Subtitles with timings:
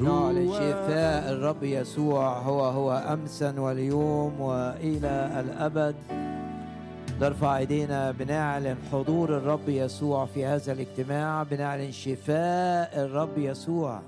[0.00, 2.38] نعلن شفاء الرب يسوع.
[2.38, 5.96] هو هو امسا واليوم وإلى الأبد.
[7.20, 14.00] نرفع إيدينا بنعلن حضور الرب يسوع في هذا الاجتماع بنعلن شفاء الرب يسوع.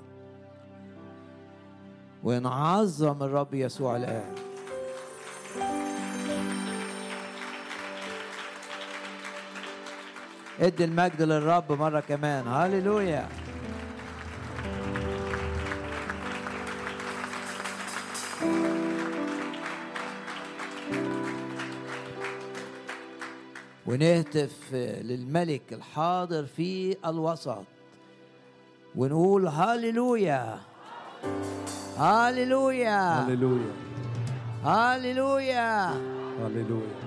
[2.24, 4.34] ونعظم الرب يسوع الآن.
[10.60, 12.48] ادي المجد للرب مرة كمان.
[12.48, 13.28] هللويا.
[23.90, 27.64] ونهتف للملك الحاضر في الوسط.
[28.96, 30.58] ونقول هاليلويا.
[31.96, 33.24] هاليلويا.
[33.28, 33.64] هللويا
[34.64, 35.88] هاليلويا.
[36.40, 37.00] هللويا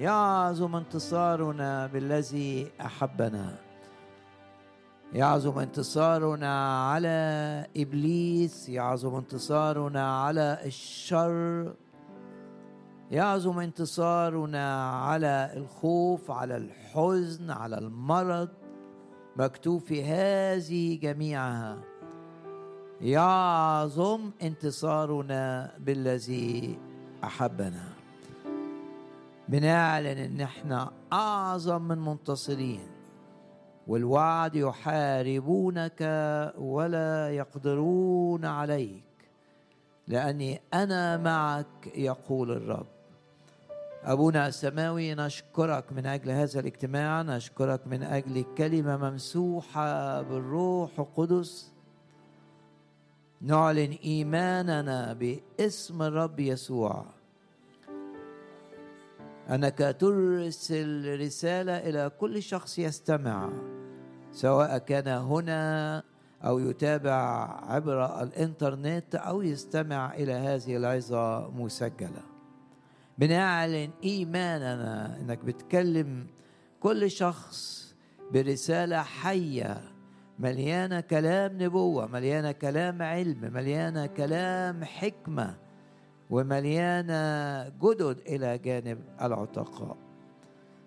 [0.00, 3.58] يعظم انتصارنا بالذي أحبنا.
[5.12, 8.68] يعظم انتصارنا على إبليس.
[8.68, 11.72] يعظم انتصارنا على الشر.
[13.12, 18.48] يعظم انتصارنا على الخوف على الحزن على المرض.
[19.36, 21.78] مكتوب في هذه جميعها
[23.00, 26.78] يعظم انتصارنا بالذي
[27.24, 27.88] أحبنا.
[29.48, 32.88] بنعلن إن إحنا أعظم من منتصرين
[33.86, 36.00] والوعد يحاربونك
[36.58, 39.04] ولا يقدرون عليك
[40.08, 43.01] لأني أنا معك يقول الرب.
[44.04, 51.72] أبونا السماوي نشكرك من أجل هذا الاجتماع نشكرك من أجل كلمة ممسوحة بالروح القدس.
[53.40, 57.04] نعلن إيماننا باسم الرب يسوع.
[59.50, 63.50] أنك ترسل رسالة إلى كل شخص يستمع
[64.32, 66.02] سواء كان هنا
[66.44, 67.14] أو يتابع
[67.68, 72.31] عبر الإنترنت أو يستمع إلى هذه العظة مسجلة.
[73.18, 76.26] بنعلن إيماننا إنك بتكلم
[76.80, 77.82] كل شخص
[78.32, 79.80] برسالة حية
[80.38, 85.54] مليانة كلام نبوة مليانة كلام علم مليانة كلام حكمة
[86.30, 89.96] ومليانة جدد إلى جانب العتقاء.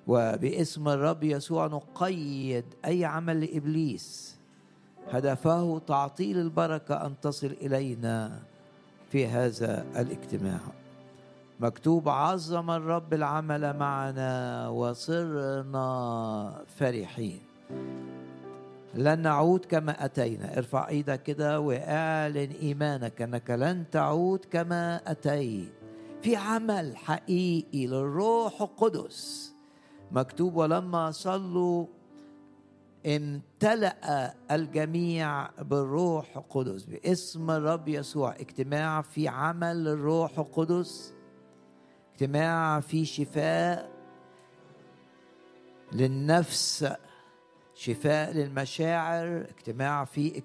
[0.07, 4.37] وباسم الرب يسوع نقيد أي عمل لإبليس.
[5.11, 8.39] هدفه تعطيل البركة أن تصل إلينا
[9.11, 10.59] في هذا الاجتماع.
[11.59, 15.85] مكتوب عظم الرب العمل معنا وصرنا
[16.67, 17.41] فرحين.
[18.93, 20.57] لن نعود كما أتينا.
[20.57, 25.73] ارفع إيدك كده وإعلن إيمانك أنك لن تعود كما أتيت.
[26.21, 29.53] في عمل حقيقي للروح القدس.
[30.11, 31.85] مكتوب ولما صلوا
[33.05, 36.85] امتلأ الجميع بالروح القدس.
[36.85, 38.35] باسم الرب يسوع.
[38.35, 41.14] اجتماع في عمل الروح القدس.
[42.15, 43.91] اجتماع فيه شفاء
[45.91, 46.87] للنفس
[47.73, 50.43] شفاء للمشاعر اجتماع فيه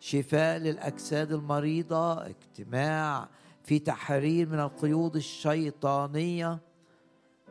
[0.00, 3.28] شفاء للأجساد المريضة اجتماع
[3.62, 6.58] في تحرير من القيود الشيطانية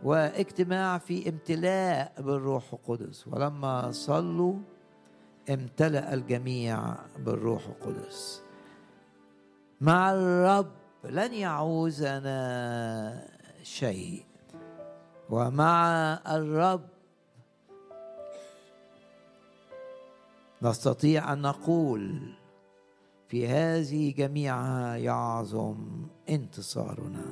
[0.04, 3.28] واجتماع في امتلاء بالروح القدس.
[3.28, 4.56] ولما صلوا
[5.50, 8.42] امتلأ الجميع بالروح القدس.
[9.82, 10.72] مع الرب
[11.04, 12.30] لن يعوزنا
[13.70, 14.26] شيء.
[15.30, 15.86] ومع
[16.28, 16.86] الرب
[20.62, 22.34] نستطيع أن نقول
[23.28, 25.78] في هذه جميعها يعظم
[26.30, 27.26] انتصارنا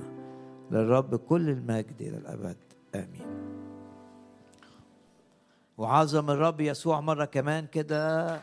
[0.71, 2.57] للرب كل المجد إلى الأبد.
[2.95, 3.27] آمين.
[5.77, 8.41] وعظم الرب يسوع مرة كمان كده.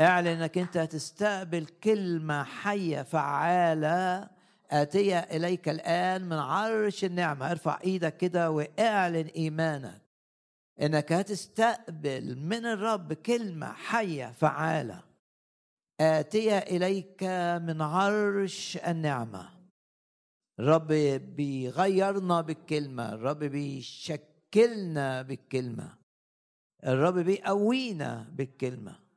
[0.00, 4.30] اعلن انك انت هتستقبل كلمة حية فعالة
[4.70, 7.50] آتية إليك الآن من عرش النعمة.
[7.50, 10.02] ارفع إيدك كده واعلن إيمانك
[10.82, 15.02] إنك هتستقبل من الرب كلمة حية فعالة
[16.00, 17.22] آتية إليك
[17.62, 19.48] من عرش النعمة.
[20.60, 20.88] الرب
[21.36, 25.94] بيغيرنا بالكلمة الرب بيشكلنا بالكلمة
[26.86, 29.07] الرب بيقوينا بالكلمة.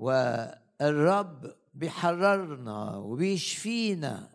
[0.00, 4.28] والرب بيحررنا وبيشفينا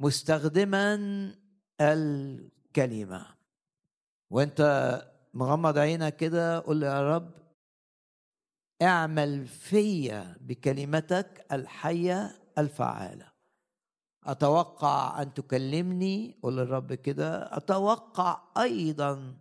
[0.00, 0.94] مستخدما
[1.80, 3.26] الكلمة.
[4.30, 4.60] وانت
[5.34, 7.30] مغمض عينك كده قول يا رب
[8.82, 13.32] اعمل فيا بكلمتك الحية الفعالة.
[14.24, 19.36] أتوقع أن تكلمني قول للرب كده أتوقع أيضا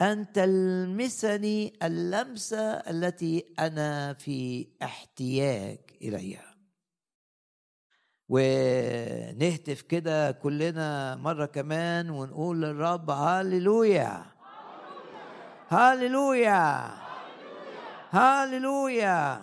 [0.00, 6.54] أن تلمسني اللمسة التي أنا في احتياج إليها.
[8.28, 14.26] ونهتف كده كلنا مرة كمان ونقول للرب هاليلويا
[15.68, 16.90] هاليلويا
[18.10, 19.42] هاليلويا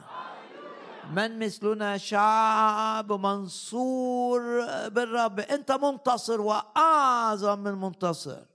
[1.11, 4.41] من مثلنا شعب منصور
[4.87, 5.39] بالرب.
[5.39, 8.54] انت منتصر وأعظم من منتصر.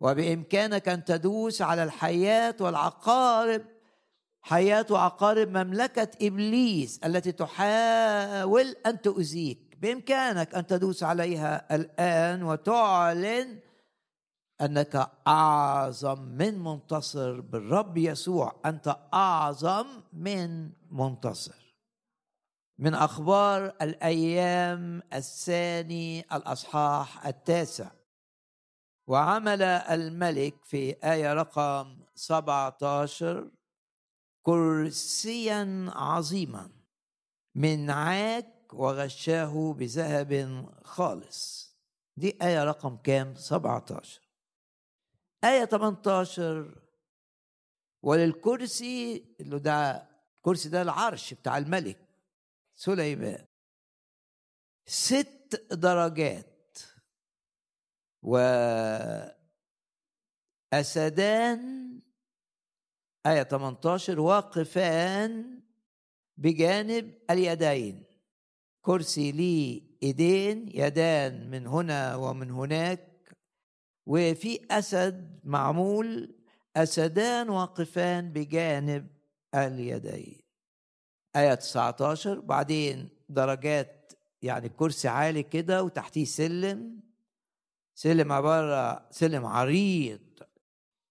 [0.00, 3.62] وبإمكانك أن تدوس على الحياة والعقارب
[4.44, 9.78] حياة وعقارب مملكة إبليس التي تحاول أن تؤذيك.
[9.80, 13.58] بإمكانك أن تدوس عليها الآن وتعلن
[14.60, 21.76] أنك أعظم من منتصر بالرب يسوع أنت أعظم من منتصر.
[22.78, 27.90] من أخبار الأيام الثاني الأصحاح التاسع.
[29.06, 33.50] وعمل الملك في آية رقم 17
[34.42, 36.70] كرسيا عظيما
[37.54, 41.74] من عاك وغشاه بذهب خالص.
[42.16, 44.20] دي آية رقم كام؟ 17
[45.44, 46.82] آية 18
[48.02, 51.98] وللكرسي اللي ده الكرسي ده العرش بتاع الملك
[52.74, 53.46] سليمان.
[54.86, 56.53] ست درجات.
[60.72, 61.60] وأسدان
[63.26, 65.60] آية 18 واقفان
[66.36, 68.04] بجانب اليدين.
[68.82, 73.36] كرسي لي إيدين يدان من هنا ومن هناك.
[74.06, 76.34] وفي أسد معمول
[76.76, 79.06] أسدان واقفان بجانب
[79.54, 80.40] اليدين.
[81.36, 84.12] آية 19 بعدين درجات
[84.42, 87.03] يعني كرسي عالي كده وتحتيه سلم.
[87.94, 90.20] سلم عبارة سلم عريض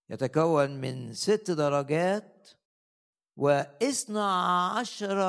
[0.10, 2.50] يتكون من ست درجات
[3.38, 4.20] واثنى
[4.80, 5.20] عشر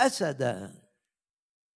[0.00, 0.82] أسدا.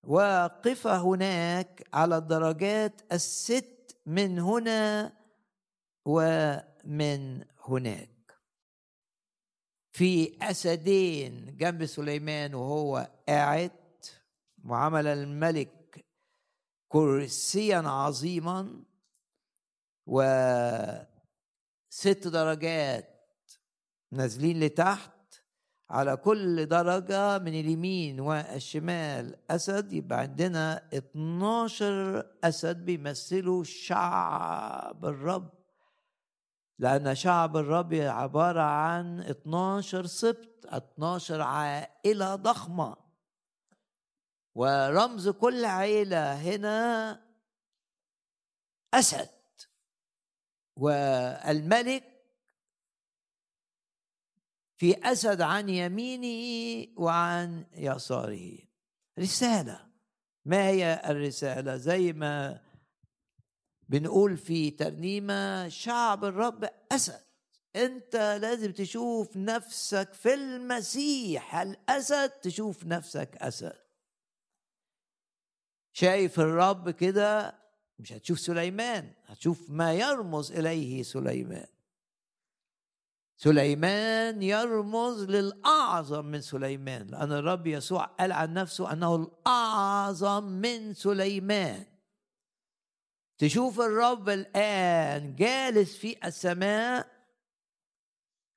[0.04, 5.12] واقفة هناك على الدرجات الست من هنا
[6.04, 8.10] ومن هناك.
[9.92, 13.70] في أسدين جنب سليمان وهو قاعد
[14.64, 15.79] وعمل الملك
[16.92, 18.82] كرسيا عظيما
[20.06, 21.08] وست
[22.28, 23.06] درجات
[24.12, 25.10] نازلين لتحت
[25.90, 29.92] على كل درجة من اليمين والشمال أسد.
[29.92, 35.50] يبقى عندنا 12 أسد بيمثلوا شعب الرب
[36.78, 42.96] لأن شعب الرب عبارة عن 12 سبط 12 عائلة ضخمة.
[44.60, 47.20] ورمز كل عيلة هنا
[48.94, 49.28] أسد.
[50.76, 52.04] والملك
[54.76, 58.58] في أسد عن يمينه وعن يساره.
[59.18, 59.86] رسالة.
[60.44, 62.60] ما هي الرسالة؟ زي ما
[63.88, 67.24] بنقول في ترنيمة شعب الرب أسد.
[67.76, 71.56] أنت لازم تشوف نفسك في المسيح.
[71.56, 73.89] الأسد تشوف نفسك أسد.
[75.92, 77.58] شايف الرب كده
[77.98, 81.66] مش هتشوف سليمان هتشوف ما يرمز إليه سليمان.
[83.36, 91.86] سليمان يرمز للأعظم من سليمان لأن الرب يسوع قال عن نفسه أنه الأعظم من سليمان.
[93.38, 97.06] تشوف الرب الآن جالس في السماء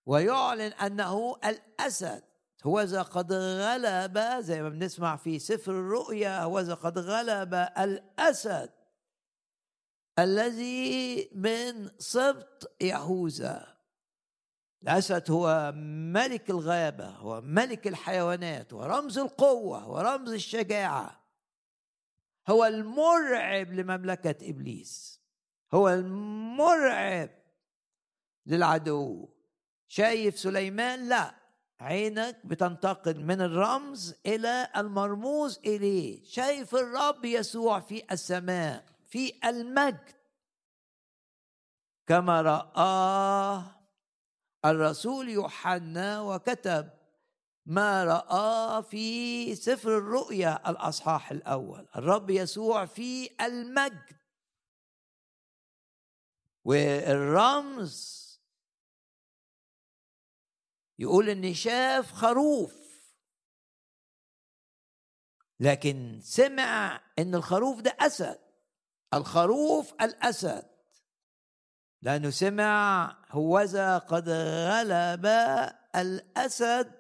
[0.05, 2.23] ويعلن أنه الأسد
[2.63, 8.71] هوذا قد غلب زي ما بنسمع في سفر الرؤيا هوذا قد غلب الأسد
[10.19, 13.77] الذي من سبط يهوذا.
[14.83, 15.73] الأسد هو
[16.13, 21.23] ملك الغابة هو ملك الحيوانات ورمز القوة ورمز الشجاعة.
[22.47, 25.21] هو المرعب لمملكة إبليس.
[25.73, 27.29] هو المرعب
[28.45, 29.29] للعدو.
[29.87, 31.42] شايف سليمان؟ لا.
[31.79, 36.23] عينك بتنتقل من الرمز إلى المرموز إليه.
[36.23, 40.11] شايف الرب يسوع في السماء في المجد.
[42.07, 43.65] كما رآه
[44.65, 46.89] الرسول يوحنا وكتب
[47.65, 51.87] ما رأى في سفر الرؤيا الأصحاح الأول.
[51.95, 54.17] الرب يسوع في المجد.
[56.65, 58.22] والرمز
[60.99, 62.83] يقول إن شاف خروف.
[65.59, 68.39] لكن سمع إن الخروف ده أسد.
[69.13, 70.65] الخروف الأسد.
[72.01, 74.29] لأنه سمع هوذا قد
[74.69, 75.25] غلب
[75.95, 76.91] الأسد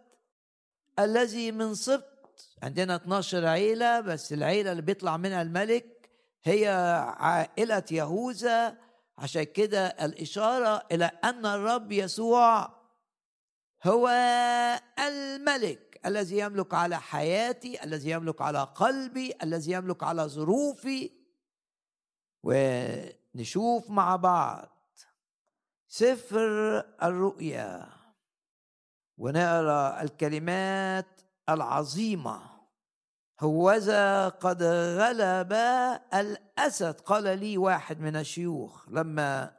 [0.99, 2.47] الذي من سبط.
[2.63, 6.09] عندنا 12 عيلة بس العيلة اللي بيطلع منها الملك
[6.43, 6.67] هي
[7.17, 8.77] عائلة يهوذا.
[9.17, 12.82] عشان كده الإشارة إلى أن الرب يسوع
[13.85, 14.07] هو
[14.99, 21.11] الملك الذي يملك على حياتي الذي يملك على قلبي الذي يملك على ظروفي.
[22.43, 24.69] ونشوف مع بعض
[25.87, 27.89] سفر الرؤيا.
[29.17, 32.53] ونقرا الكلمات العظيمة.
[33.39, 34.63] هوذا قد
[34.97, 35.53] غلب
[36.13, 39.57] الأسد قال لي واحد من الشيوخ لما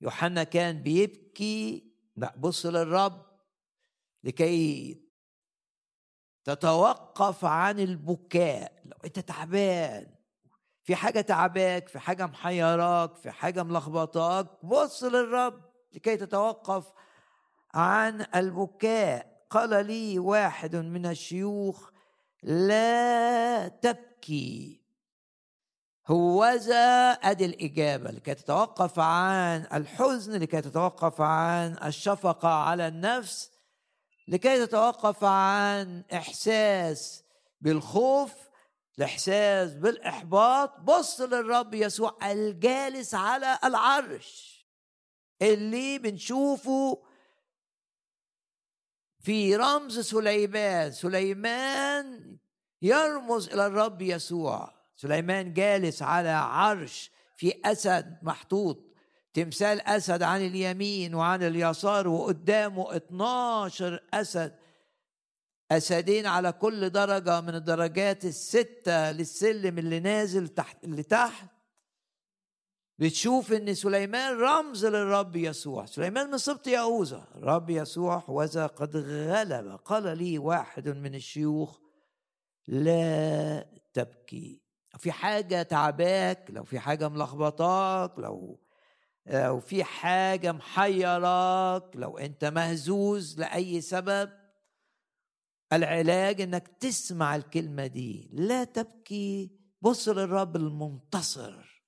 [0.00, 1.89] يوحنا كان بيبكي
[2.36, 3.26] بص للرب
[4.24, 5.00] لكي
[6.44, 8.82] تتوقف عن البكاء.
[8.84, 10.14] لو أنت تعبان
[10.82, 15.62] في حاجة تعباك في حاجة محيراك في حاجة ملخبطاك بص للرب
[15.92, 16.92] لكي تتوقف
[17.74, 19.46] عن البكاء.
[19.50, 21.90] قال لي واحد من الشيوخ
[22.42, 24.79] لا تبكي.
[26.06, 33.50] هوذا أدي الإجابة لكي تتوقف عن الحزن لكي تتوقف عن الشفقة على النفس
[34.28, 37.24] لكي تتوقف عن إحساس
[37.60, 38.50] بالخوف
[38.98, 40.80] الإحساس بالإحباط.
[40.80, 44.60] بص للرب يسوع الجالس على العرش.
[45.42, 47.02] اللي بنشوفه
[49.20, 50.92] في رمز سليمان.
[50.92, 52.38] سليمان
[52.82, 54.79] يرمز إلى الرب يسوع.
[55.00, 58.78] سليمان جالس على عرش في أسد محطوط
[59.34, 64.56] تمثال أسد عن اليمين وعن اليسار وقدامه 12 أسد
[65.70, 71.46] أسدين على كل درجة من الدرجات الستة للسلم اللي نازل تحت اللي تحت.
[72.98, 75.86] بتشوف إن سليمان رمز للرب يسوع.
[75.86, 79.76] سليمان من سبط يهوذا الرب يسوع وذا قد غلب.
[79.76, 81.78] قال لي واحد من الشيوخ
[82.66, 84.59] لا تبكي.
[84.98, 88.60] في حاجة تعباك لو في حاجة ملخبطاك لو
[89.26, 94.30] لو في حاجة محيراك لو أنت مهزوز لأي سبب
[95.72, 98.30] العلاج إنك تسمع الكلمة دي.
[98.32, 99.50] لا تبكي.
[99.82, 101.84] بص للرب المنتصر.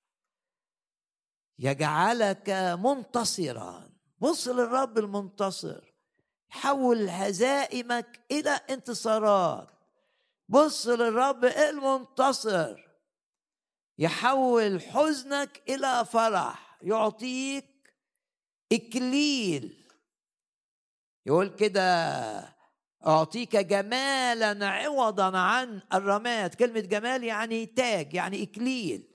[1.59, 3.89] يجعلك منتصرا.
[4.19, 5.93] بص للرب المنتصر.
[6.49, 9.67] حول هزائمك إلى انتصارات.
[10.49, 12.82] بص للرب المنتصر.
[13.99, 17.65] يحول حزنك إلى فرح يعطيك
[18.71, 19.83] إكليل.
[21.25, 21.83] يقول كده
[23.07, 26.53] أعطيك جمالا عوضا عن الرماد.
[26.53, 29.07] كلمة جمال يعني تاج يعني إكليل.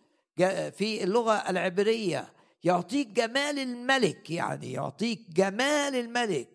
[0.72, 2.32] في اللغة العبرية.
[2.64, 6.48] يعطيك جمال الملك يعني يعطيك جمال الملك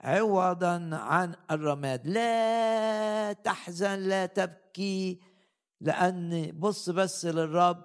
[0.00, 2.06] عوضا عن الرماد.
[2.06, 5.20] لا تحزن لا تبكي.
[5.80, 7.84] لأن بص بس للرب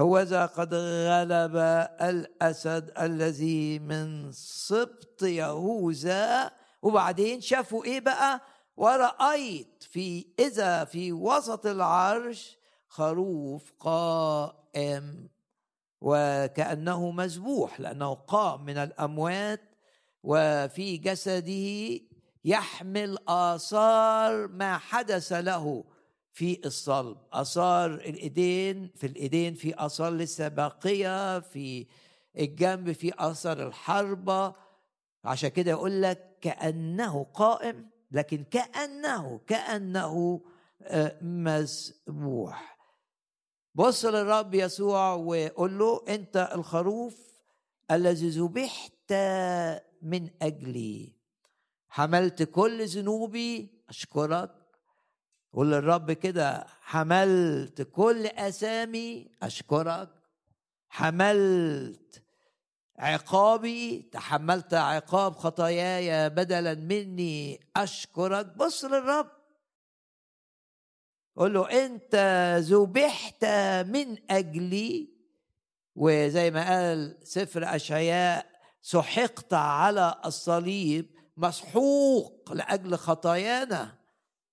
[0.00, 1.56] هوذا قد غلب
[2.00, 6.50] الأسد الذي من سبط يهوذا
[6.82, 8.40] وبعدين شافوا إيه بقى؟
[8.76, 15.28] ورأيت في إذا في وسط العرش خروف قائم
[16.00, 19.60] وكأنه مذبوح لأنه قام من الأموات
[20.22, 22.00] وفي جسده
[22.44, 25.84] يحمل آثار ما حدث له.
[26.32, 31.86] في الصلب آثار الإيدين في الإيدين في آثار لسه باقية في
[32.38, 34.54] الجنب في آثار الحربة.
[35.24, 40.40] عشان كده يقول لك كأنه قائم لكن كأنه كأنه
[40.82, 42.78] آه، مذبوح
[43.74, 47.30] بص للرب يسوع وقول له أنت الخروف
[47.90, 49.12] الذي ذبحت
[50.02, 51.12] من أجلي.
[51.88, 54.59] حملت كل ذنوبي أشكرك.
[55.52, 60.08] قول للرب كده حملت كل أسامي أشكرك
[60.88, 62.22] حملت
[62.98, 68.46] عقابي تحملت عقاب خطاياي بدلا مني أشكرك.
[68.46, 69.30] بص للرب.
[71.36, 72.14] قول له أنت
[72.58, 73.44] ذبحت
[73.86, 75.08] من أجلي
[75.96, 78.46] وزي ما قال سفر أشعياء
[78.82, 83.99] سحقت على الصليب مسحوق لأجل خطايانا.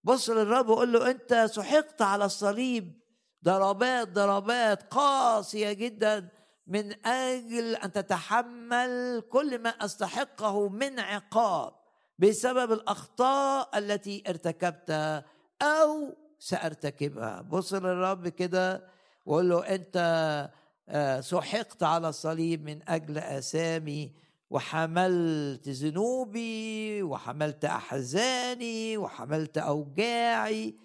[0.07, 2.99] بص للرب وقول له أنت سحقت على الصليب.
[3.43, 6.27] ضربات ضربات قاسية جدا
[6.67, 11.73] من أجل أن تتحمل كل ما أستحقه من عقاب
[12.19, 15.25] بسبب الأخطاء التي ارتكبتها
[15.61, 17.41] أو سأرتكبها.
[17.41, 18.83] بص للرب كده
[19.25, 19.97] وقول له أنت
[20.89, 24.13] آه، سحقت على الصليب من أجل أسامي
[24.49, 30.75] وحملت ذنوبي وحملت أحزاني وحملت أوجاعي.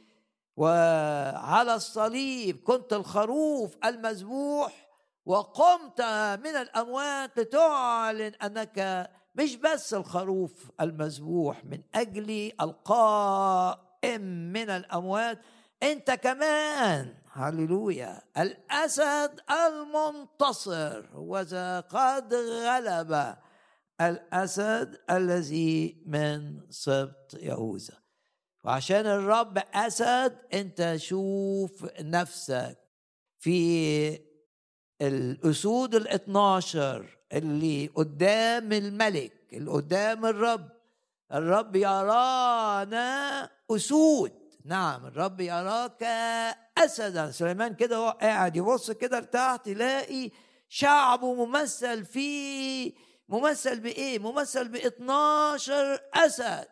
[0.56, 4.88] وعلى الصليب كنت الخروف المذبوح
[5.26, 6.00] وقمت
[6.44, 15.38] من الاموات لتعلن أنك مش بس الخروف المذبوح من أجل القائم من الأموات.
[15.82, 23.36] أنت كمان هللويا الأسد المنتصر وذا قد غلب
[24.08, 28.02] الأسد الذي من سبط يهوذا.
[28.64, 32.78] وعشان الرب أسد أنت شوف نفسك
[33.38, 34.18] في
[35.02, 40.68] الأسود الاثناشر اللي قدام الملك اللي قدام الرب.
[41.32, 44.32] الرب يرانا أسود.
[44.64, 46.02] نعم الرب يراك
[46.78, 47.30] أسدا.
[47.30, 50.30] سليمان كده هو قاعد يبص كده لتحت يلاقي
[50.68, 52.92] شعبه ممثل فيه
[53.32, 56.68] ممثل بإيه؟ ممثل ب 12 أسد.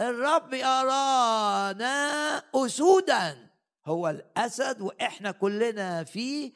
[0.00, 3.50] الرب يرانا أسودا.
[3.86, 6.52] هو الأسد وإحنا كلنا فيه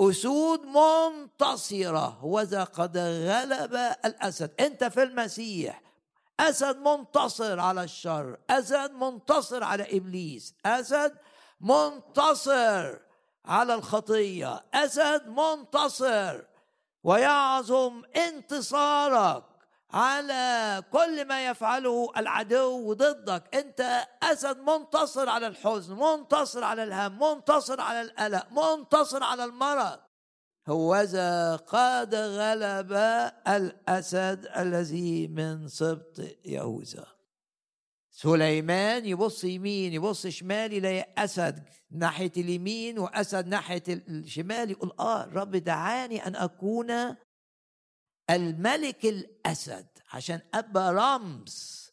[0.00, 2.24] أسود منتصرة.
[2.24, 3.74] وذا قد غلب
[4.04, 4.50] الأسد.
[4.60, 5.82] أنت في المسيح.
[6.40, 8.38] أسد منتصر على الشر.
[8.50, 10.54] أسد منتصر على إبليس.
[10.66, 11.14] أسد
[11.60, 12.98] منتصر
[13.44, 14.64] على الخطية.
[14.74, 16.51] أسد منتصر
[17.04, 19.44] ويعظم انتصارك
[19.90, 23.54] على كل ما يفعله العدو ضدك.
[23.54, 29.98] انت أسد منتصر على الحزن منتصر على الهم منتصر على القلق منتصر على المرض.
[30.68, 32.92] هوذا قد غلب
[33.48, 37.11] الأسد الذي من سبط يهوذا.
[38.22, 45.56] سليمان يبص يمين يبص شمال يلاقي أسد ناحية اليمين وأسد ناحية الشمال يقول آه الرب
[45.56, 47.16] دعاني أن أكون
[48.30, 51.90] الملك الأسد عشان أبقى رمز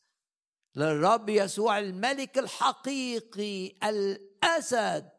[0.75, 5.09] للرب يسوع الملك الحقيقي الأسد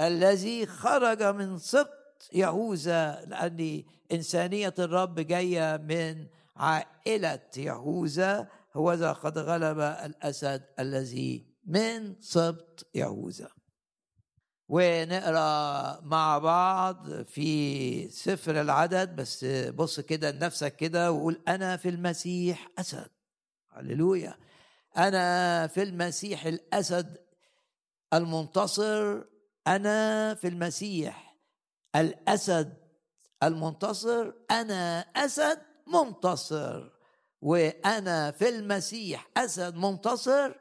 [0.00, 8.59] الذي خرج من سبط يهوذا لأن إنسانية الرب جاية من عائلة يهوذا.
[8.76, 13.48] هوذا قد غلب الأسد الذي من سبط يهوذا.
[14.68, 22.68] ونقرأ مع بعض في سفر العدد بس بص كده لنفسك كده وقول أنا في المسيح
[22.78, 23.10] أسد.
[23.70, 24.36] هللويا.
[24.96, 27.16] أنا في المسيح الأسد
[28.14, 29.22] المنتصر
[29.66, 31.36] أنا في المسيح
[31.96, 32.74] الأسد
[33.42, 36.99] المنتصر أنا أسد منتصر.
[37.42, 40.52] وأنا في المسيح أسد منتصر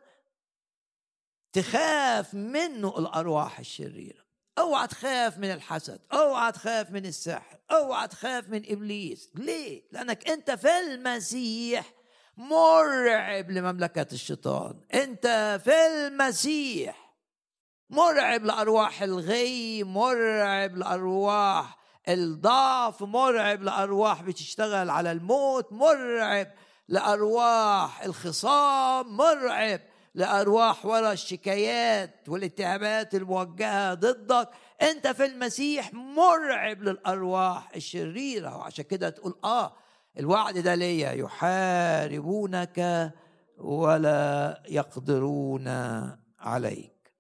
[1.53, 4.29] تخاف منه الأرواح الشريرة.
[4.57, 9.31] أوعى تخاف من الحسد أوعى تخاف من السحر أوعى تخاف من إبليس.
[9.35, 11.93] ليه؟ لأنك أنت في المسيح
[12.37, 14.81] مرعب لمملكة الشيطان.
[14.93, 17.15] أنت في المسيح
[17.89, 26.53] مرعب لأرواح الغي مرعب لأرواح الضعف مرعب لأرواح بتشتغل على الموت مرعب
[26.89, 29.79] لأرواح الخصام مرعب
[30.15, 34.49] لأرواح ورا الشكايات والاتهامات الموجهة ضدك.
[34.81, 38.57] أنت في المسيح مرعب للأرواح الشريرة.
[38.57, 39.73] وعشان كده تقول آه
[40.19, 41.11] الوعد ده ليا.
[41.11, 43.11] يحاربونك
[43.57, 45.67] ولا يقدرون
[46.39, 47.13] عليك.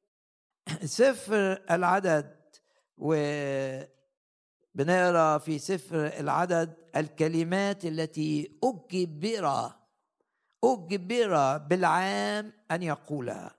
[0.83, 2.35] سفر العدد
[4.79, 9.71] وبنقرا في سفر العدد الكلمات التي اجبر
[10.63, 13.55] أجبر بالعام أن يقولها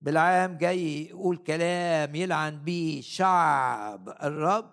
[0.00, 4.08] بالعام جاي يقول كلام يلعن به شعب.
[4.22, 4.70] الرب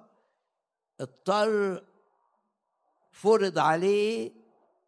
[1.01, 1.83] اضطر
[3.11, 4.31] فرض عليه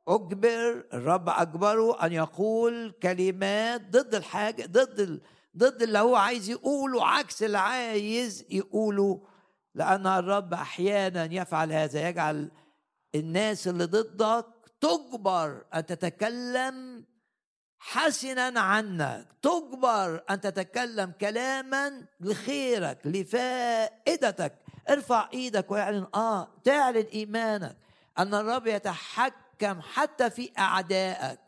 [0.08, 5.22] أجبر الرب أجبره أن يقول كلمات ضد الحاجة ضد.
[5.58, 9.35] ضد اللي هو عايز يقوله عكس اللي عايز يقوله.
[9.76, 12.52] لأن الرب أحيانا يفعل هذا يجعل
[13.16, 14.46] الناس اللي ضدك
[14.82, 17.06] تجبر أن تتكلم
[17.80, 24.54] حسنا عنك تجبر أن تتكلم كلاما لخيرك لفائدتك.
[24.90, 27.78] ارفع إيدك واعلن آه تعلن إيمانك
[28.18, 31.40] أن الرب يتحكم حتى في أعدائك.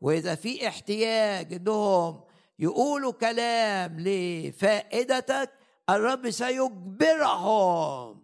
[0.00, 2.20] وإذا في احتياج إنهم
[2.58, 5.50] يقولوا كلام لفائدتك
[5.90, 8.22] الرب سيجبرهم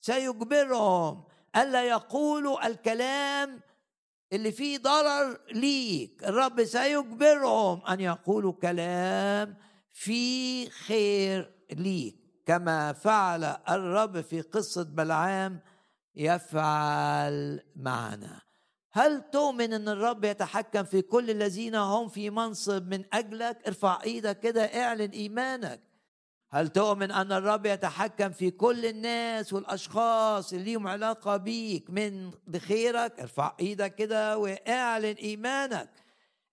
[0.00, 1.24] سيجبرهم.
[1.56, 3.60] ألا يقولوا الكلام
[4.32, 6.24] اللي فيه ضرر ليك.
[6.24, 9.56] الرب سيجبرهم أن يقولوا كلام
[9.92, 12.16] في خير ليك.
[12.46, 15.60] كما فعل الرب في قصة بلعام
[16.14, 18.40] يفعل معنا.
[18.92, 24.40] هل تؤمن إن الرب يتحكم في كل الذين هم في منصب من أجلك؟ ارفع إيدك
[24.40, 25.91] كده اعلن إيمانك.
[26.54, 33.20] هل تؤمن أن الرب يتحكم في كل الناس والأشخاص اللي ليهم علاقة بيك من بخيرك؟
[33.20, 35.90] ارفع إيدك كده واعلن إيمانك.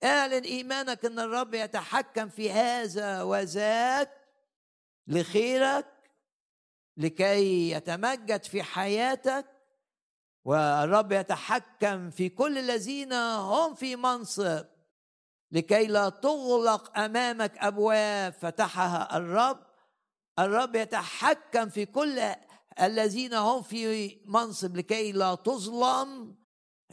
[0.03, 4.09] اعلن إيمانك إن الرب يتحكم في هذا وذاك
[5.07, 5.85] لخيرك
[6.97, 9.45] لكي يتمجد في حياتك.
[10.45, 14.65] والرب يتحكم في كل الذين هم في منصب
[15.51, 19.68] لكي لا تغلق أمامك أبواب فتحها الرب.
[20.39, 22.19] الرب يتحكم في كل
[22.82, 26.36] الذين هم في منصب لكي لا تظلم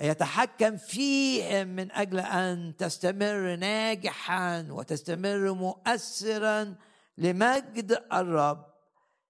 [0.01, 6.77] يتحكم فيهم من أجل أن تستمر ناجحا وتستمر مؤثرا
[7.19, 8.67] لمجد الرب.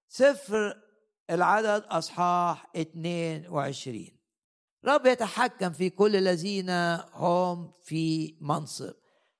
[0.07, 0.81] سفر
[1.29, 4.07] العدد أصحاح 22
[4.85, 6.69] رب يتحكم في كل الذين
[7.13, 8.93] هم في منصب.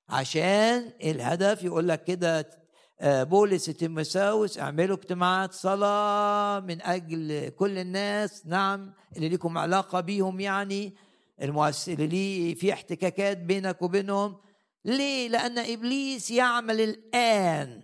[0.10, 2.67] عشان الهدف يقول لك كده
[3.04, 10.94] بولس تيموساوس اعملوا اجتماعات صلاة من أجل كل الناس نعم اللي لكم علاقة بيهم يعني
[11.42, 14.38] المؤسس اللي في احتكاكات بينك وبينهم.
[14.86, 17.82] ليه؟ لأن إبليس يعمل الآن.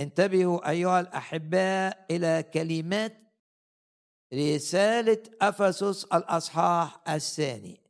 [0.00, 3.16] انتبهوا أيها الأحباء إلى كلمات
[4.34, 7.80] رسالة أفسس الأصحاح الثاني.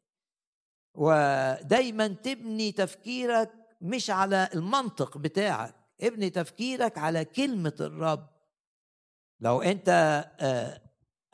[0.94, 3.50] ودايما تبني تفكيرك
[3.80, 8.26] مش على المنطق بتاعك ابني تفكيرك على كلمة الرب.
[9.40, 9.88] لو أنت
[10.40, 10.80] آه،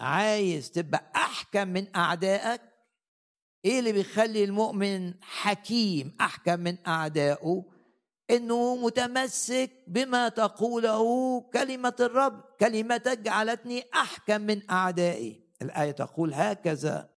[0.01, 2.61] عايز تبقى أحكم من أعدائك
[3.65, 7.65] إيه اللي بيخلي المؤمن حكيم أحكم من أعدائه؟
[8.31, 12.45] إنه متمسك بما تقوله كلمة الرب.
[12.61, 15.47] كلمتك جعلتني أحكم من أعدائي.
[15.63, 17.11] الآية تقول هكذا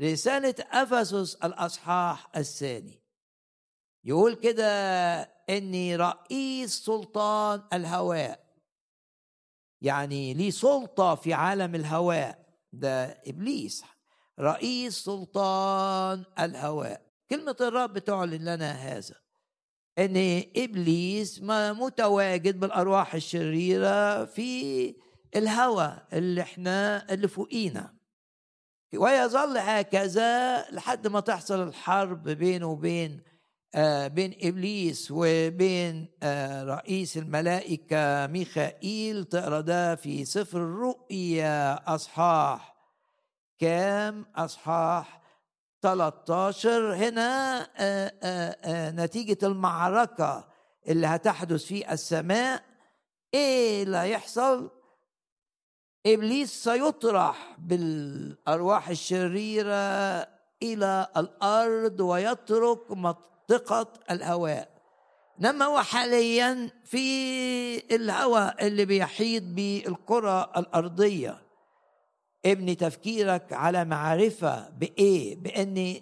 [0.00, 3.02] رساله أفسس الأصحاح الثاني.
[4.04, 8.44] يقول كده إني رئيس سلطان الهواء.
[9.80, 12.44] يعني لي سلطة في عالم الهواء.
[12.72, 13.84] ده إبليس.
[14.40, 17.02] رئيس سلطان الهواء.
[17.30, 19.14] كلمة الرب تعلن لنا هذا.
[19.98, 24.94] إن إبليس ما متواجد بالأرواح الشريرة في
[25.36, 27.94] الهوى اللي إحنا اللي فوقينا.
[28.94, 33.22] ويظل هكذا لحد ما تحصل الحرب بينه وبين
[34.08, 41.94] بين إبليس وبين آه رئيس الملائكة ميخائيل تقرأ ده في سفر الرؤيا.
[41.94, 42.74] أصحاح
[43.58, 45.22] كام؟ أصحاح
[45.82, 50.48] 13 هنا آه، آه، آه، نتيجة المعركة
[50.88, 52.62] اللي هتحدث في السماء.
[53.34, 54.70] إيه اللي هيحصل؟
[56.06, 59.74] إبليس سيطرح بالأرواح الشريرة
[60.62, 62.90] إلى الأرض ويترك
[63.50, 64.68] منطقة الهواء
[65.40, 71.42] إنما هو حاليا في الهواء اللي بيحيط بالكره الأرضية
[72.46, 76.00] ابني تفكيرك على معرفة بإيه؟ بأن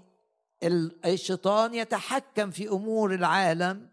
[1.05, 3.88] الشيطان يتحكم في أمور العالم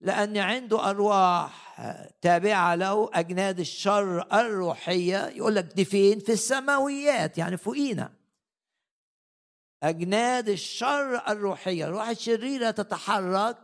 [0.00, 1.80] لأن عنده أرواح
[2.22, 8.12] تابعة له أجناد الشر الروحية يقول لك دي فين؟ في السماويات يعني فوقينا
[9.82, 11.84] أجناد الشر الروحية.
[11.84, 13.56] الروح الشريرة تتحرك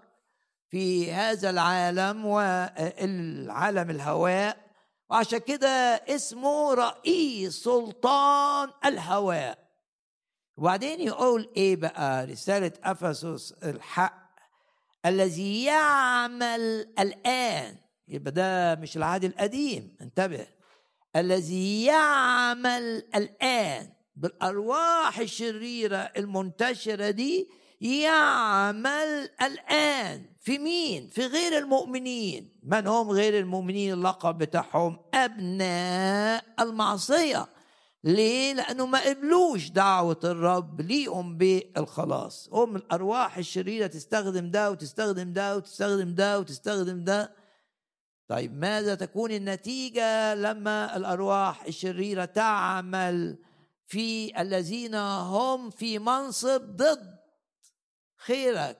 [0.70, 4.64] في هذا العالم والعالم الهواء
[5.10, 5.68] وعشان كده
[6.08, 9.58] اسمه رئيس سلطان الهواء.
[10.56, 14.24] وبعدين يقول إيه بقى؟ رسالة أفسس الحق
[15.06, 16.60] الذي يعمل
[16.98, 17.76] الآن.
[18.08, 19.96] يبقى ده مش العهد القديم.
[20.00, 20.46] انتبه.
[21.16, 23.93] الذي يعمل الآن.
[24.16, 27.48] بالأرواح الشريرة المنتشرة دي
[27.80, 30.26] يعمل الآن.
[30.40, 32.60] في مين؟ في غير المؤمنين.
[32.62, 37.46] من هم غير المؤمنين؟ اللقب بتاعهم أبناء المعصية.
[38.04, 42.48] ليه؟ لأنه ما قبلوش دعوة الرب ليهم بالخلاص.
[42.52, 47.34] هم الأرواح الشريرة تستخدم ده وتستخدم ده وتستخدم ده وتستخدم ده.
[48.28, 53.38] طيب ماذا تكون النتيجة لما الأرواح الشريرة تعمل
[53.94, 57.18] في الذين هم في منصب ضد
[58.16, 58.78] خيرك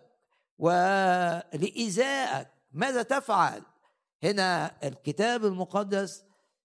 [0.59, 2.49] ولإيذائك.
[2.73, 3.63] ماذا تفعل؟
[4.23, 6.25] هنا الكتاب المقدس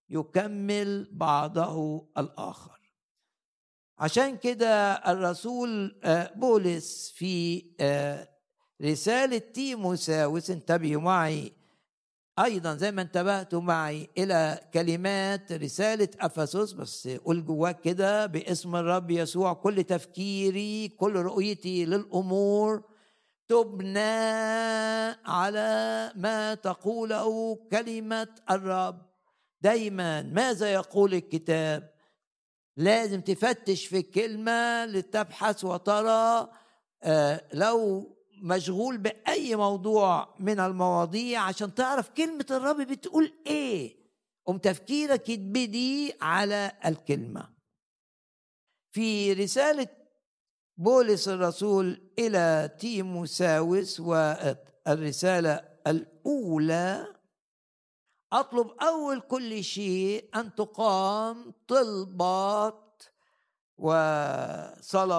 [0.09, 2.79] يكمل بعضه الآخر.
[3.97, 8.29] عشان كده الرسول آه، بولس في آه،
[8.81, 11.53] رسالة تيموساوس انتبهوا معي
[12.43, 19.11] أيضا زي ما انتبهتوا معي إلى كلمات رسالة أفسس بس قول جواك كده باسم الرب
[19.11, 22.83] يسوع كل تفكيري كل رؤيتي للأمور
[23.47, 23.99] تبنى
[25.25, 29.01] على ما تقوله كلمة الرب.
[29.61, 31.93] دايما ماذا يقول الكتاب؟
[32.77, 36.49] لازم تفتش في الكلمة لتبحث وترى
[37.03, 38.07] آه، لو
[38.41, 43.99] مشغول بأي موضوع من المواضيع عشان تعرف كلمة الرب بتقول إيه.
[44.45, 47.49] قم تفكيرك يتبدي على الكلمة.
[48.91, 49.87] في رسالة
[50.77, 57.07] بولس الرسول إلى تيموساوس والرساله الأولى
[58.33, 62.88] أطلب أول كل شيء أن تقام طلبات
[63.79, 65.17] وصلوات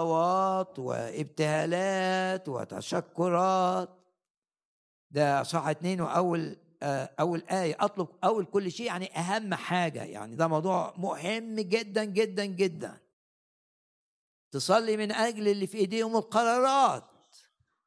[0.79, 3.89] وابتهالات وتشكرات.
[5.11, 7.77] ده صح اتنين وأول آه، أول آية.
[7.81, 10.03] اطلب أول كل شيء يعني أهم حاجة.
[10.05, 13.01] يعني ده موضوع مهم جدا جدا جدا.
[14.51, 17.05] تصلي من أجل اللي في إيديهم القرارات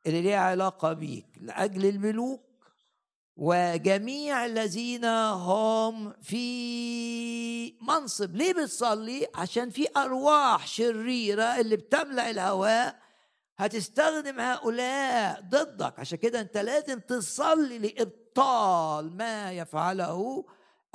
[0.06, 2.53] اللي ليها علاقة بيك لأجل الملوك.
[3.36, 8.36] وجميع الذين هم في منصب.
[8.36, 13.00] ليه بتصلي؟ عشان في أرواح شريرة اللي بتملأ الهواء
[13.58, 16.00] هتستخدم هؤلاء ضدك.
[16.00, 20.46] عشان كده انت لازم تصلي لإبطال ما يفعله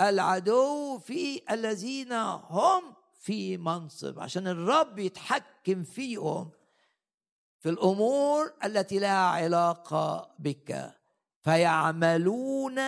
[0.00, 4.18] العدو في الذين هم في منصب.
[4.20, 6.50] عشان الرب يتحكم فيهم
[7.60, 10.97] في الأمور التي لها علاقة بك.
[11.48, 12.80] فيعملون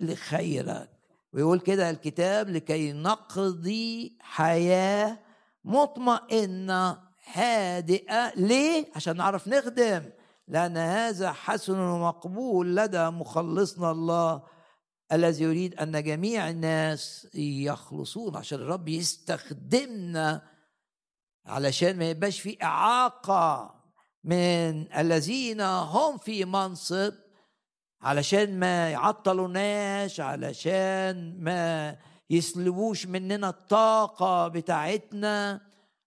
[0.00, 0.90] لخيرك
[1.32, 5.18] ويقول كده الكتاب لكي نقضي حياة
[5.64, 6.98] مطمئنة
[7.32, 8.32] هادئة.
[8.36, 10.02] ليه؟ عشان نعرف نخدم.
[10.48, 14.42] لأن هذا حسن ومقبول لدى مخلصنا الله
[15.12, 20.42] الذي يريد أن جميع الناس يخلصون عشان الرب يستخدمنا
[21.46, 23.74] علشان ما يبقاش في إعاقة
[24.24, 27.25] من الذين هم في منصب
[28.06, 31.96] علشان ما يعطلوناش علشان ما
[32.30, 35.60] يسلبوش مننا الطاقة بتاعتنا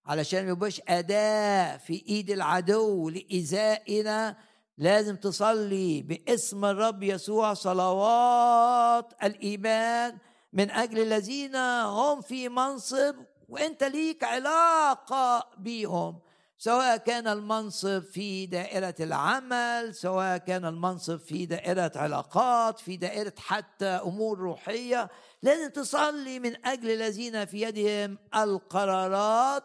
[0.05, 4.37] علشان ما يبقاش أداة في إيد العدو لإيذائنا.
[4.77, 10.17] لازم تصلي باسم الرب يسوع صلوات الإيمان.
[10.53, 13.15] من أجل الذين هم في منصب
[13.49, 16.19] وأنت ليك علاقة بيهم.
[16.61, 23.85] سواء كان المنصب في دائرة العمل سواء كان المنصب في دائرة علاقات في دائرة حتى
[23.85, 25.09] أمور روحية
[25.43, 29.63] لازم تصلي من أجل الذين في يدهم القرارات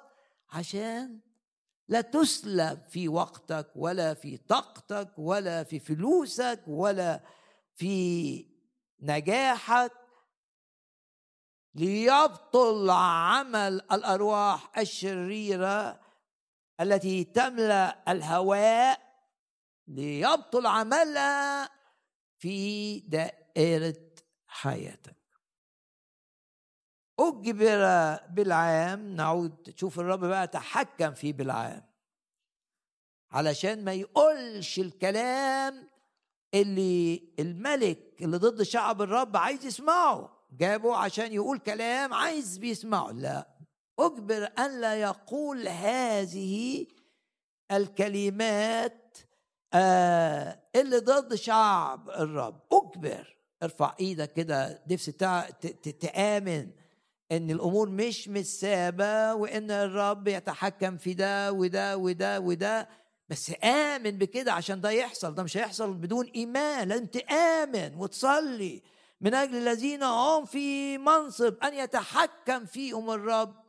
[0.50, 1.20] عشان
[1.88, 7.20] لا تسلب في وقتك ولا في طاقتك ولا في فلوسك ولا
[7.74, 8.46] في
[9.02, 9.92] نجاحك.
[11.74, 16.04] ليبطل عمل الأرواح الشريرة
[16.80, 19.00] التي تملأ الهواء
[19.88, 21.70] ليبطل عملها
[22.38, 24.00] في دائرة
[24.46, 25.16] حياتك.
[27.20, 31.87] أجبر بالعام نعود تشوف الرب بقى تحكم في بالعام.
[33.30, 35.88] علشان ما يقولش الكلام
[36.54, 40.46] اللي الملك اللي ضد شعب الرب عايز يسمعه.
[40.52, 43.10] جابه عشان يقول كلام عايز بيسمعه.
[43.10, 43.54] لا.
[43.98, 46.87] أجبر أن لا يقول هذه
[47.72, 49.18] الكلمات
[49.74, 52.61] آه اللي ضد شعب الرب.
[52.72, 53.37] أجبر.
[53.62, 55.12] ارفع إيدك كده نفسي
[56.00, 56.70] تآمن
[57.33, 62.88] إن الأمور مش متسابة وإن الرب يتحكم في ده وده وده وده.
[63.28, 65.35] بس آمن بكده عشان ده يحصل.
[65.35, 66.88] ده مش هيحصل بدون إيمان.
[66.88, 68.83] لازم تآمن وتصلي.
[69.20, 73.63] من أجل الذين هم في منصب أن يتحكم فيهم الرب.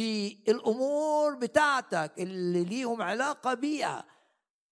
[0.00, 4.04] في الأمور بتاعتك اللي ليهم علاقة بيها.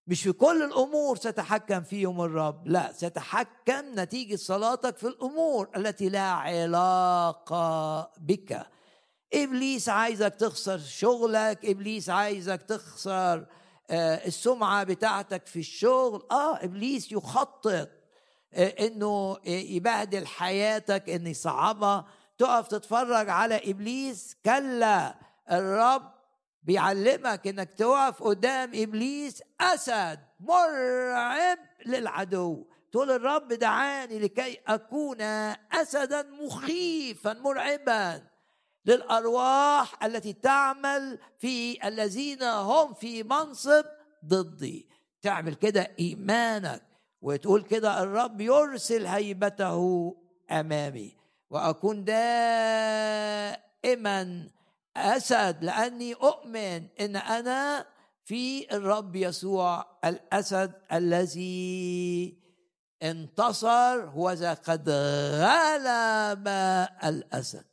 [0.07, 6.31] مش في كل الأمور ستحكم فيهم الرب لا ستحكم نتيجة صلاتك في الأمور التي لها
[6.31, 8.67] علاقة بك.
[9.33, 13.45] إبليس عايزك تخسر شغلك إبليس عايزك تخسر
[13.89, 16.23] آه، السمعة بتاعتك في الشغل.
[16.31, 17.89] آه إبليس يخطط
[18.53, 22.05] آه، إنه يبهدل حياتك إنه يصعبها.
[22.39, 25.15] تقف تتفرج على إبليس كلا
[25.51, 26.11] الرب
[26.63, 32.65] بيعلمك إنك تقف قدام إبليس أسد مرعب للعدو.
[32.91, 35.21] تقول الرب دعاني لكي أكون
[35.71, 38.23] اسدا مخيفا مرعبا
[38.85, 43.85] للأرواح التي تعمل في الذين هم في منصب
[44.25, 44.89] ضدي.
[45.21, 46.81] تعمل كده إيمانك
[47.21, 50.15] وتقول كده الرب يرسل هيبته
[50.51, 51.18] أمامي.
[51.49, 53.59] وأكون دائما
[54.97, 57.85] أسد لأني أؤمن إن أنا
[58.23, 62.37] في الرب يسوع الأسد الذي
[63.03, 64.89] انتصر وذا قد
[65.39, 66.47] غلب
[67.03, 67.65] الأسد.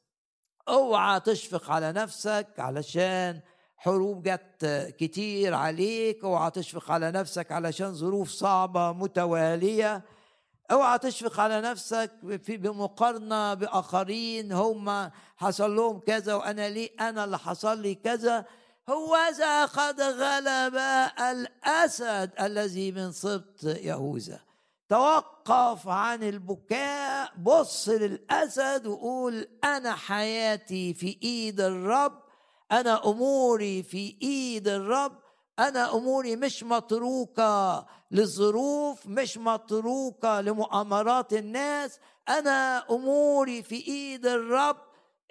[0.68, 3.40] أوعى تشفق على نفسك علشان
[3.76, 10.04] حروب جت كتير عليك أوعى تشفق على نفسك علشان ظروف صعبة متوالية.
[10.70, 12.10] أوعى تشفق على نفسك
[12.42, 18.44] في بمقارنة بآخرين هم حصل لهم كذا وأنا ليه أنا اللي حصل لي كذا.
[18.88, 20.76] هو ذا قد غلب
[21.20, 24.40] الأسد الذي من سبط يهوذا.
[24.88, 32.22] توقف عن البكاء بص للأسد وقول أنا حياتي في إيد الرب
[32.72, 35.18] أنا أموري في إيد الرب
[35.58, 37.86] أنا أموري مش متروكة.
[38.10, 41.98] للظروف مش متروكة لمؤامرات الناس.
[42.28, 44.76] أنا أموري في إيد الرب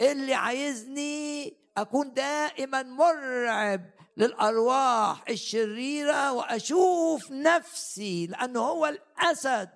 [0.01, 3.81] اللي عايزني أكون دائما مرعب
[4.17, 9.69] للأرواح الشريرة وأشوف نفسي لأنه هو الأسد.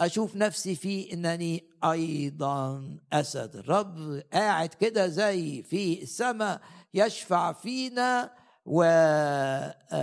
[0.00, 3.56] أشوف نفسي فيه إنني أيضا أسد.
[3.56, 6.60] الرب قاعد كده زي في السماء
[6.94, 8.30] يشفع فينا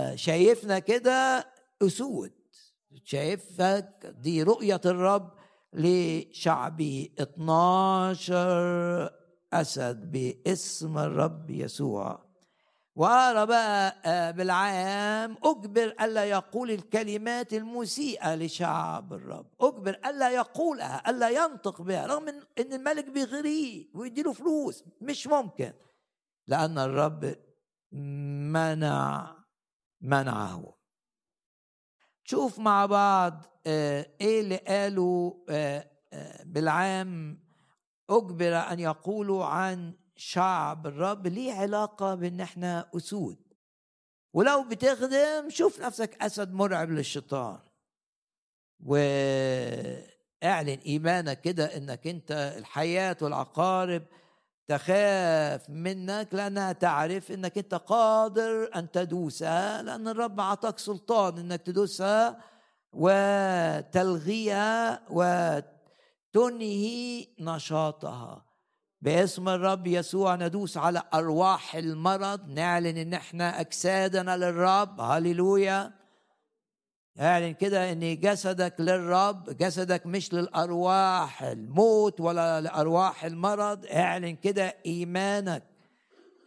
[0.04, 1.49] وشايفنا كده
[1.82, 2.32] أسود.
[3.04, 5.30] شايفك؟ دي رؤية الرب
[5.72, 9.10] لشعبي 12
[9.52, 12.30] أسد باسم الرب يسوع.
[12.96, 19.46] وأرى بقى آه، بالعام أجبر ألا يقول الكلمات المسيئة لشعب الرب.
[19.60, 24.84] أجبر ألا يقولها ألا ينطق بها رغم إن الملك بيغريه ويديله فلوس.
[25.00, 25.72] مش ممكن
[26.46, 27.36] لأن الرب
[28.52, 29.36] منع
[30.00, 30.79] منعه.
[32.30, 35.90] شوف مع بعض آه، إيه اللي قاله آه،
[36.44, 37.38] بالعام
[38.10, 43.38] أجبر أن يقولوا عن شعب الرب ليه علاقة بإن إحنا أسود.
[44.32, 47.58] ولو بتخدم شوف نفسك أسد مرعب للشيطان.
[48.80, 54.02] وإعلن إيمانك كده إنك أنت الحياة والعقارب
[54.70, 62.40] تخاف منك لأنها تعرف إنك أنت قادر أن تدوسها لأن الرب أعطاك سلطان إنك تدوسها
[62.92, 64.70] وتلغيها
[66.34, 68.44] وتنهي نشاطها.
[69.00, 75.00] باسم الرب يسوع ندوس على أرواح المرض نعلن إن إحنا أجسادنا للرب.
[75.00, 75.99] هللويا.
[77.20, 83.86] اعلن كده ان جسدك للرب جسدك مش للأرواح الموت ولا لأرواح المرض.
[83.86, 85.62] اعلن كده إيمانك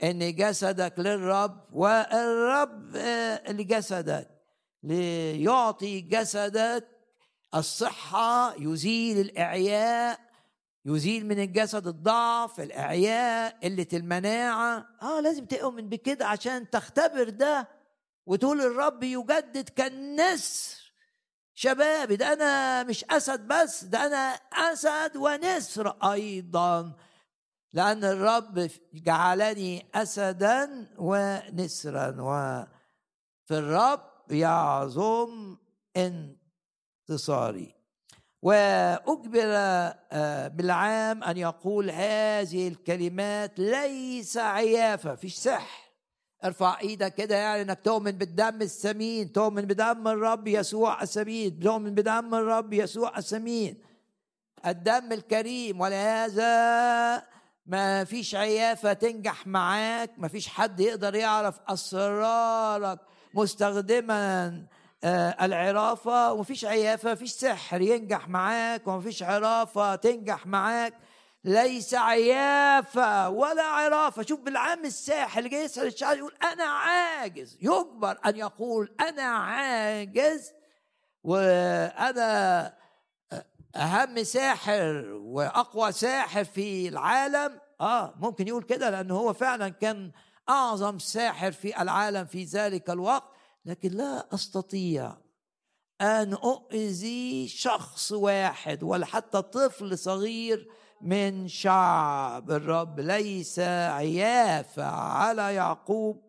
[0.03, 4.27] ان جسدك للرب والرب آه، لجسدك
[4.83, 6.87] ليعطي جسدك
[7.55, 10.19] الصحة يزيل الإعياء
[10.85, 14.85] يزيل من الجسد الضعف الإعياء قلة المناعة.
[15.01, 17.67] آه لازم تؤمن بكده عشان تختبر ده.
[18.25, 20.83] وتقول الرب يجدد كالنسر.
[21.55, 26.93] شبابي ده أنا مش أسد بس ده أنا أسد ونسر أيضا.
[27.73, 35.57] لأن الرب جعلني اسدا ونسرا وفي الرب يعظم
[35.97, 37.75] انتصاري.
[38.41, 45.82] وأجبر آه، بالعام أن يقول هذه الكلمات ليس عيافة فيش سحر.
[46.43, 52.35] ارفع إيدك كده يعني انك تؤمن بالدم الثمين تؤمن بدم الرب يسوع الثمين تؤمن بدم
[52.35, 53.77] الرب يسوع الثمين
[54.65, 57.23] الدم الكريم ولهذا
[57.65, 62.99] ما فيش عيافة تنجح معاك ما فيش حد يقدر يعرف أسرارك
[63.33, 64.63] مستخدما
[65.03, 70.93] آه، العرافة ومفيش عيافة مفيش سحر ينجح معاك ومفيش عرافة تنجح معاك.
[71.45, 74.23] ليس عيافة ولا عرافة.
[74.23, 77.57] شوف بالعام الساحر اللي جاي يسأل الشعر يقول أنا عاجز.
[77.61, 80.51] يجبر أن يقول أنا عاجز
[81.23, 82.73] وأنا
[83.75, 87.59] أهم ساحر وأقوى ساحر في العالم.
[87.81, 90.11] آه ممكن يقول كده لأنه هو فعلا كان
[90.49, 93.33] أعظم ساحر في العالم في ذلك الوقت.
[93.65, 95.17] لكن لا أستطيع
[96.01, 100.69] أن أؤذي شخص واحد ولا حتى طفل صغير
[101.03, 106.21] من شعب الرب ليس عيافه على يعقوب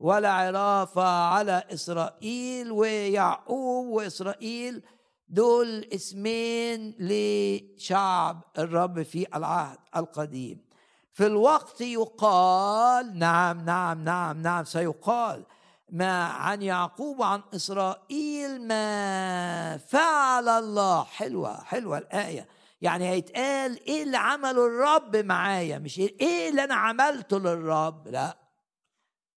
[0.00, 4.82] ولا عرافه على إسرائيل ويعقوب وإسرائيل
[5.28, 10.64] دول اسمين لشعب الرب في العهد القديم.
[11.12, 15.44] في الوقت يقال نعم نعم نعم نعم سيقال
[15.90, 22.48] ما عن يعقوب وعن إسرائيل ما فعل الله حلوة حلوة الآية.
[22.82, 28.38] يعني هيتقال إيه اللي عمله الرب معايا؟ مش إيه اللي أنا عملته للرب؟ لا.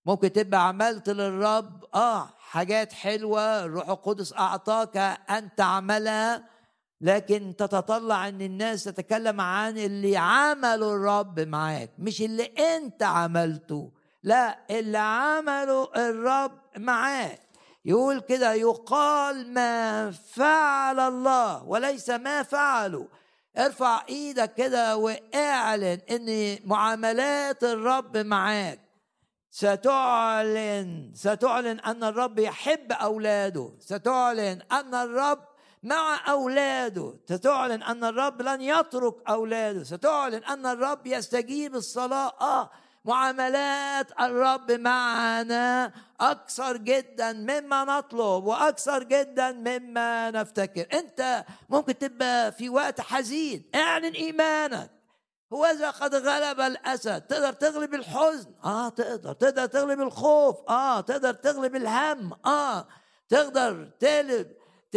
[0.05, 4.97] ممكن تبقى عملت للرب آه حاجات حلوة الروح القدس أعطاك
[5.29, 6.43] ان تعملها
[7.01, 13.91] لكن تتطلع إن الناس تتكلم عن اللي عمله الرب معاك مش اللي أنت عملته.
[14.23, 17.39] لا اللي عمله الرب معاك.
[17.85, 23.07] يقول كده يقال ما فعل الله وليس ما فعله
[23.57, 28.79] ارفع إيدك كده واعلن ان معاملات الرب معاك.
[29.51, 33.71] ستعلن ستعلن ان الرب يحب اولاده.
[33.79, 35.39] ستعلن ان الرب
[35.83, 37.13] مع اولاده.
[37.29, 39.83] ستعلن ان الرب لن يترك اولاده.
[39.83, 42.33] ستعلن ان الرب يستجيب الصلاة.
[42.41, 42.69] آه
[43.05, 45.91] معاملات الرب معنا.
[46.21, 50.87] أكثر جدا مما نطلب وأكثر جدا مما نفتكر.
[50.93, 54.91] أنت ممكن تبقى في وقت حزين اعلن إيمانك.
[55.53, 58.53] هو إذا قد غلب الأسد تقدر تغلب الحزن.
[58.63, 59.33] آه تقدر.
[59.33, 60.55] تقدر تغلب الخوف.
[60.69, 62.33] آه تقدر تغلب الهم.
[62.45, 62.87] آه
[63.29, 64.51] تقدر تغلب
[64.91, 64.95] ت...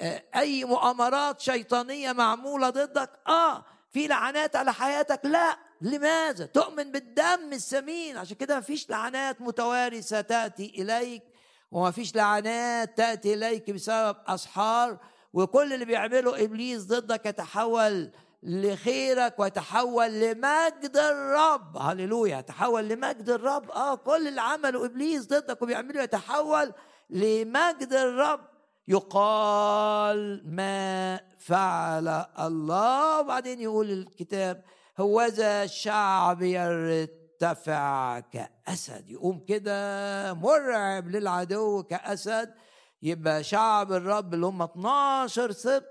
[0.00, 3.10] آه، أي مؤامرات شيطانية معمولة ضدك.
[3.28, 5.20] آه في لعنات على حياتك.
[5.24, 5.63] لا.
[5.84, 11.22] لماذا؟ تؤمن بالدم الثمين عشان كده مفيش لعنات متوارثة تأتي إليك
[11.70, 14.98] ومفيش لعنات تأتي إليك بسبب أسحار
[15.32, 18.10] وكل اللي بيعمله إبليس ضدك يتحول
[18.42, 21.76] لخيرك ويتحول لمجد الرب.
[21.76, 22.38] هللويا.
[22.38, 23.70] يتحول لمجد الرب.
[23.70, 26.72] آه كل اللي عمله إبليس ضدك وبيعمله يتحول
[27.10, 28.40] لمجد الرب.
[28.88, 33.20] يقال ما فعل الله.
[33.20, 34.64] وبعدين يقول الكتاب
[35.00, 39.10] هوذا الشعب يرتفع كأسد.
[39.10, 42.54] يقوم كده مرعب للعدو كأسد.
[43.02, 45.88] يبقى شعب الرب اللي هم 12 سبت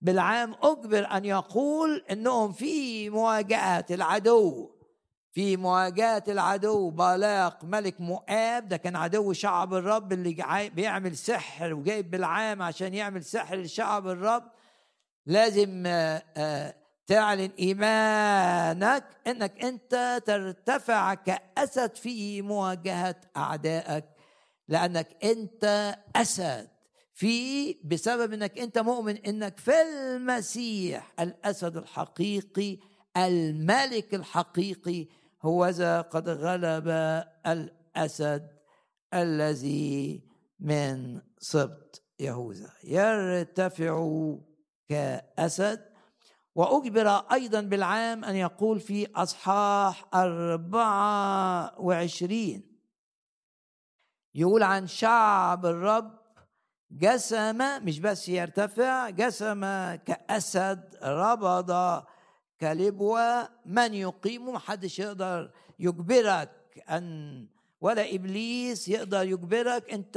[0.00, 4.70] بالعام أجبر أن يقول أنهم في مواجهة العدو.
[5.32, 6.90] في مواجهة العدو.
[6.90, 8.68] بالاق ملك مؤاب.
[8.68, 14.44] ده كان عدو شعب الرب اللي بيعمل سحر وجايب بالعام عشان يعمل سحر لشعب الرب.
[15.26, 16.74] لازم آه، آه،
[17.08, 24.04] تعلن إيمانك إنك أنت ترتفع كأسد في مواجهة أعدائك
[24.68, 26.68] لأنك أنت أسد.
[27.14, 32.78] في بسبب إنك أنت مؤمن إنك في المسيح الأسد الحقيقي
[33.16, 35.06] الملك الحقيقي
[35.42, 36.88] هو ذا قد غلب
[37.46, 38.48] الأسد
[39.14, 40.22] الذي
[40.60, 42.70] من سبط يهوذا.
[42.84, 44.34] يرتفع
[44.88, 45.87] كأسد
[46.54, 52.78] وأجبر أيضا بالعام أن يقول في أصحاح أربعة وعشرين.
[54.34, 56.18] يقول عن شعب الرب
[56.90, 59.60] جسم مش بس يرتفع جسم
[59.94, 62.02] كأسد ربض
[62.60, 67.46] كلبوة من يقيم؟ محدش يقدر يجبرك أن
[67.80, 69.90] ولا إبليس يقدر يجبرك.
[69.90, 70.16] أنت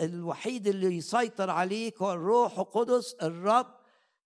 [0.00, 3.73] الوحيد اللي يسيطر عليك هو الروح القدس الرب.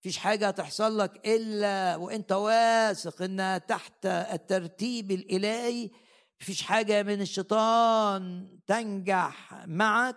[0.01, 5.91] فيش حاجة تحصل لك إلا وأنت واثق إنها تحت الترتيب الإلهي
[6.39, 10.17] فيش حاجة من الشيطان تنجح معك.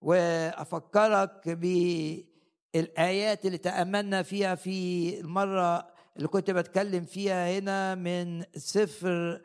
[0.00, 5.86] وأفكرك بالآيات اللي تأملنا فيها في المرة
[6.16, 9.40] اللي كنت بتكلم فيها هنا من سفر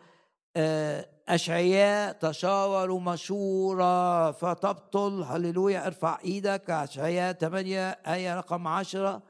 [0.56, 5.24] آه، أشعياء تشاوروا مشورة فتبطل.
[5.24, 6.70] هللويا ارفع إيدك.
[6.70, 9.24] أشعياء 8 آية رقم 10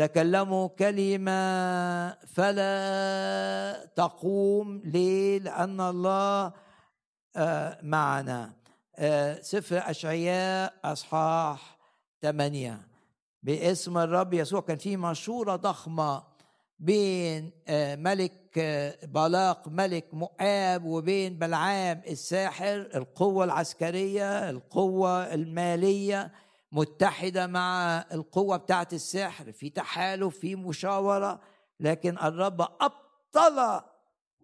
[0.00, 6.52] تكلموا كلمة فلا تقوم ليه لأن الله
[7.36, 8.52] آه، معنا.
[8.96, 11.78] آه، سفر أشعياء أصحاح
[12.22, 12.80] ثمانية
[13.42, 16.22] باسم الرب يسوع كان في مشورة ضخمة
[16.78, 18.58] بين آه، ملك
[19.02, 26.32] بلاق ملك مؤاب وبين بلعام الساحر القوة العسكرية القوة المالية.
[26.72, 31.40] متحدة مع القوة بتاعت السحر في تحالف في مشاورة
[31.80, 33.82] لكن الرب أبطل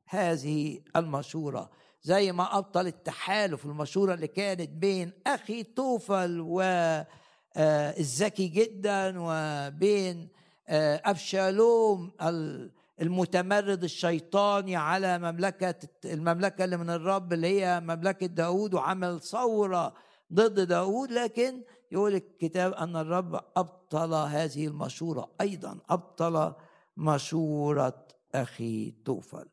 [0.08, 1.70] هذه المشورة
[2.02, 10.28] زي ما أبطل التحالف المشورة اللي كانت بين أخي توفل والذكي آه، جدا وبين
[10.68, 12.12] آه، أبشالوم
[13.00, 15.74] المتمرد الشيطاني على مملكة
[16.04, 19.94] المملكة اللي من الرب اللي هي مملكة داود وعمل ثورة
[20.32, 21.62] ضد داود لكن
[21.92, 26.52] يقول الكتاب أن الرب أبطل هذه المشورة أيضا أبطل
[26.96, 29.48] مشورة أخي توفل.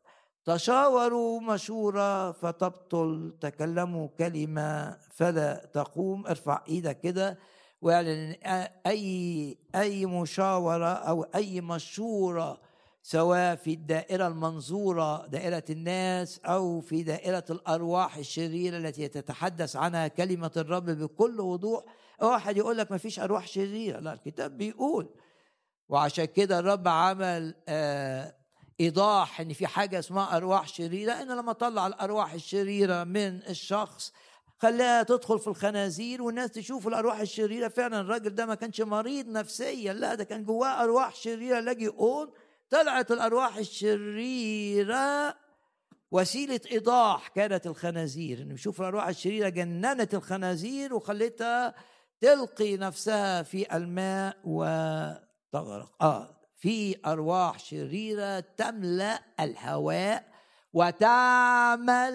[0.46, 6.28] تشاوروا مشورة فتبطل تكلموا كلمة فلا تقوم.
[6.28, 7.40] ارفع إيدك كده
[7.82, 8.36] واعلن
[8.88, 12.62] أي أي مشاورة أو أي مشورة
[13.04, 20.52] سواء في الدائرة المنظورة دائرة الناس أو في دائرة الأرواح الشريرة التي تتحدث عنها كلمة
[20.58, 21.84] الرب بكل وضوح
[22.22, 25.10] واحد يقول لك ما فيش أرواح شريرة لا الكتاب بيقول.
[25.90, 28.36] وعشان كده الرب عمل آه
[28.80, 34.14] إيضاح إن في حاجة اسمها أرواح شريرة ان لما طلع الأرواح الشريرة من الشخص
[34.60, 39.94] خلاها تدخل في الخنازير والناس تشوف الأرواح الشريرة فعلا الراجل ده ما كانش مريض نفسيا
[39.94, 41.60] لا ده كان جواه أرواح شريرة.
[41.60, 42.32] لاجئون
[42.70, 45.36] طلعت الأرواح الشريرة
[46.12, 51.76] وسيلة إيضاح كانت الخنازير ان نشوف الأرواح الشريرة جننت الخنازير وخلتها
[52.24, 56.04] تلقي نفسها في الماء وتغرق.
[56.04, 60.34] آه في أرواح شريرة تملأ الهواء
[60.74, 62.14] وتعمل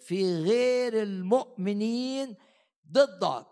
[0.00, 2.34] في غير المؤمنين
[2.92, 3.46] ضدك.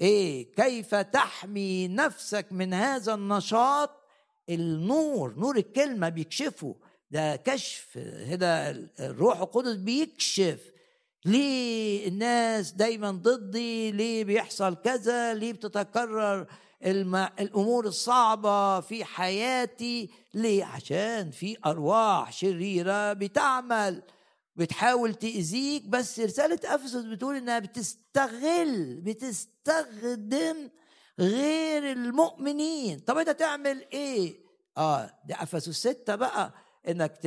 [0.00, 3.90] إيه كيف تحمي نفسك من هذا النشاط؟
[4.50, 6.76] النور نور الكلمة بيكشفه.
[7.10, 10.69] ده كشف هنا الروح القدس بيكشف.
[11.24, 16.46] ليه الناس دايما ضدي؟ ليه بيحصل كذا؟ ليه بتتكرر
[17.40, 24.02] الأمور الصعبة في حياتي؟ ليه؟ عشان في أرواح شريرة بتعمل
[24.56, 30.70] بتحاول تأذيك بس رسالة إفسس بتقول إنها بتستغل بتستخدم
[31.18, 32.98] غير المؤمنين.
[32.98, 34.40] طب أنت تعمل إيه؟
[34.78, 36.52] آه ده إفسس ستة بقى
[36.88, 37.18] إنك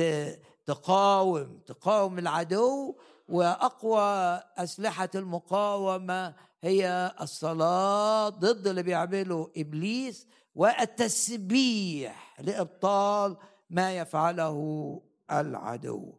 [0.66, 2.96] تقاوم تقاوم العدو
[3.28, 13.36] وأقوى أسلحة المقاومة هي الصلاة ضد اللي بيعمله إبليس والتسبيح لإبطال
[13.70, 15.00] ما يفعله
[15.30, 16.12] العدو.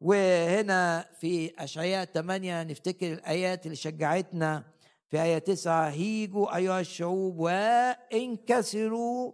[0.00, 4.64] وهنا في أشعياء 8 نفتكر الآيات اللي شجعتنا.
[5.08, 9.32] في آية 9 هيجوا أيها الشعوب وانكسروا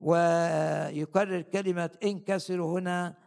[0.00, 3.21] ويكرر كلمة انكسروا هنا.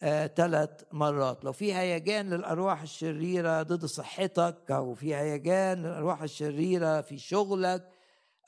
[0.00, 1.44] ثلاث آه مرات.
[1.44, 7.88] لو في هيجان للأرواح الشريرة ضد صحتك أو في هيجان للأرواح الشريرة في شغلك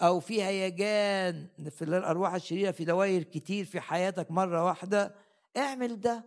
[0.03, 5.15] أو في هيجان في الارواح الشريرة في دوائر كتير في حياتك مرة واحدة
[5.57, 6.25] اعمل ده.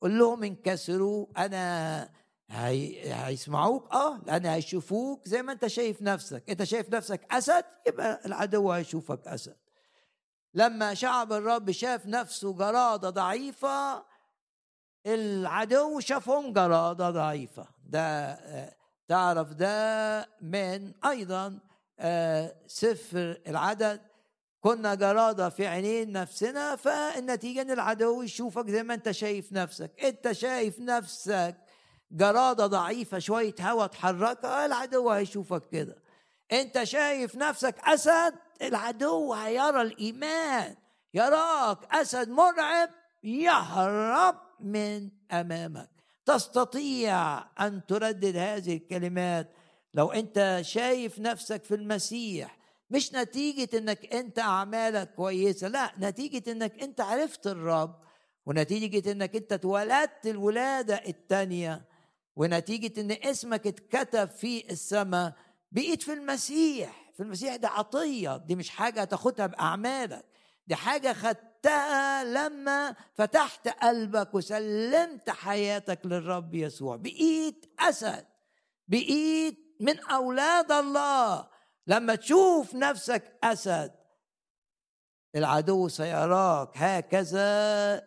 [0.00, 2.08] قول لهم انكسروا أنا
[2.50, 3.14] هي...
[3.14, 6.50] هيسمعوك آه لأن هيشوفوك زي ما أنت شايف نفسك.
[6.50, 9.56] أنت شايف نفسك أسد يبقى العدو هيشوفك أسد.
[10.54, 14.04] لما شعب الرب شاف نفسه جرادة ضعيفة
[15.06, 18.38] العدو شافهم جرادة ضعيفة ده
[19.08, 21.58] تعرف ده من أيضا
[21.98, 24.00] آه، سفر العدد.
[24.60, 30.04] كنا جرادة في عينين نفسنا فالنتيجة إن العدو يشوفك زي ما أنت شايف نفسك.
[30.04, 31.56] أنت شايف نفسك؟
[32.12, 35.96] جرادة ضعيفة شوية هوا تحركها العدو هيشوفك كده.
[36.52, 40.76] أنت شايف نفسك أسد؟ العدو هيرى الإيمان.
[41.14, 42.90] يراك أسد مرعب
[43.24, 45.90] يهرب من أمامك.
[46.26, 49.52] تستطيع أن تردد هذه الكلمات.
[49.94, 52.58] لو أنت شايف نفسك في المسيح
[52.90, 58.02] مش نتيجة إنك أنت أعمالك كويسة لا نتيجة إنك أنت عرفت الرب
[58.46, 61.84] ونتيجة إنك أنت اتولدت الولادة التانية
[62.36, 65.32] ونتيجة إن اسمك اتكتب في السماء
[65.72, 67.12] بقيت في المسيح.
[67.16, 70.24] في المسيح ده عطية دي مش حاجة تاخدها بأعمالك.
[70.66, 76.96] دي حاجة خدت عرفتها لما فتحت قلبك وسلمت حياتك للرب يسوع.
[76.96, 78.26] بقيت أسد.
[78.88, 81.48] بقيت من أولاد الله.
[81.86, 83.92] لما تشوف نفسك أسد
[85.36, 88.02] العدو سيراك هكذا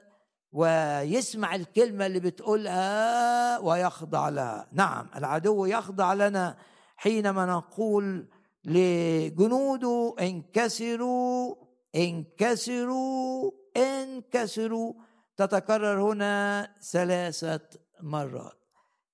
[0.51, 4.67] ويسمع الكلمة اللي بتقولها ويخضع لها.
[4.71, 6.57] نعم العدو يخضع لنا
[6.97, 8.27] حينما نقول
[8.65, 11.64] لجنوده انكسروا
[11.95, 14.93] انكسروا انكسروا.
[15.37, 17.59] تتكرر هنا ثلاثة
[18.01, 18.57] مرات.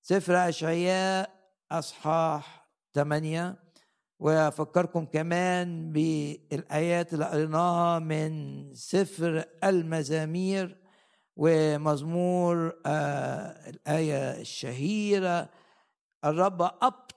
[0.02, 1.30] سفر أشعياء
[1.72, 3.56] أصحاح ثمانية
[4.18, 10.78] وأفكركم كمان بالآيات اللي قريناها من سفر المزامير
[11.36, 15.48] ومزمور آه الآية الشهيرة.
[16.24, 17.14] الرب أبطل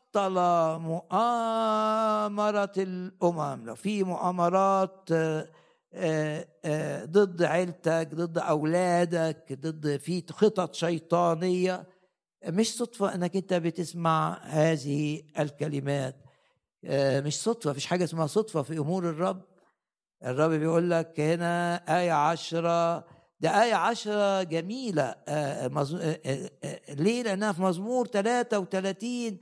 [0.78, 3.66] مؤامرة الأمم.
[3.66, 5.50] لو في مؤامرات آه
[5.98, 11.88] آه، آه، ضد عيلتك ضد أولادك ضد في خطط شيطانية
[12.48, 16.16] مش صدفة إنك أنت بتسمع هذه الكلمات.
[17.24, 19.42] مش صدفة مفيش حاجة اسمها صدفة في أمور الرب.
[20.26, 22.98] الرب بيقول لك هنا آية عشرة.
[23.40, 25.16] ده آية عشرة جميلة.
[26.90, 29.40] ليه؟ لأنها في مزمور 33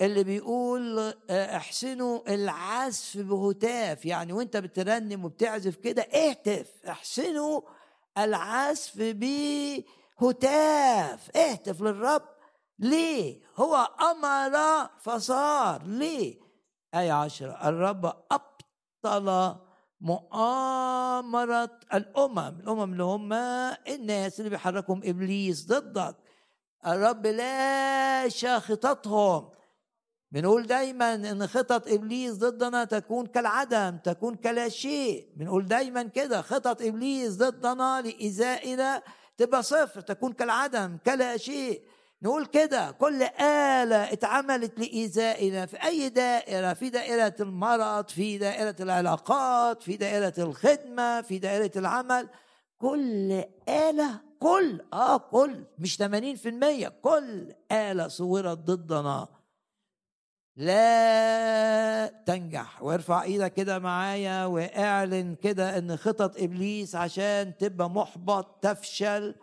[0.00, 7.60] اللي بيقول أحسنوا العزف بهتاف يعني وأنت بترنم وبتعزف كده اهتف أحسنوا
[8.18, 8.92] العزف
[10.20, 12.22] بهتاف اهتف للرب.
[12.78, 15.82] ليه؟ هو أمر فصار.
[15.82, 16.40] ليه؟
[16.94, 19.56] آية عشرة الرب أبطل
[20.00, 23.32] مؤامرة الأمم الأمم اللي هم
[23.88, 26.16] الناس اللي بيحركهم إبليس ضدك.
[26.86, 29.50] الرب لاشى خططهم
[30.36, 36.82] بنقول دايما إن خطط إبليس ضدنا تكون كالعدم تكون كلا شيء بنقول دايما كده خطط
[36.82, 39.02] إبليس ضدنا لايذائنا
[39.36, 41.82] تبقى صفر تكون كالعدم كلا شيء
[42.22, 49.82] نقول كده كل آلة اتعملت لإيذائنا في أي دائرة في دائرة المرض في دائرة العلاقات
[49.82, 52.28] في دائرة الخدمة في دائرة العمل.
[52.78, 59.35] كل آلة كل آه كل مش 80% كل آلة صورت ضدنا.
[60.56, 69.34] لا تنجح وارفع إيدك كده معايا واعلن كده ان خطط إبليس عشان تبقى محبط تفشل.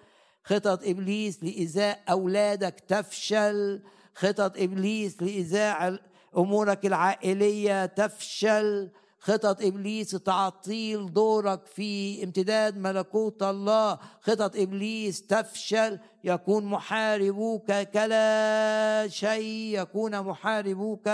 [0.44, 3.82] خطط إبليس لإيذاء أولادك تفشل.
[4.16, 6.00] خطط إبليس لإيذاء
[6.38, 8.90] أمورك العائلية تفشل.
[9.24, 14.00] خطط إبليس تعطيل دورك في امتداد ملكوت الله.
[14.22, 21.10] خطط إبليس تفشل يكون محاربوك كلا شيء يكون محاربوك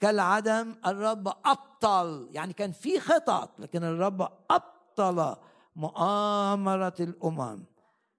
[0.00, 0.74] كالعدم.
[0.86, 2.28] الرب أبطل.
[2.30, 5.36] يعني كان في خطط لكن الرب أبطل
[5.76, 7.64] مؤامرة الأمم.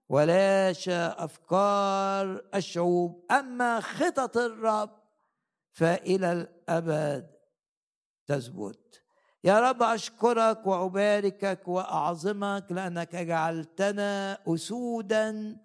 [0.10, 3.26] ولاشى أفكار الشعوب.
[3.32, 4.90] أما خطط الرب
[5.72, 7.28] فإلى الأبد
[8.28, 9.05] تثبت.
[9.46, 15.58] يا رب أشكرك وأباركك وأعظمك لأنك جعلتنا أسودا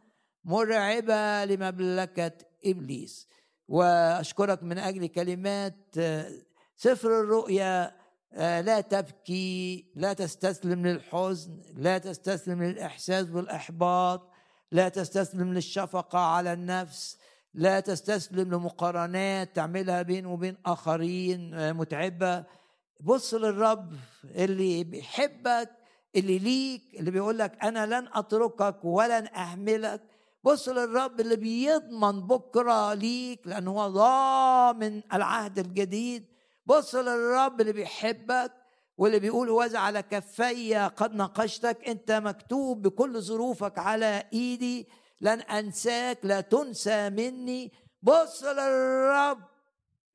[0.44, 2.32] مرعبة لمملكة
[2.66, 3.28] إبليس.
[3.68, 5.94] وأشكرك من أجل كلمات
[6.76, 7.92] سفر الرؤيا
[8.36, 14.30] لا تبكي لا تستسلم للحزن لا تستسلم للإحساس بالإحباط
[14.72, 17.18] لا تستسلم للشفقة على النفس
[17.54, 22.59] لا تستسلم لمقارنات تعملها بين وبين آخرين متعبة.
[23.00, 23.92] بص للرب
[24.24, 25.70] اللي بيحبك
[26.16, 30.02] اللي ليك اللي بيقول لك أنا لن أتركك ولن أهملك.
[30.44, 36.26] بص للرب اللي بيضمن بكرة ليك لأنه هو ضامن العهد الجديد.
[36.66, 38.52] بص للرب اللي بيحبك
[38.98, 44.88] واللي بيقول وزع على كفي قد نقشتك أنت مكتوب بكل ظروفك على إيدي.
[45.20, 47.72] لن أنساك لا تنسى مني.
[48.02, 49.49] بص للرب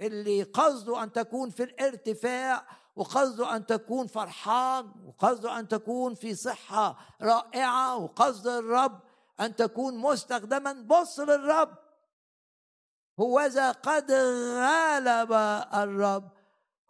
[0.02, 6.98] اللي قصده أن تكون في الارتفاع وقصده أن تكون فرحان وقصده أن تكون في صحة
[7.22, 9.00] رائعة وقصد الرب
[9.39, 11.78] أن تكون مستخدما بص للرب
[13.20, 15.32] هوذا قد غلب
[15.74, 16.32] الرب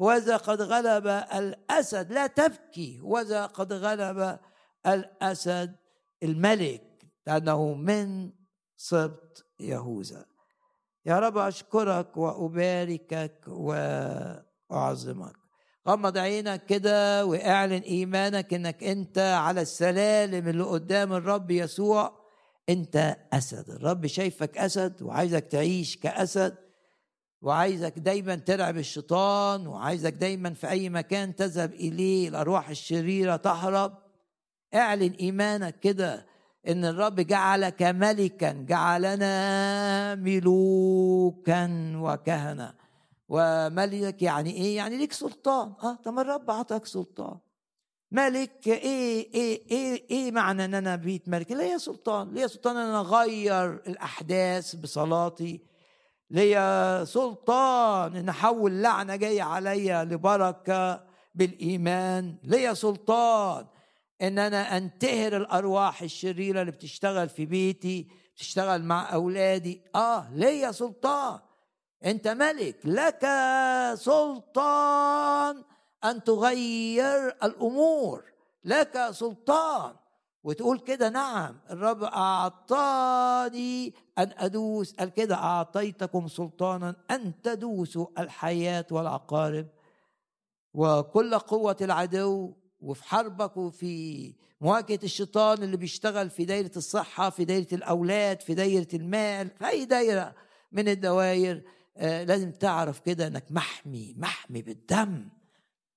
[0.01, 2.11] هوذا قد غلب الأسد.
[2.11, 4.39] لا تبكي هوذا قد غلب
[4.87, 5.75] الأسد
[6.23, 8.31] الملك لأنه من
[8.77, 10.25] سبط يهوذا.
[11.05, 15.35] يا رب أشكرك وأباركك وأعظمك.
[15.87, 22.25] غمض عينك كده وأعلن إيمانك إنك أنت على السلالم اللي قدام الرب يسوع.
[22.69, 23.69] أنت أسد.
[23.69, 26.55] الرب شايفك أسد وعايزك تعيش كأسد
[27.41, 33.97] وعايزك دايما ترعب الشيطان وعايزك دايما في أي مكان تذهب إليه الأرواح الشريرة تهرب.
[34.75, 36.25] أعلن إيمانك كده
[36.67, 42.73] إن الرب جعلك ملكا جعلنا ملوكا وكهنة.
[43.29, 45.73] وملك يعني إيه؟ يعني ليك سلطان.
[45.83, 47.37] آه طب الرب عطاك سلطان.
[48.11, 52.33] ملك إيه إيه إيه إيه معنى إن أنا بيت ملك؟ ليا سلطان.
[52.33, 55.61] ليا سلطان إن أنا أغير الأحداث بصلاتي.
[56.29, 61.03] ليا سلطان إن أحول لعنة جاية عليا لبركة
[61.35, 62.35] بالإيمان.
[62.43, 63.65] ليا سلطان
[64.21, 69.81] إن أنا أنتهر الأرواح الشريرة اللي بتشتغل في بيتي بتشتغل مع أولادي.
[69.95, 71.39] آه ليا سلطان.
[72.05, 73.27] أنت ملك لك
[73.95, 75.63] سلطان
[76.03, 78.23] أن تغير الأمور.
[78.63, 79.95] لك سلطان.
[80.43, 84.93] وتقول كده نعم الرب أعطاني أن أدوس.
[84.93, 89.67] قال كده أعطيتكم سلطانا أن تدوسوا الحياة والعقارب.
[90.73, 97.67] وكل قوة العدو وفي حربك وفي مواجهة الشيطان اللي بيشتغل في دايرة الصحة في دايرة
[97.73, 100.35] الأولاد في دايرة المال في أي دايرة
[100.71, 101.61] من الدوائر
[101.97, 105.29] آه لازم تعرف كده إنك محمي محمي بالدم.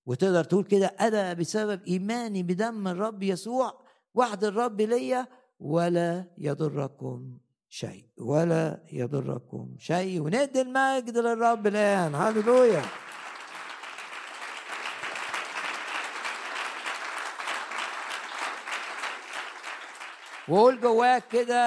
[0.07, 3.81] وتقدر تقول كده أنا بسبب إيماني بدم الرب يسوع
[4.15, 5.27] وعد الرب ليا
[5.61, 10.21] ولا يضركم شيء ولا يضركم شيء.
[10.21, 12.15] وندي المجد للرب الآن.
[12.15, 12.83] هللويا.
[20.51, 21.63] وقول جواك كده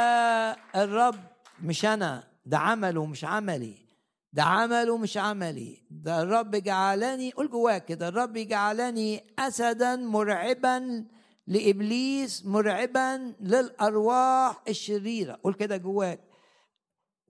[0.76, 1.16] الرب
[1.64, 3.76] مش أنا ده عمله مش عملي
[4.34, 11.06] ده عمله مش عملي ده الرب جعلني قول جواك كده الرب جعلني اسدا مرعبا
[11.48, 16.20] لإبليس مرعبا للأرواح الشريرة قول كده جواك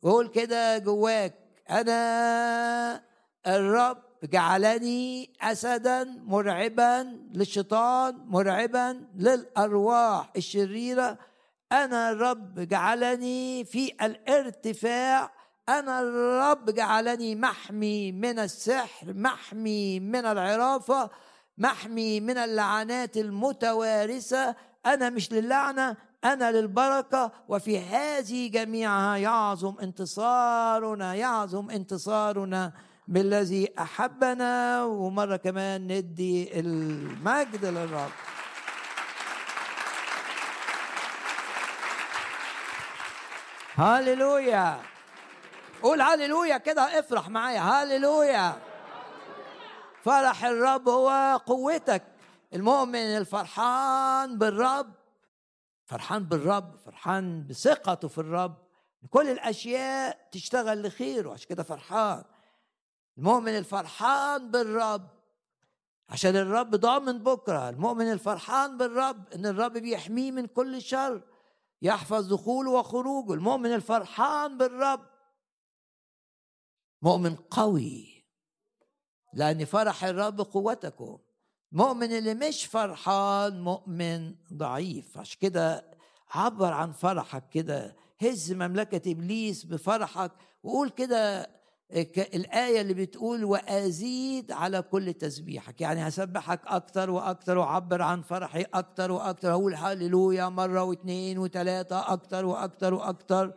[0.04, 1.34] قول كده جواك
[1.70, 3.04] أنا
[3.48, 11.18] الرب جعلني اسدا مرعبا للشيطان مرعبا للأرواح الشريرة
[11.72, 15.32] أنا الرب جعلني في الارتفاع
[15.70, 21.10] أنا الرب جعلني محمي من السحر محمي من العرافة
[21.58, 24.56] محمي من اللعنات المتوارثة.
[24.86, 27.32] أنا مش للعنة أنا للبركة.
[27.48, 32.74] وفي هذه جميعها يعظم انتصارنا يعظم انتصارنا
[33.08, 34.84] بالذي أحبنا.
[34.84, 38.12] ومرة كمان ندي المجد للرب.
[43.82, 44.82] هاليلويا.
[45.84, 47.60] قول هاليلويا كده افرح معايا.
[47.60, 48.62] هاليلويا.
[50.04, 52.04] فرح الرب هو قوتك.
[52.54, 54.94] المؤمن الفرحان بالرب
[55.86, 58.56] فرحان بالرب فرحان بثقته في الرب.
[59.10, 62.24] كل الأشياء تشتغل لخيره عشان كده فرحان.
[63.18, 65.08] المؤمن الفرحان بالرب.
[66.10, 67.70] عشان الرب ضامن بكرة.
[67.70, 71.22] المؤمن الفرحان بالرب إن الرب بيحميه من كل شر.
[71.82, 75.08] يحفظ دخوله وخروجه المؤمن الفرحان بالرب.
[77.02, 78.26] مؤمن قوي
[79.34, 81.18] لأن فرح الرب قوتكم.
[81.72, 85.18] مؤمن اللي مش فرحان مؤمن ضعيف.
[85.18, 85.98] عشان كده
[86.30, 87.96] عبر عن فرحك كده.
[88.22, 90.32] هز مملكة إبليس بفرحك
[90.64, 91.50] وقول كده
[91.94, 95.82] الآية اللي بتقول وأزيد على كل تسبيحك.
[95.82, 99.52] يعني هسبحك أكتر وأكتر وأعبر عن فرحي أكتر وأكتر.
[99.52, 103.54] هقول هللويا مرة واثنين وثلاثة أكتر وأكتر وأكتر.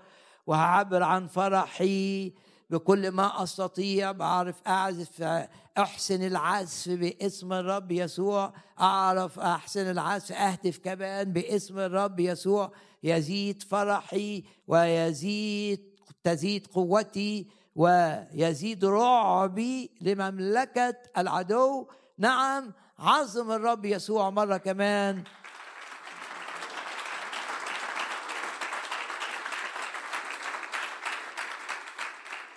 [0.47, 2.33] وهعبر عن فرحي
[2.71, 4.13] بكل ما أستطيع.
[4.13, 5.45] بعرف أعزف
[5.79, 8.53] أحسن العزف باسم الرب يسوع.
[8.81, 12.73] أعرف أحسن العزف أهتف كمان باسم الرب يسوع.
[13.03, 15.81] يزيد فرحي ويزيد
[16.25, 17.47] تزيد قوتي.
[17.75, 21.89] ويزيد رعبي لمملكة العدو.
[22.19, 25.25] نعم عظم الرب يسوع مرة كمان.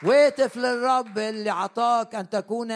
[0.03, 2.71] واتف للرب اللي عطاك أن تكون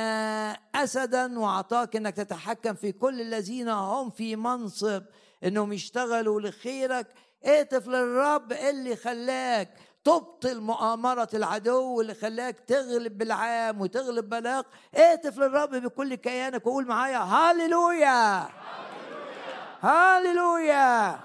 [0.75, 5.03] اسدا وعطاك إنك تتحكم في كل الذين هم في منصب
[5.43, 7.07] إنهم يشتغلوا لخيرك.
[7.43, 9.69] اتف للرب اللي خلاك
[10.04, 17.18] تبطل مؤامرة العدو اللي خلاك تغلب بالعام وتغلب بلاق اتف للرب بكل كيانك وقول معايا
[17.18, 18.49] هاليلويا.
[19.82, 21.20] هاليلويا.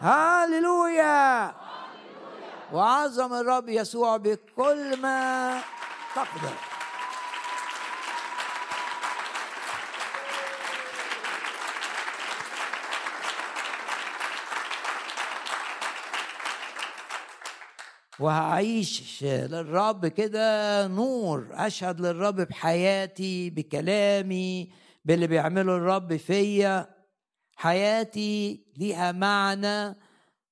[0.00, 1.54] هاليلويا.
[2.72, 5.60] وعظم الرب يسوع بكل ما
[6.14, 6.73] تقدر.
[18.20, 24.72] وهعيش للرب كده نور أشهد للرب بحياتي بكلامي
[25.04, 26.94] باللي بيعمله الرب فيا.
[27.56, 29.96] حياتي ليها معنى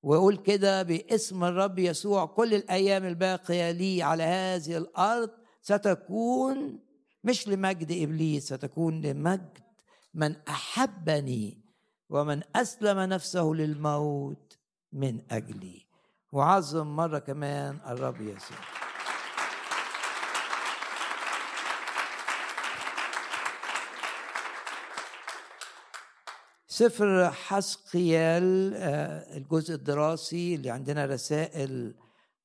[0.03, 5.31] ويقول كده باسم الرب يسوع كل الأيام الباقية لي على هذه الأرض.
[5.63, 6.79] ستكون
[7.25, 9.59] مش لمجد إبليس ستكون لمجد
[10.15, 11.63] من أحبني
[12.11, 14.59] ومن أسلم نفسه للموت
[14.93, 15.91] من أجلي.
[16.33, 18.57] وعظم مرة كمان الرب يسوع.
[26.66, 31.95] سفر حسقيال آه، الجزء الدراسي اللي عندنا رسائل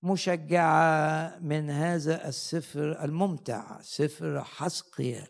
[0.03, 5.27] مشجعة من هذا السفر الممتع سفر حسقيال.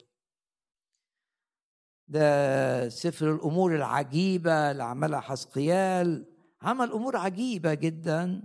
[2.08, 6.37] ده سفر الأمور العجيبة اللي عملها حسقيال.
[6.62, 8.42] عمل أمور عجيبة جدا.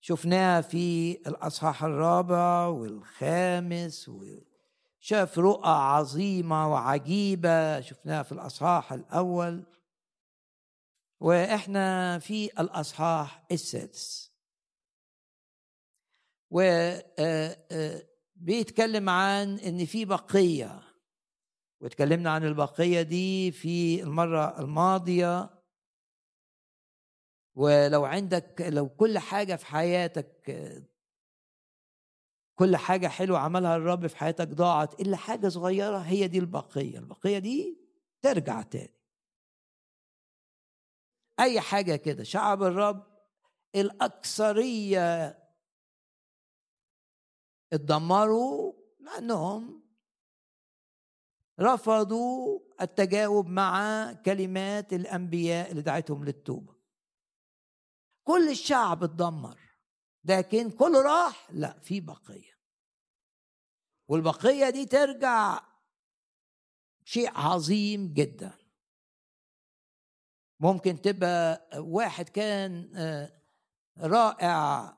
[0.00, 4.10] شفناها في الأصحاح الرابع والخامس
[4.98, 9.66] شاف رؤى عظيمة وعجيبة شفناها في الأصحاح الأول.
[11.20, 14.32] وإحنا في الأصحاح السادس.
[16.50, 18.02] و آه، آه،
[18.36, 20.82] بيتكلم عن إن في بقية.
[21.80, 25.55] واتكلمنا عن البقية دي في المرة الماضية.
[27.56, 30.50] ولو عندك لو كل حاجة في حياتك
[32.54, 36.98] كل حاجة حلوة عملها الرب في حياتك ضاعت إلا حاجة صغيرة هي دي البقية.
[36.98, 37.78] البقية دي
[38.22, 38.94] ترجع تاني.
[41.40, 43.06] أي حاجة كده شعب الرب
[43.74, 45.38] الأكثرية
[47.72, 49.82] اتدمروا لانهم
[51.60, 56.75] رفضوا التجاوب مع كلمات الأنبياء اللي دعتهم للتوبة.
[58.26, 59.58] كل الشعب اتدمر.
[60.24, 62.56] لكن كله راح لا في بقية.
[64.08, 65.60] والبقية دي ترجع
[67.04, 68.52] شيء عظيم جدا.
[70.60, 73.42] ممكن تبقى واحد كان آه،
[73.98, 74.92] رائع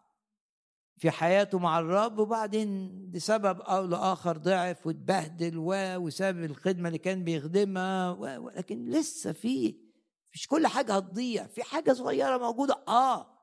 [0.97, 5.55] في حياته مع الرب وبعدين لسبب أو لآخر ضعف واتبهدل
[5.99, 9.88] وساب الخدمة اللي كان بيخدمها ولكن لسه في
[10.35, 12.85] مش كل حاجة هتضيع في حاجة صغيرة موجودة.
[12.89, 13.39] آه.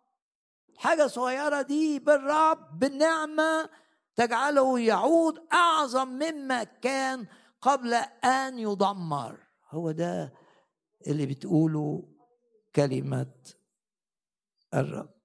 [0.78, 3.70] حاجة صغيرة دي بالرب بالنعمة
[4.16, 7.28] تجعله يعود أعظم مما كان
[7.62, 9.40] قبل أن يدمر.
[9.70, 10.34] هو ده
[11.08, 12.14] اللي بتقوله
[12.76, 13.34] كلمة
[14.74, 15.16] الرب.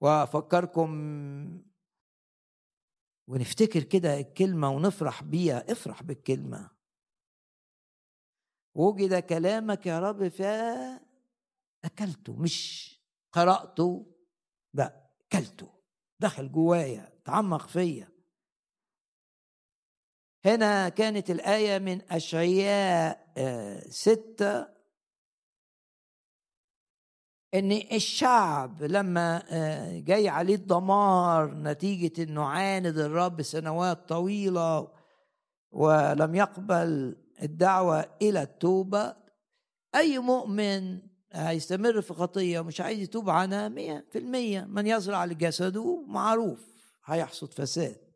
[0.00, 0.90] وأفكركم
[3.28, 6.70] ونفتكر كده الكلمة ونفرح بيها افرح بالكلمة.
[8.74, 11.00] وجد كلامك يا رب فأكلته
[12.36, 12.90] مش
[13.32, 14.06] قرأته
[14.74, 15.72] لا أكلته
[16.20, 18.08] دخل جوايا تعمق فيا.
[20.44, 24.80] هنا كانت الآية من أشعياء آه، ستة.
[27.54, 34.92] إن الشعب لما آه، جاي عليه الدمار نتيجة إنه عاند الرب سنوات طويلة
[35.70, 39.16] ولم يقبل الدعوة إلى التوبة.
[39.94, 44.64] أي مؤمن هيستمر في خطية ومش عايز يتوب عنها مية في المية.
[44.64, 46.66] من يزرع لجسده معروف
[47.04, 48.10] هيحصد فساد.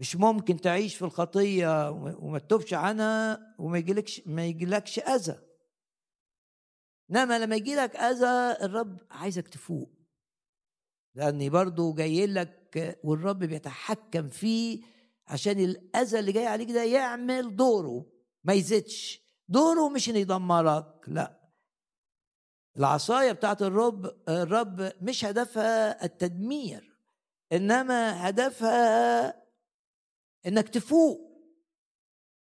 [0.00, 5.38] مش ممكن تعيش في الخطية وما تتوبش عنها وما يجيلكش ما يجيلكش أذى.
[7.10, 9.90] إنما لما يجي لك أذى الرب عايزك تفوق.
[11.14, 14.82] لأني برضو جاي لك والرب بيتحكم فيه
[15.26, 18.06] عشان الأذى اللي جاي عليك ده يعمل دوره
[18.44, 19.24] ما يزيدش.
[19.48, 21.40] دوره مش ان يدمرك لا.
[22.76, 26.98] العصاية بتاعت الرب الرب مش هدفها التدمير
[27.52, 29.26] إنما هدفها
[30.46, 31.20] إنك تفوق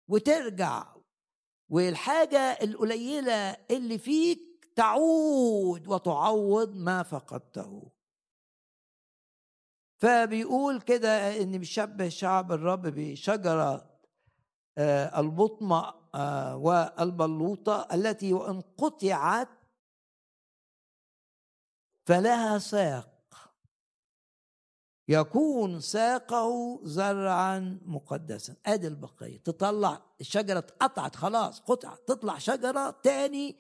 [0.08, 0.94] وترجع.
[1.70, 7.92] والحاجة القليلة اللي فيك تعود وتعوض ما فقدته.
[9.98, 13.98] فبيقول كده إن بيشبه شعب الرب بشجرة
[14.78, 19.48] آه، البطمة آه، والبلوطة التي وإن قطعت
[22.06, 23.14] فلها ساق.
[25.08, 28.56] يكون ساقه زرعا مقدسا.
[28.66, 29.38] أدي البقية.
[29.38, 32.08] تطلع الشجرة اتقطعت خلاص قطعت.
[32.08, 33.56] تطلع شجرة تاني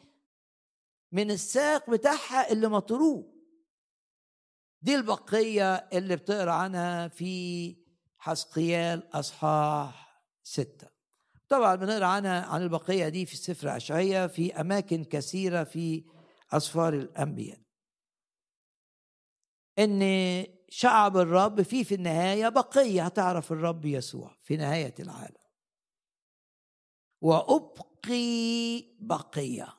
[1.12, 3.37] من الساق بتاعها اللي مطروه.
[4.82, 7.76] دي البقية اللي بتقرأ عنها في
[8.18, 10.88] حسقيال أصحاح ستة.
[11.48, 16.04] طبعا بنقرأ عنها عن البقية دي في سفر أشعية في أماكن كثيرة في
[16.52, 17.58] أسفار الأنبياء.
[19.78, 20.02] إن
[20.68, 25.38] شعب الرب فيه في النهاية بقية هتعرف الرب يسوع في نهاية العالم.
[27.20, 29.77] وأبقي بقية.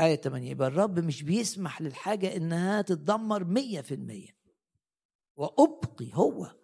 [0.00, 4.36] آية 8 يبقى الرب مش بيسمح للحاجة إنها تتدمر مية في المية.
[5.36, 6.56] وأبقي هو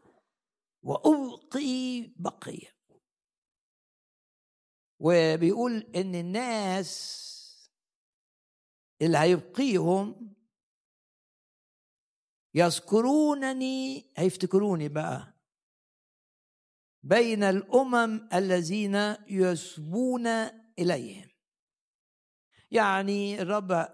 [0.83, 2.79] وأبقي بقية.
[5.01, 7.25] وبيقول إن الناس
[9.03, 10.35] اللي هيبقيهم
[12.55, 15.35] يذكرونني هيفتكروني بقى
[17.03, 18.95] بين الأمم الذين
[19.29, 20.27] يسبون
[20.79, 21.28] إليهم.
[22.71, 23.89] يعني الرب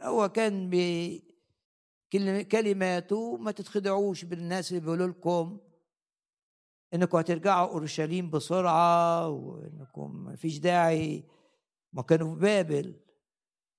[0.00, 0.70] هو كان
[2.12, 5.60] بكلماته ما تتخدعوش بالناس اللي بيقولوا لكم
[6.94, 11.24] إنكم هترجعوا أورشليم بسرعة وإنكم ما فيش داعي.
[11.92, 13.00] ما كانوا في بابل.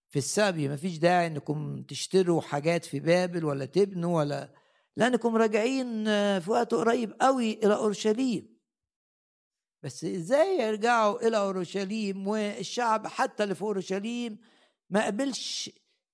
[0.08, 4.54] في السبي ما فيش داعي إنكم تشتروا حاجات في بابل ولا تبنوا ولا
[4.96, 6.06] لأنكم راجعين
[6.40, 8.55] في وقت قريب قوي إلى أورشليم.
[9.86, 14.38] بس إزاي يرجعوا إلى أورشليم والشعب حتى اللي في أورشليم
[14.90, 15.70] ما قبلش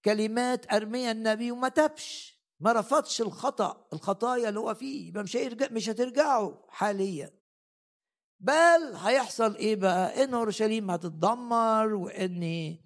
[0.06, 5.68] كلمات ارميا النبي وما تبش ما رفضش الخطأ الخطايا اللي هو فيه يبقى مش هيرجع
[5.72, 7.32] مش هترجعوا حاليا.
[8.40, 12.78] بل هيحصل إيه بقى؟ إن أورشليم هتتدمر وإن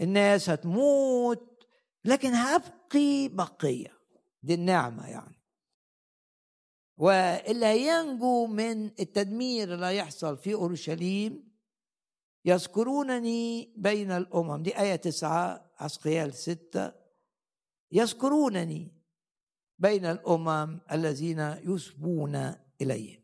[0.00, 1.64] الناس هتموت
[2.04, 3.98] لكن هبقي بقية.
[4.42, 5.33] دي النعمة يعني.
[6.96, 11.54] واللي هينجو من التدمير اللي هيحصل في أورشليم
[12.44, 16.92] يذكرونني بين الأمم دي آية تسعة عسقيال ستة.
[17.92, 18.92] يذكرونني
[19.78, 23.22] بين الأمم الذين يسبون إليهم.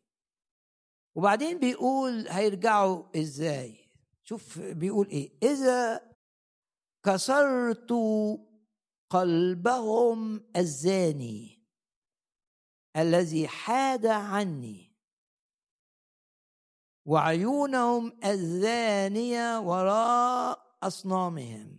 [1.15, 3.91] وبعدين بيقول هيرجعوا إزاي؟
[4.23, 6.01] شوف بيقول إيه؟ إذا
[7.05, 7.93] كسرت
[9.11, 11.60] قلبهم الزاني.
[12.97, 14.91] الذي حاد عني.
[17.07, 21.79] وعيونهم الزانية وراء أصنامهم.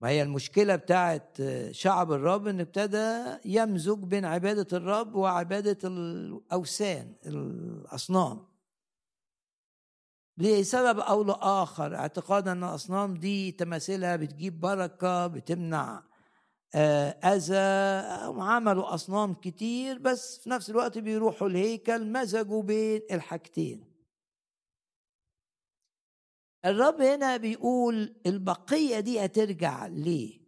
[0.00, 1.38] ما هي المشكلة بتاعت
[1.70, 8.48] شعب الرب إن ابتدى يمزج بين عبادة الرب وعبادة الأوثان الأصنام.
[10.38, 11.94] لسبب أو لآخر.
[11.94, 16.07] اعتقادا إن الأصنام دي تماثيلها بتجيب بركة بتمنع
[16.74, 17.56] آه، أذى
[18.42, 23.94] عملوا أصنام كتير بس في نفس الوقت بيروحوا الهيكل مزجوا بين الحاجتين.
[26.64, 30.40] الرب هنا بيقول البقية دي هترجع ليه؟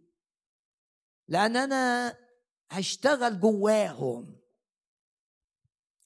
[1.27, 2.17] لأن أنا
[2.71, 4.41] هشتغل جواهم.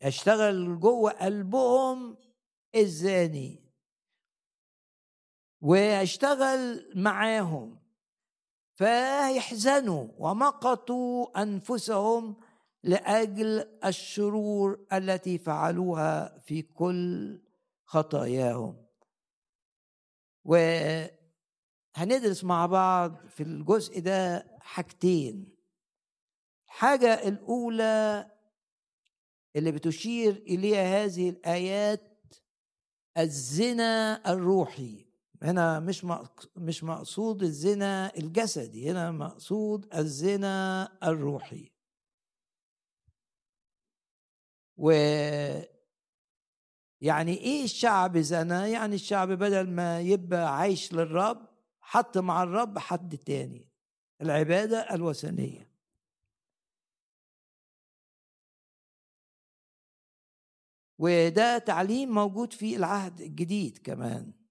[0.02, 2.18] هشتغل جوه قلبهم
[2.76, 3.66] الزاني.
[5.62, 7.85] وهشتغل معاهم.
[8.76, 12.36] فيحزنوا ومقتوا أنفسهم
[12.84, 17.42] لأجل الشرور التي فعلوها في كل
[17.86, 18.86] خطاياهم.
[20.44, 25.56] وهندرس مع بعض في الجزء ده حاجتين.
[26.66, 28.32] الحاجة الأولى
[29.56, 32.36] اللي بتشير إليها هذه الآيات
[33.18, 35.05] الزنا الروحي.
[35.44, 36.06] هنا مش
[36.56, 41.72] مش مقصود الزنا الجسدي هنا مقصود الزنا الروحي.
[44.78, 44.92] و
[47.02, 51.48] يعني إيه الشعب زنا؟ يعني الشعب بدل ما يبقى عايش للرب
[51.82, 53.70] حط مع الرب حد تاني
[54.22, 55.72] العبادة الوثنية.
[61.00, 64.45] وده تعليم موجود في العهد الجديد كمان.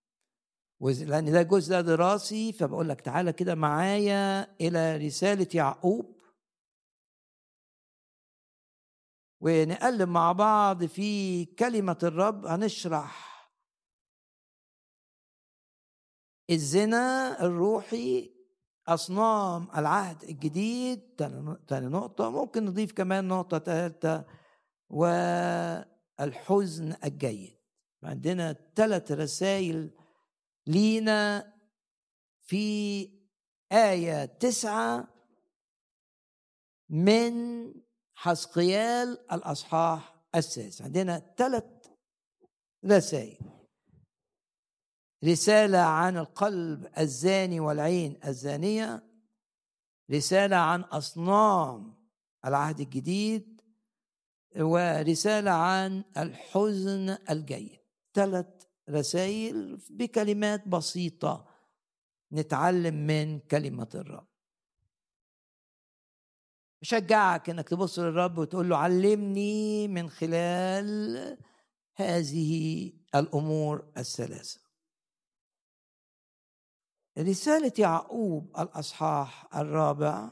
[0.85, 6.21] لأن ده جزء دراسي فبقول لك تعالى كده معايا إلى رسالة يعقوب.
[9.41, 13.35] ونقلب مع بعض في كلمة الرب هنشرح.
[16.51, 18.35] الزنا الروحي
[18.89, 21.01] أصنام العهد الجديد
[21.69, 24.25] تاني نقطة ممكن نضيف كمان نقطة ثالثة
[24.91, 25.75] والحزن
[27.05, 27.59] الجيد.
[28.03, 29.91] عندنا ثلاث رسائل
[30.67, 31.55] لينا
[32.41, 33.11] في
[33.73, 35.09] آية تسعة
[36.89, 37.35] من
[38.15, 40.83] حسقيال الأصحاح السادس.
[40.83, 41.65] عندنا ثلاث
[42.85, 43.39] رسائل.
[45.25, 49.03] رسالة عن القلب الزاني والعين الزانية.
[50.11, 51.95] رسالة عن أصنام
[52.45, 53.61] العهد الجديد.
[54.57, 57.79] ورسالة عن الحزن الجيد.
[58.15, 58.47] ثلاث
[58.91, 61.49] رسائل بكلمات بسيطة.
[62.33, 64.29] نتعلم من كلمة الرب.
[66.83, 71.39] بشجعك إنك تبص للرب وتقول له علمني من خلال
[71.97, 74.61] هذه الأمور الثلاثة.
[77.19, 80.31] رسالة يعقوب الأصحاح الرابع.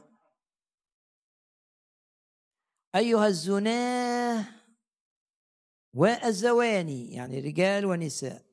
[2.95, 4.62] أيها الزناة
[5.93, 8.45] والزواني يعني رجال ونساء.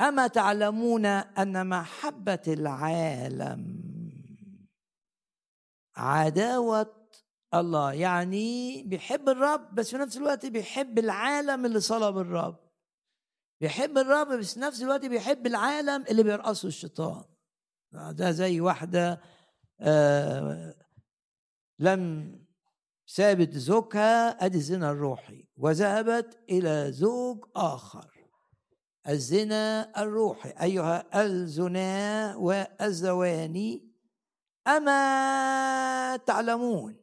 [0.00, 3.84] أما تعلمون أن محبة العالم
[5.96, 7.08] عداوة
[7.54, 12.58] الله يعني بيحب الرب بس في نفس الوقت بيحب العالم اللي صلب الرب.
[13.60, 17.24] بيحب الرب بس في نفس الوقت بيحب العالم اللي بيرقصه الشيطان.
[17.92, 19.20] ده زي واحدة
[19.80, 20.74] آه
[21.78, 22.43] لم
[23.06, 28.10] سابت زوجها أدي الزنا الروحي وذهبت إلى زوج آخر.
[29.08, 33.92] الزنا الروحي أيها الزنا والزواني
[34.68, 36.96] أما تعلمون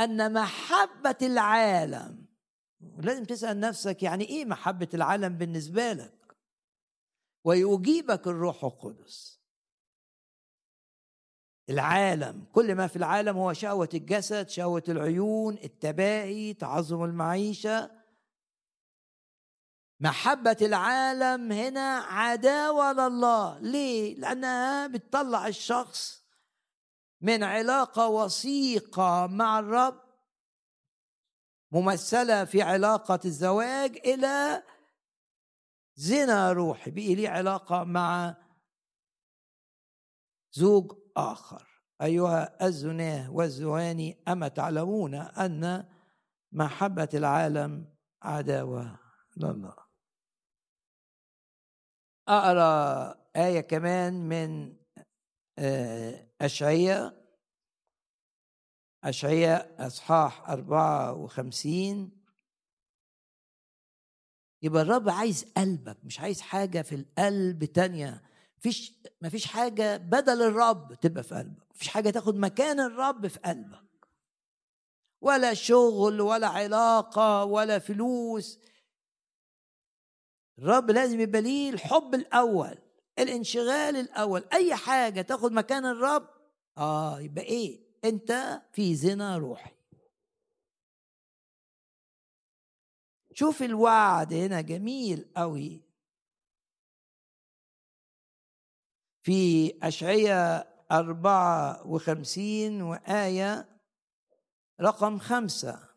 [0.00, 2.26] أن محبة العالم
[2.98, 6.36] لازم تسأل نفسك يعني إيه محبة العالم بالنسبة لك؟
[7.44, 9.39] ويجيبك الروح القدس.
[11.70, 17.90] العالم كل ما في العالم هو شهوة الجسد شهوة العيون التباهي تعظم المعيشة.
[20.00, 23.58] محبة العالم هنا عداوة لله.
[23.58, 26.24] ليه؟ لأنها بتطلع الشخص
[27.20, 30.00] من علاقة وثيقة مع الرب
[31.72, 34.62] ممثلة في علاقة الزواج إلى
[35.94, 36.90] زنا روحي.
[36.90, 38.36] بقي لي علاقة مع
[40.52, 41.66] زوج آخر.
[42.02, 45.88] أيها الزناه والزواني أما تعلمون أن
[46.52, 48.98] محبة العالم عداوة
[49.36, 49.76] لله.
[52.28, 54.76] أقرأ آية كمان من
[55.58, 57.16] آه، أشعية.
[59.04, 62.20] أشعية أصحاح أربعة وخمسين.
[64.62, 68.29] يبقى الرب عايز قلبك مش عايز حاجة في القلب تانية.
[68.60, 68.92] مفيش
[69.22, 71.70] مفيش حاجة بدل الرب تبقى في قلبك.
[71.74, 74.08] مفيش حاجة تاخد مكان الرب في قلبك.
[75.20, 78.58] ولا شغل ولا علاقة ولا فلوس.
[80.58, 82.78] الرب لازم يبقى ليه الحب الأول
[83.18, 84.44] الانشغال الأول.
[84.52, 86.28] أي حاجة تاخد مكان الرب
[86.78, 89.70] آه يبقى إيه؟ أنت في زنا روحي.
[93.32, 95.89] شوف الوعد هنا جميل قوي
[99.22, 103.68] في أشعية أربعة وخمسين وآية
[104.80, 105.90] رقم خمسة.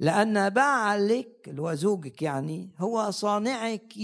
[0.00, 3.94] لأن بعلك اللي هو زوجك يعني هو صانعك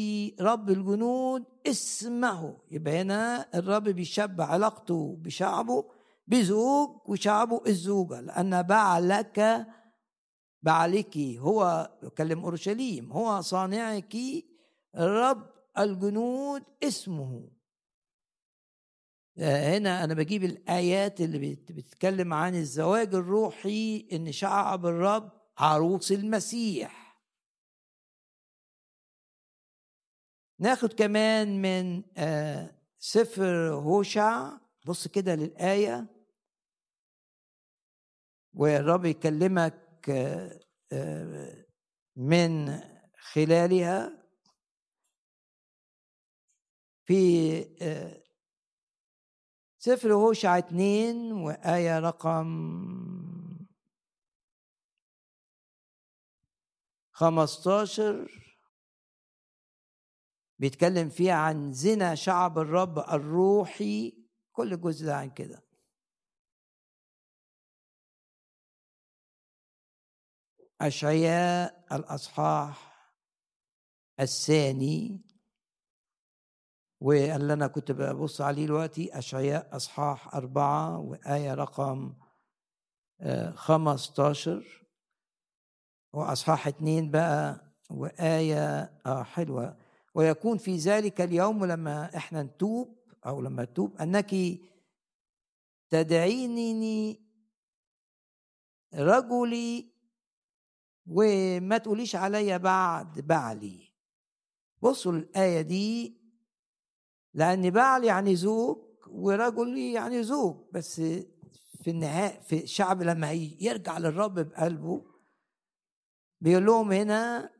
[0.40, 2.56] رب الجنود اسمه.
[2.70, 5.84] يبقى هنا الرب بيشبه علاقته بشعبه
[6.26, 8.20] بزوج وشعبه الزوجة.
[8.20, 9.66] لأن بعلك
[10.62, 14.16] بعلك هو يكلم أورشليم هو صانعك
[14.96, 17.50] رب الجنود اسمه.
[19.38, 27.20] هنا أنا بجيب الآيات اللي بتتكلم عن الزواج الروحي إن شعب الرب عروس المسيح.
[30.58, 34.58] ناخد كمان من آه، سفر هوشع.
[34.86, 36.06] بص كده للآية.
[38.54, 40.60] والرب يكلمك آه،
[40.92, 41.66] آه،
[42.16, 42.80] من
[43.18, 44.19] خلالها.
[47.10, 47.64] في
[49.78, 52.46] سفر هوشع اتنين وآية رقم
[57.12, 58.28] 15
[60.58, 65.62] بيتكلم فيها عن زنا شعب الرب الروحي كل جزء ده عن كده.
[70.80, 72.90] أشعياء الأصحاح
[74.20, 75.29] الثاني.
[77.00, 82.14] واللي أنا كنت ببص عليه دلوقتي أشعياء أصحاح أربعة وآية رقم
[83.20, 84.82] آه، خمستاشر
[86.12, 89.76] وأصحاح اتنين بقى وآية آه حلوة.
[90.14, 92.96] ويكون في ذلك اليوم لما إحنا نتوب
[93.26, 94.34] أو لما تتوب أنك
[95.90, 97.20] تدعينني
[98.94, 99.90] رجلي
[101.06, 103.90] وما تقوليش عليا بعد بعلي.
[104.82, 106.19] بصوا الآية دي
[107.34, 111.00] لأن بعل يعني زوج ورجلي يعني زوج بس
[111.80, 115.04] في النهاية في الشعب لما يرجع للرب بقلبه
[116.40, 117.50] بيقول لهم هنا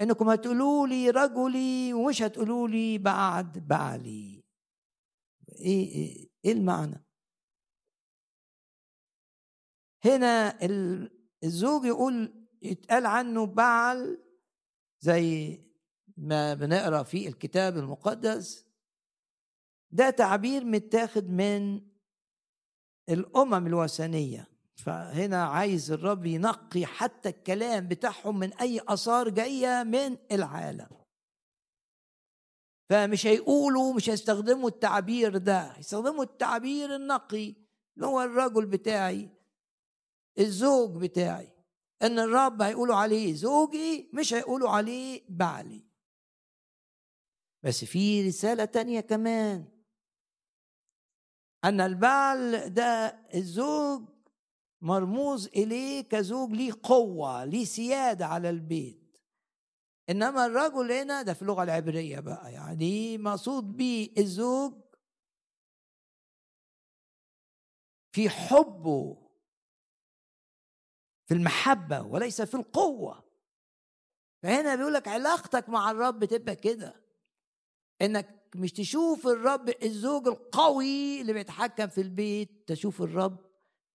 [0.00, 4.44] إنكم هتقولوا لي رجلي ومش هتقولوا لي بعد بعلي.
[5.48, 7.04] إيه إيه, إيه المعنى؟
[10.04, 10.58] هنا
[11.44, 14.24] الزوج يقول يتقال عنه بعل
[15.00, 15.60] زي
[16.16, 18.61] ما بنقرأ في الكتاب المقدس
[19.92, 21.80] ده تعبير متاخد من
[23.08, 24.48] الأمم الوثنية.
[24.76, 30.88] فهنا عايز الرب ينقي حتى الكلام بتاعهم من أي آثار جاية من العالم.
[32.90, 35.60] فمش هيقولوا مش هيستخدموا التعبير ده.
[35.60, 37.54] هيستخدموا التعبير النقي
[37.96, 39.28] اللي هو الرجل بتاعي
[40.38, 41.52] الزوج بتاعي.
[42.02, 45.84] إن الرب هيقولوا عليه زوجي مش هيقولوا عليه بعلي.
[47.62, 49.81] بس في رسالة تانية كمان.
[51.64, 54.08] أن البعل ده الزوج
[54.80, 59.18] مرموز إليه كزوج ليه قوة ليه سيادة على البيت.
[60.10, 64.72] إنما الرجل هنا ده في اللغة العبرية بقى يعني مقصود بيه الزوج
[68.12, 69.28] في حبه
[71.28, 73.24] في المحبة وليس في القوة.
[74.42, 77.02] فهنا بيقول لك علاقتك مع الرب تبقى كده
[78.02, 83.38] إنك مش تشوف الرب الزوج القوي اللي بيتحكم في البيت تشوف الرب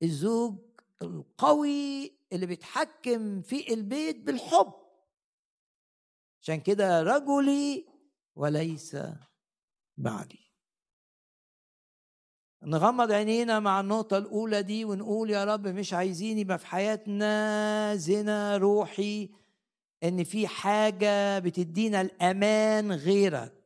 [0.04, 0.56] الزوج
[1.02, 4.74] القوي اللي بيتحكم في البيت بالحب.
[6.42, 7.86] عشان كده رجلي
[8.36, 8.98] وليس
[9.98, 10.40] بعدي.
[12.64, 18.58] نغمض عينينا مع النقطة الأولى دي ونقول يا رب مش عايزين يبقى في حياتنا زنا
[18.58, 19.30] روحي
[20.04, 23.57] إن في حاجة بتدينا الأمان غيرك.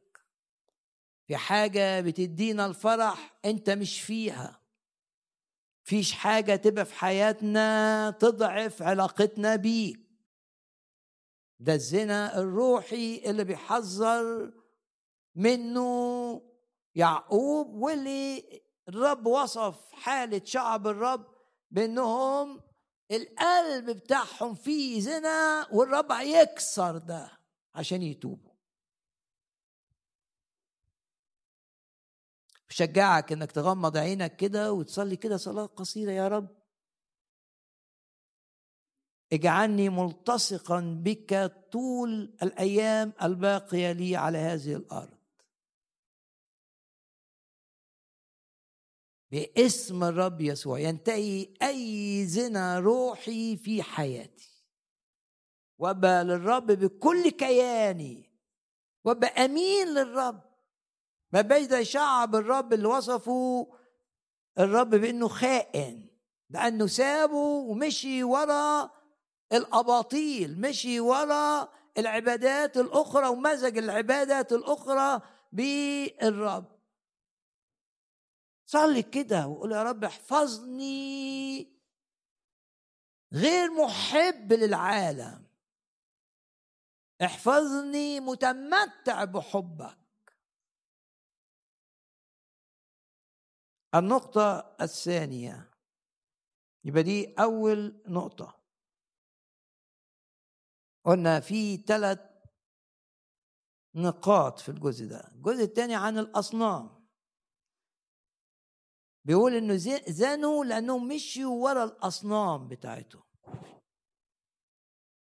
[1.32, 4.62] في حاجة بتدينا الفرح أنت مش فيها.
[5.84, 10.00] فيش حاجة تبقى في حياتنا تضعف علاقتنا بيك.
[11.60, 14.52] ده الزنا الروحي اللي بيحذر
[15.36, 16.42] منه
[16.96, 21.26] يعقوب واللي الرب وصف حالة شعب الرب
[21.72, 22.62] بأنهم
[23.12, 27.32] القلب بتاعهم فيه زنا والرب هيكسر ده
[27.76, 28.51] عشان يتوبوا.
[32.72, 36.48] بشجعك إنك تغمض عينك كده وتصلي كده صلاة قصيرة يا رب.
[39.34, 45.18] اجعلني ملتصقا بك طول الأيام الباقية لي على هذه الأرض.
[49.32, 54.66] باسم الرب يسوع ينتهي أي زنا روحي في حياتي.
[55.80, 58.30] وأبقى للرب بكل كياني.
[59.06, 60.51] وأبقى أمين للرب.
[61.34, 63.66] ما زي شعب الرب اللي وصفوا
[64.60, 66.08] الرب بأنه خائن
[66.50, 68.92] لأنه سابه ومشي ورا
[69.52, 75.22] الأباطيل مشي ورا العبادات الأخرى ومزج العبادات الأخرى
[75.52, 76.82] بالرب.
[78.66, 81.68] صلي كده وقول يا رب احفظني
[83.34, 85.46] غير محب للعالم.
[87.22, 90.01] احفظني متمتع بحبك.
[93.96, 95.72] النقطة الثانية.
[96.84, 98.62] يبقى دي أول نقطة.
[101.06, 102.20] قلنا في ثلاث
[103.96, 105.32] نقاط في الجزء ده.
[105.36, 107.08] الجزء الثاني عن الأصنام.
[109.26, 109.76] بيقول إنه
[110.08, 113.24] زنوا لأنهم مشيوا ورا الأصنام بتاعتهم.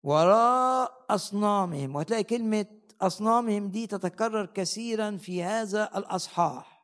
[0.03, 1.95] وراء أصنامهم.
[1.95, 6.76] وهتلاقي كلمة أصنامهم دي تتكرر كثيرا في هذا الأصحاح.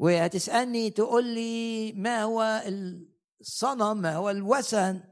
[0.00, 2.42] وهتسألني تقول لي ما هو
[3.40, 5.02] الصنم ما هو الوثن.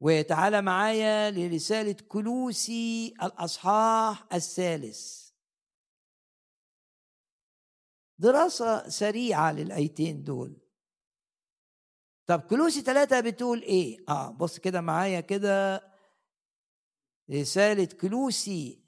[0.00, 5.30] وتعالى معايا لرسالة كلوسي الأصحاح الثالث.
[8.18, 10.60] دراسة سريعة للآيتين دول.
[12.26, 15.82] طب كلوسي ثلاثة بتقول إيه؟ آه بص كده معايا كده.
[17.30, 18.87] رسالة كلوسي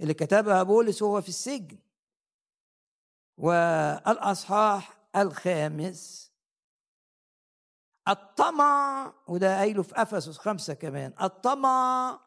[0.00, 1.78] اللي كتبها بولس وهو في السجن.
[3.36, 6.32] والأصحاح الخامس.
[8.08, 11.14] الطمع وده قايله في أفسس خمسة كمان.
[11.22, 12.20] الطمع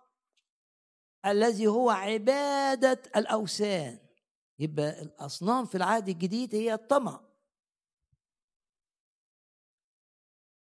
[1.25, 3.99] الذي هو عبادة الأوثان.
[4.59, 7.21] يبقى الأصنام في العهد الجديد هي الطمع.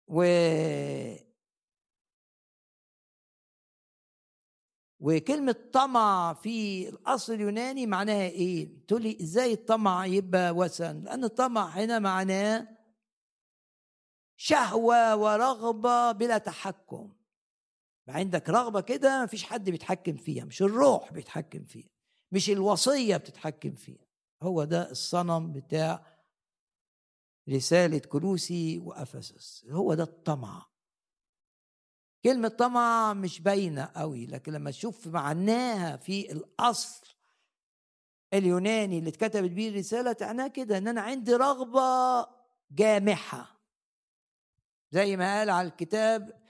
[0.08, 0.22] و
[5.00, 11.68] وكلمة طمع في الأصل اليوناني معناها إيه؟ تقول لي إزاي الطمع يبقى وثن؟ لأن الطمع
[11.68, 12.68] هنا معناه
[14.36, 17.12] شهوة ورغبة بلا تحكم
[18.08, 21.88] عندك رغبة كده مفيش حد بيتحكم فيها مش الروح بيتحكم فيها
[22.32, 24.06] مش الوصية بتتحكم فيها
[24.42, 26.06] هو ده الصنم بتاع
[27.48, 30.66] رسالة كلوسي وأفسس هو ده الطمع
[32.24, 37.06] كلمة طمع مش باينة قوي لكن لما تشوف معناها في الأصل
[38.34, 42.26] اليوناني اللي اتكتبت بيه الرسالة تعناه كده إن أنا عندي رغبة
[42.70, 43.60] جامحة.
[44.92, 46.40] زي ما قال على الكتاب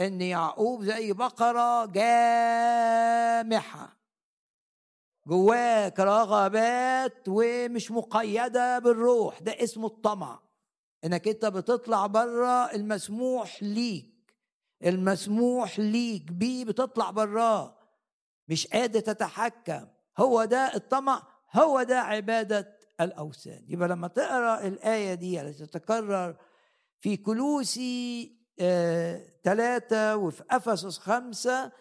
[0.00, 2.84] إن يعقوب زي بقرة جامحة.
[5.26, 10.40] جواك رغبات ومش مقيدة بالروح ده اسمه الطمع.
[11.04, 14.13] إنك أنت بتطلع بره المسموح ليك.
[14.84, 17.78] المسموح ليك بيه بتطلع براه.
[18.48, 19.86] مش قادر تتحكم.
[20.18, 21.22] هو ده الطمع
[21.54, 23.64] هو ده عبادة الأوثان.
[23.68, 26.36] يبقى لما تقرأ الآية دي التي تتكرر
[27.00, 28.32] في كلوسي
[29.44, 31.72] ثلاثة آه وفي أفسس خمسة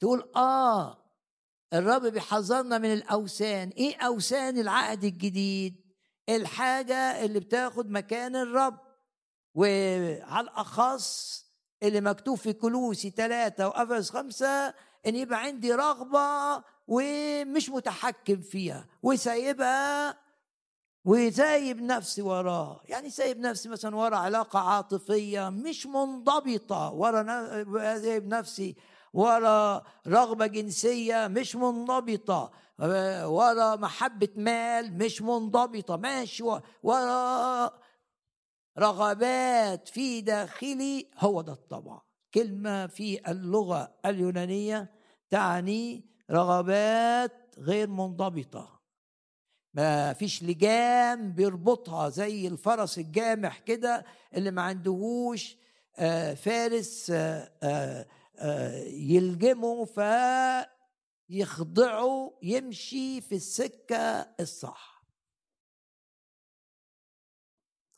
[0.00, 1.02] تقول آه
[1.72, 3.68] الرب بيحذرنا من الأوثان.
[3.68, 5.86] إيه أوثان؟ العهد الجديد
[6.28, 8.78] الحاجة اللي بتاخد مكان الرب.
[9.54, 11.45] وعلى الأخص
[11.82, 14.74] اللي مكتوب في كلوسي ثلاثة وأفس خمسة
[15.06, 20.18] إن يبقى عندي رغبة ومش متحكم فيها وسايبها
[21.04, 27.22] وسايب نفسي وراه يعني سايب نفسي مثلا ورا علاقة عاطفية مش منضبطة ورا
[27.98, 28.76] سايب نفسي
[29.12, 32.50] ورا رغبة جنسية مش منضبطة
[33.24, 36.42] ورا محبة مال مش منضبطة ماشي
[36.82, 37.70] ورا
[38.78, 42.00] رغبات في داخلي هو ده الطبع.
[42.34, 44.90] كلمة في اللغة اليونانية
[45.30, 48.80] تعني رغبات غير منضبطة.
[49.74, 54.04] ما فيش لجام بيربطها زي الفرس الجامح كده
[54.34, 55.56] اللي ما عندهوش
[55.98, 58.06] آه، فارس آه،
[58.38, 59.84] آه، يلجمه
[61.28, 64.95] فيخضعه يمشي في السكة الصح.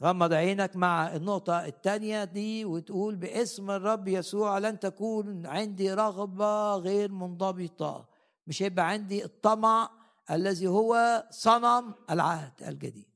[0.03, 7.13] غمض عينك مع النقطة الثانية دي وتقول باسم الرب يسوع لن تكون عندي رغبة غير
[7.13, 8.09] منضبطة.
[8.47, 9.91] مش هيبقى عندي الطمع
[10.31, 13.09] الذي هو صنم العهد الجديد.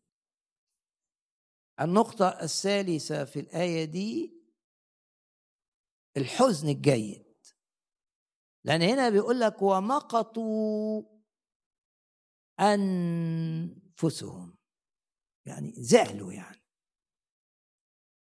[1.81, 4.43] النقطة الثالثة في الآية دي
[6.17, 7.25] الحزن الجيد.
[8.65, 11.03] لأن هنا بيقول لك ومقطوا
[12.61, 14.57] أنفسهم.
[15.47, 16.62] يعني زعلوا يعني.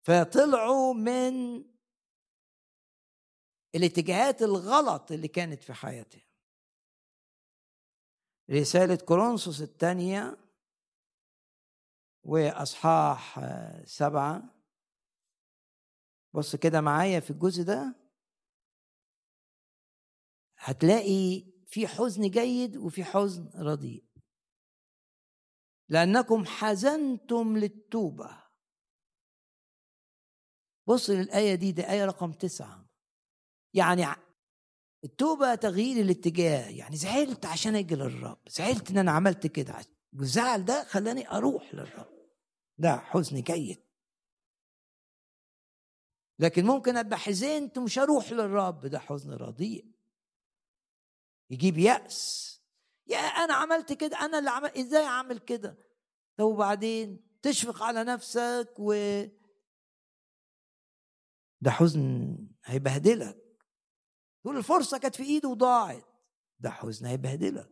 [0.02, 1.64] فطلعوا من
[3.76, 6.22] الاتجاهات الغلط اللي كانت في حياتهم.
[8.50, 10.38] رسالة كورنثوس الثانية
[12.24, 13.40] وأصحاح
[13.86, 14.44] سبعة.
[16.34, 17.96] بص كده معايا في الجزء ده.
[20.58, 24.04] هتلاقي في حزن جيد وفي حزن رديء.
[25.90, 28.41] لأنكم حزنتم للتوبة.
[30.92, 32.86] بص للآية دي دي آية رقم تسعة.
[33.74, 34.06] يعني
[35.04, 36.70] التوبة تغيير الاتجاه.
[36.70, 39.76] يعني زعلت عشان أجي للرب زعلت إن أنا عملت كده
[40.14, 42.14] والزعل ده خلاني أروح للرب.
[42.78, 43.84] ده حزن جيد.
[46.40, 48.86] لكن ممكن أبقى حزنت ومش هروح للرب.
[48.86, 49.92] ده حزن رديء.
[51.50, 52.52] يجيب يأس.
[53.08, 55.78] يا أنا عملت كده أنا اللي عمل إزاي أعمل كده؟
[56.38, 58.94] طب وبعدين؟ تشفق على نفسك و
[61.62, 63.38] ده حزن هيبهدلك.
[64.44, 66.06] تقول الفرصة كانت في إيده وضاعت.
[66.60, 67.70] ده حزن هيبهدلك.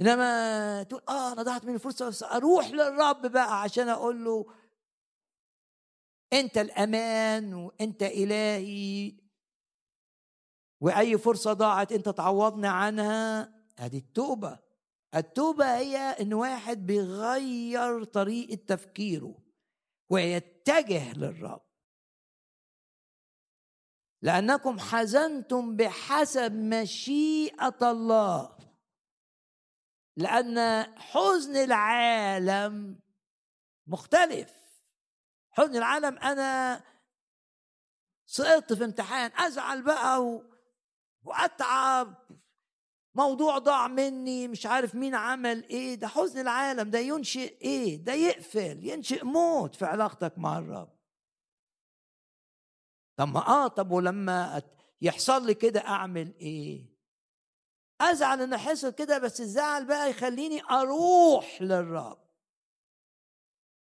[0.00, 4.46] إنما تقول آه أنا ضاعت مني الفرصه بس أروح للرب بقى عشان أقول له
[6.32, 9.12] أنت الأمان وأنت إلهي.
[10.80, 14.58] وأي فرصة ضاعت أنت تعوضني عنها أدي التوبة.
[15.14, 19.38] التوبة هي إن واحد بيغير طريقة تفكيره
[20.10, 21.63] ويتجه للرب.
[24.24, 28.56] لأنكم حزنتم بحسب مشيئة الله.
[30.16, 32.98] لأن حزن العالم
[33.86, 34.52] مختلف.
[35.50, 36.80] حزن العالم أنا
[38.26, 40.40] سقطت في امتحان أزعل بقى.
[41.22, 42.14] وأتعب.
[43.14, 45.94] موضوع ضاع مني مش عارف مين عمل إيه.
[45.94, 50.93] ده حزن العالم ده ينشئ إيه؟ ده يقفل ينشئ موت في علاقتك مع الرب.
[53.16, 54.62] طب ما آه طب ولما
[55.00, 56.94] يحصل لي كده أعمل إيه؟
[58.00, 62.24] أزعل ان حصل كده بس الزعل بقى يخليني أروح للرب.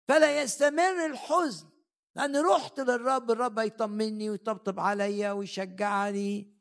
[0.08, 1.68] فلا يستمر الحزن
[2.16, 6.54] لأن رحت للرب الرب يطمني ويطبطب عليا ويشجعني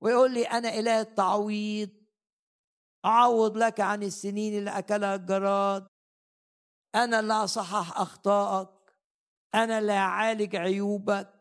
[0.00, 1.90] ويقول لي أنا إله التعويض
[3.04, 5.86] أعوض لك عن السنين اللي أكلها الجراد
[6.94, 8.77] أنا اللي أصحح أخطائك.
[9.54, 11.34] أنا لا أعالج عيوبك.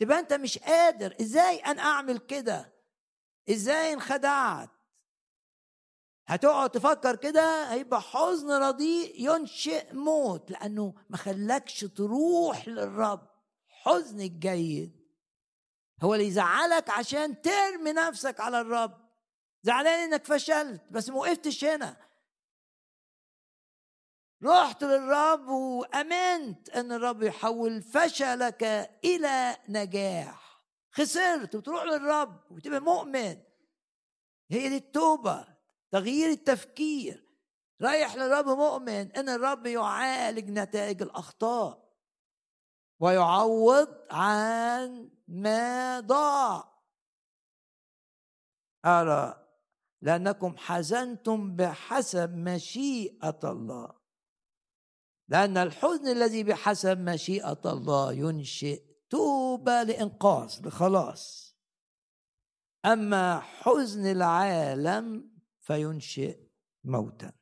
[0.00, 1.16] تبقى أنت مش قادر.
[1.20, 2.72] إزاي أنا أعمل كده؟
[3.50, 4.70] إزاي انخدعت؟
[6.26, 13.28] هتقعد تفكر كده؟ هيبقى حزن رديء ينشئ موت لأنه ما خلاكش تروح للرب.
[13.68, 15.06] حزن الجيد
[16.02, 19.06] هو اللي يزعلك عشان ترمي نفسك على الرب.
[19.62, 22.05] زعلان إنك فشلت بس ما وقفتش هنا.
[24.46, 28.62] رحت للرب وأمنت أن الرب يحول فشلك
[29.04, 30.62] إلى نجاح.
[30.92, 33.36] خسرت وتروح للرب وتبقى مؤمن.
[34.50, 35.46] هي دي التوبة
[35.90, 37.26] تغيير التفكير.
[37.82, 41.86] رايح للرب مؤمن أن الرب يعالج نتائج الأخطاء
[43.00, 46.72] ويعوض عن ما ضاع.
[48.84, 49.46] أرى
[50.02, 53.95] لأنكم حزنتم بحسب مشيئة الله.
[55.28, 61.56] لأن الحزن الذي بحسب مشيئة الله ينشئ توبه لانقاذ لخلاص
[62.84, 65.30] أما حزن العالم
[65.60, 66.38] فينشئ
[66.84, 67.32] موتا.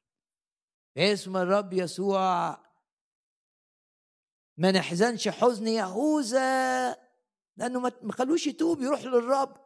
[0.97, 2.51] باسم الرب يسوع
[4.57, 6.91] ما نحزنش حزن يهوذا
[7.57, 9.57] لأنه ما خلوش يتوب يروح للرب.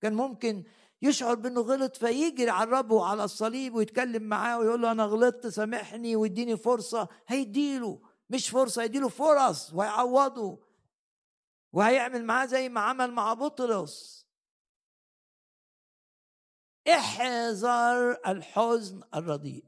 [0.00, 0.64] كان ممكن
[1.02, 6.16] يشعر بإنه غلط فيجري على الرب وعلى الصليب ويتكلم معاه ويقول له أنا غلطت سامحني
[6.16, 7.08] ويديني فرصة.
[7.28, 10.66] هيديله مش فرصة هيديله فرص وهيعوضه
[11.72, 14.26] وهيعمل معاه زي ما عمل مع بطرس.
[16.88, 19.64] احذر الحزن الرديء.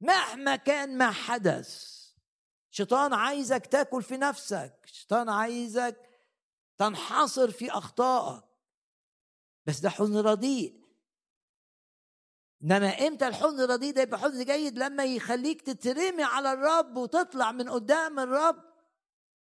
[0.00, 2.02] مهما كان ما حدث
[2.70, 6.10] شيطان عايزك تاكل في نفسك شيطان عايزك
[6.78, 8.51] تنحصر في أخطائك.
[9.66, 10.82] بس ده حزن رديء.
[12.64, 17.68] إنما إمتى الحزن الرديء ده يبقى حزن جيد؟ لما يخليك تترمي على الرب وتطلع من
[17.68, 18.56] قدام الرب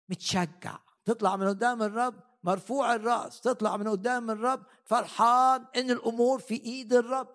[0.09, 0.79] متشجع.
[1.05, 3.41] تطلع من قدام الرب مرفوع الرأس.
[3.41, 7.29] تطلع من قدام الرب فرحان إن الأمور في إيد الرب.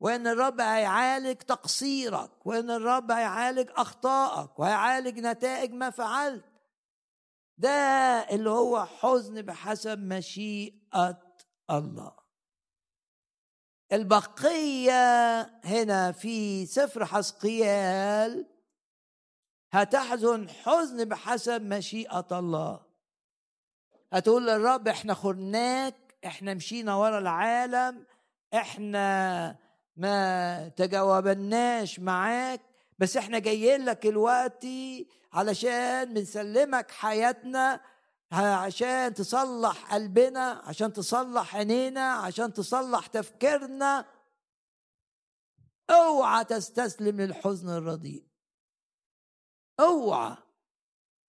[0.00, 2.46] وإن الرب هيعالج تقصيرك.
[2.46, 4.58] وإن الرب هيعالج أخطائك.
[4.58, 6.44] وهيعالج نتائج ما فعلت.
[7.58, 7.70] ده
[8.30, 11.25] اللي هو حزن بحسب مشيئة
[11.70, 12.12] الله.
[13.92, 18.46] البقية هنا في سفر حسقيال
[19.72, 22.80] هتحزن حزن بحسب مشيئة الله.
[24.12, 25.94] هتقول للرب إحنا خرناك
[26.26, 28.06] إحنا مشينا ورا العالم
[28.54, 29.56] إحنا
[29.96, 32.60] ما تجاوبناش معاك
[32.98, 37.80] بس إحنا جايين لك دلوقتي علشان بنسلمك حياتنا
[38.32, 44.04] عشان تصلح قلبنا عشان تصلح عينينا عشان تصلح تفكيرنا.
[45.90, 48.26] اوعى تستسلم للحزن الرديء.
[49.80, 50.36] اوعى.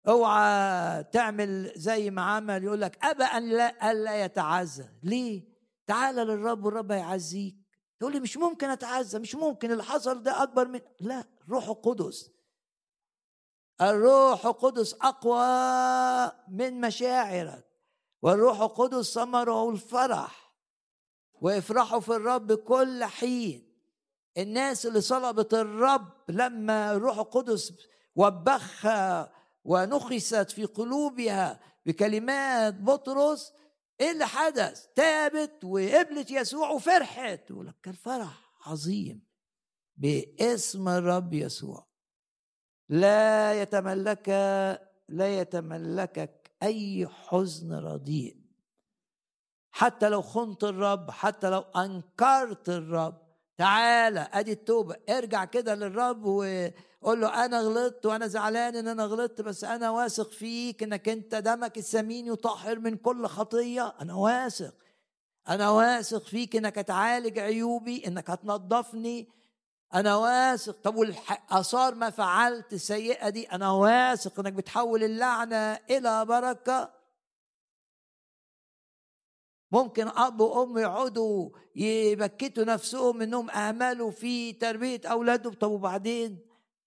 [0.08, 4.88] اوعى تعمل زي ما عمل يقول لك أبى أن لا الا يتعزى.
[5.02, 5.48] ليه؟
[5.86, 7.56] تعال للرب والرب هيعزيك.
[7.98, 10.80] تقول لي مش ممكن أتعزى مش ممكن اللي حصل ده أكبر من.
[11.00, 12.37] لا روح القدس.
[13.80, 17.64] الروح القدس أقوى من مشاعرك
[18.22, 20.54] والروح القدس ثمره الفرح
[21.40, 23.68] وافرحوا في الرب كل حين.
[24.38, 27.72] الناس اللي صلبت الرب لما الروح القدس
[28.16, 29.32] وبخها
[29.64, 33.52] ونخست في قلوبها بكلمات بطرس
[34.00, 37.50] إيه اللي حدث؟ تابت وقبلت يسوع وفرحت.
[37.50, 39.22] يقول لك كان فرح عظيم
[39.96, 41.87] باسم الرب يسوع.
[42.88, 44.28] لا يتملك
[45.08, 48.36] لا يتملكك أي حزن رديء.
[49.70, 53.28] حتى لو خنت الرب حتى لو أنكرت الرب.
[53.56, 54.96] تعالى أدي التوبة.
[55.08, 60.30] ارجع كده للرب وقول له أنا غلطت وأنا زعلان إن أنا غلطت بس أنا واثق
[60.30, 63.94] فيك إنك أنت دمك الثمين يطهر من كل خطية.
[64.00, 64.74] أنا واثق.
[65.48, 69.28] أنا واثق فيك إنك هتعالج عيوبي إنك هتنظفني.
[69.94, 70.80] أنا واثق.
[70.80, 76.98] طب والاثار ما فعلت السيئة دي؟ أنا واثق إنك بتحول اللعنة إلى بركة.
[79.72, 85.52] ممكن أب وأم يقعدوا يبكتوا نفسهم إنهم اهملوا في تربية أولادهم.
[85.52, 86.38] طب وبعدين؟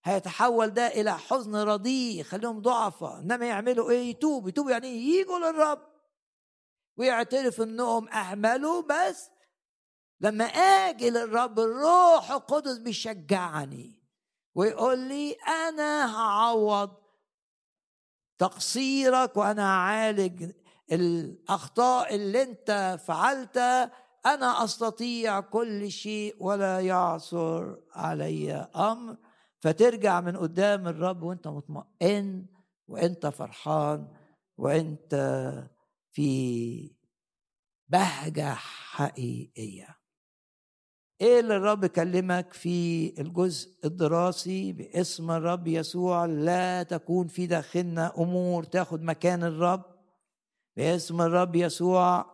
[0.03, 3.19] هيتحول ده إلى حزن رديء يخليهم ضعفاء.
[3.19, 4.49] إنما يعملوا إيه؟ يتوبوا.
[4.49, 5.91] يتوبوا يعني يجوا للرب.
[6.97, 9.29] ويعترف إنهم اهملوا بس
[10.21, 14.01] لما آجي للرب الروح القدس بيشجعني
[14.55, 16.91] ويقول لي أنا هعوض
[18.37, 20.51] تقصيرك وأنا هعالج
[20.91, 23.91] الأخطاء اللي أنت فعلتها.
[24.25, 29.17] أنا أستطيع كل شيء ولا يعثر علي أمر.
[29.59, 32.45] فترجع من قدام الرب وأنت مطمئن
[32.87, 34.07] وأنت فرحان
[34.57, 35.15] وأنت
[36.11, 36.95] في
[37.87, 40.00] بهجة حقيقية.
[41.21, 48.63] إيه اللي الرب كلمك في الجزء الدراسي باسم الرب يسوع؟ لا تكون في داخلنا أمور
[48.63, 49.83] تاخد مكان الرب
[50.77, 52.25] باسم الرب يسوع.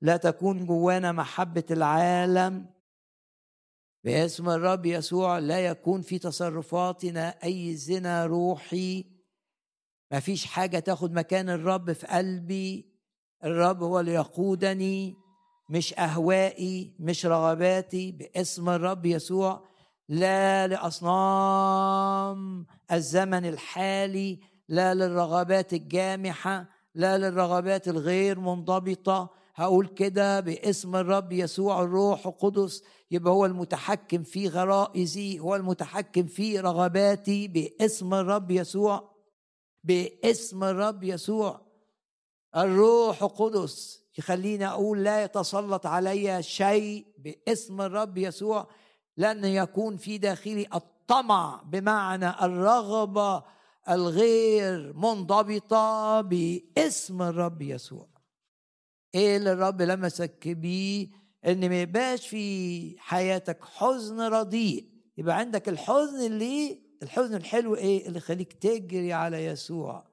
[0.00, 2.66] لا تكون جوانا محبة العالم
[4.04, 5.38] باسم الرب يسوع.
[5.38, 9.04] لا يكون في تصرفاتنا أي زنا روحي.
[10.10, 12.92] ما فيش حاجة تاخد مكان الرب في قلبي.
[13.44, 15.25] الرب هو اللي يقودني.
[15.68, 19.64] مش أهوائي مش رغباتي باسم الرب يسوع
[20.08, 24.38] لا لأصنام الزمن الحالي
[24.68, 29.30] لا للرغبات الجامحة لا للرغبات الغير منضبطة.
[29.54, 36.60] هقول كده باسم الرب يسوع الروح القدس يبقى هو المتحكم في غرائزي هو المتحكم في
[36.60, 39.10] رغباتي باسم الرب يسوع
[39.84, 41.60] باسم الرب يسوع
[42.56, 44.05] الروح القدس.
[44.18, 48.68] يخليني أقول لا يتسلط علي شيء باسم الرب يسوع
[49.16, 53.42] لن يكون في داخلي الطمع بمعنى الرغبة
[53.88, 58.08] الغير منضبطة باسم الرب يسوع.
[59.14, 61.08] إيه اللي الرب لمسك بيه؟
[61.46, 64.86] إن ما يبقاش في حياتك حزن رديء
[65.18, 70.06] يبقى عندك الحزن اللي الحزن الحلو إيه؟ اللي يخليك تجري على يسوع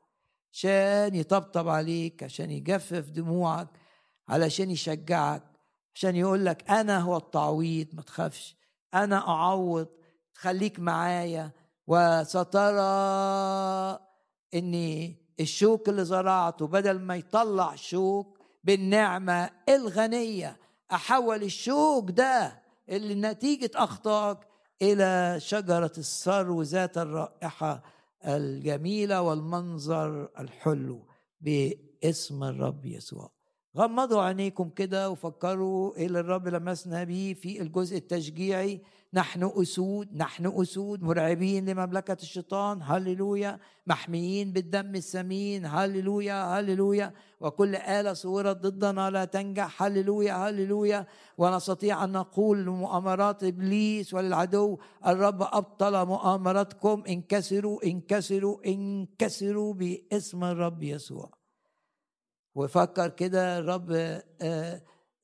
[0.54, 3.68] عشان يطبطب عليك عشان يجفف دموعك
[4.28, 5.44] علشان يشجعك
[5.96, 8.56] عشان يقول لك أنا هو التعويض ما تخافش.
[8.94, 9.88] أنا أعوض
[10.34, 11.52] خليك معايا.
[11.88, 12.82] وسترى
[14.54, 20.58] إن الشوك اللي زرعته بدل ما يطلع شوك بالنعمة الغنية
[20.92, 24.38] أحول الشوك ده اللي نتيجة أخطائك
[24.82, 27.84] إلى شجرة الثرو ذات الرائحة
[28.26, 31.08] الجميلة والمنظر الحلو
[31.42, 33.32] باسم الرب يسوع.
[33.78, 38.82] غمضوا عينيكم كده وفكروا إيه اللي الرب لمسنا بيه في الجزء التشجيعي.
[39.14, 43.60] نحن أسود نحن أسود مرعبين لمملكة الشيطان هللويا.
[43.88, 47.14] محميين بالدم الثمين هللويا هللويا.
[47.42, 51.08] وكل آلة صورت ضدنا لا تنجح هللويا هللويا.
[51.38, 54.78] ونستطيع أن نقول لمؤامرات إبليس وللعدو
[55.08, 61.43] الرب أبطل مؤامراتكم انكسروا انكسروا انكسروا باسم الرب يسوع.
[62.56, 64.22] وفكر كده الرب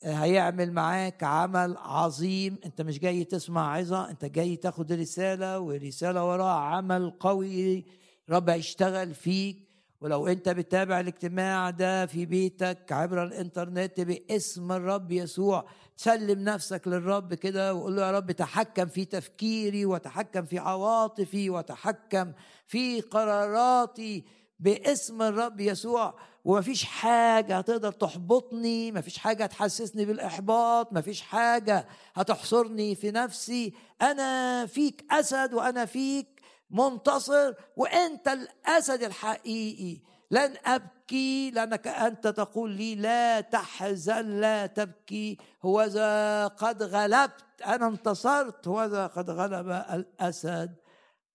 [0.04, 2.58] هيعمل معاك عمل عظيم.
[2.66, 7.86] انت مش جاي تسمع عظة انت جاي تاخد رسالة ورسالة وراها عمل قوي
[8.30, 9.70] رب هيشتغل فيك.
[10.02, 15.66] ولو انت بتتابع الاجتماع ده في بيتك عبر الانترنت باسم الرب يسوع
[15.96, 22.32] سلم نفسك للرب كده وقول له يا رب تحكم في تفكيري وتحكم في عواطفي وتحكم
[22.68, 24.24] في قراراتي
[24.60, 26.16] باسم الرب يسوع.
[26.46, 33.74] ومفيش حاجة هتقدر تحبطني مفيش حاجة هتحسسني بالإحباط مفيش حاجة هتحصرني في نفسي.
[34.02, 40.02] أنا فيك أسد وأنا فيك منتصر وأنت الأسد الحقيقي.
[40.32, 45.38] لن أبكي لأنك أنت تقول لي لا تحزن لا تبكي.
[45.66, 48.68] هوذا قد غلبت أنا انتصرت.
[48.68, 50.76] هوذا قد غلب الأسد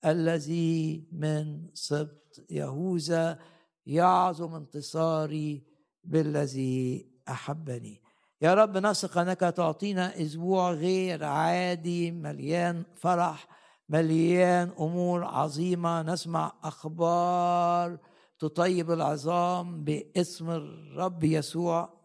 [0.04, 3.38] الذي من سبط يهوذا.
[3.86, 5.62] يعظم انتصاري
[6.04, 8.02] بالذي أحبني.
[8.42, 13.48] يا رب نثق أنك تعطينا أسبوع غير عادي مليان فرح
[13.88, 16.02] مليان أمور عظيمة.
[16.02, 17.98] نسمع أخبار
[18.38, 22.04] تطيب العظام باسم الرب يسوع.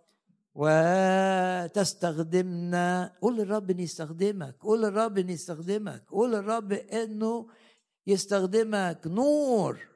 [0.56, 3.14] وتستخدمنا.
[3.22, 7.48] قول للرب ان يستخدمك قول للرب ان يستخدمك قول للرب إنه
[8.08, 9.08] يستخدمك.
[9.08, 9.90] نور.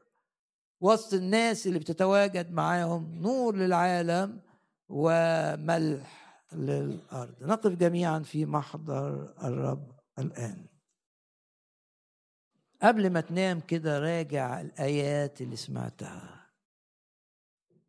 [0.83, 4.41] وسط الناس اللي بتتواجد معاهم نور للعالم
[4.89, 7.43] وملح للأرض.
[7.43, 10.65] نقف جميعا في محضر الرب الآن.
[12.81, 16.49] قبل ما تنام كده راجع الآيات اللي سمعتها.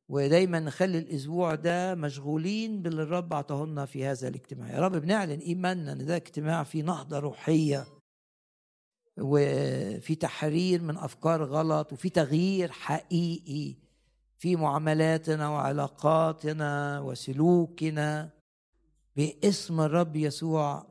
[0.09, 4.71] ودايما نخلي الأسبوع ده مشغولين باللي الرب اعطاه لنا في هذا الاجتماع.
[4.71, 7.87] يا رب بنعلن إيماننا إن ده اجتماع فيه نهضة روحية.
[9.19, 13.74] وفي تحرير من أفكار غلط وفي تغيير حقيقي
[14.39, 18.31] في معاملاتنا وعلاقاتنا وسلوكنا
[19.16, 20.86] باسم الرب يسوع.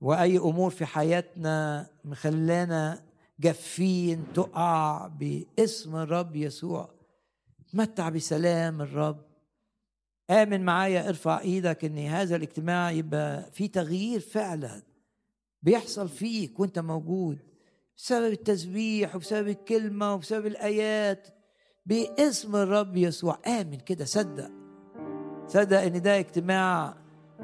[0.00, 3.02] وأي أمور في حياتنا مخلانا
[3.40, 6.90] جافين تقع باسم الرب يسوع.
[7.72, 9.24] تمتع بسلام الرب.
[10.30, 14.82] آمن معايا ارفع إيدك ان هذا الاجتماع يبقى في تغيير فعلا.
[15.62, 17.38] بيحصل فيك وانت موجود
[17.96, 21.28] بسبب التسبيح وبسبب الكلمة وبسبب الآيات.
[21.86, 23.38] باسم الرب يسوع.
[23.46, 24.50] آمن كده صدق.
[25.46, 26.94] صدق إن ده اجتماع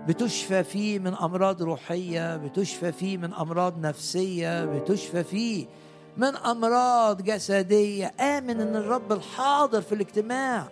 [0.09, 5.66] بتشفى فيه من أمراض روحية بتشفى فيه من أمراض نفسية بتشفى فيه
[6.16, 8.15] من أمراض جسدية.
[8.20, 10.69] آمن إن الرب الحاضر في الاجتماع.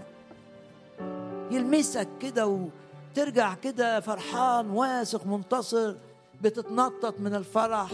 [1.51, 2.69] يلمسك كده
[3.15, 5.95] وترجع كده فرحان واثق منتصر.
[6.43, 7.93] بتتنطط من الفرح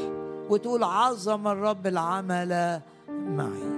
[0.51, 3.73] وتقول عظم الرب العمل معي.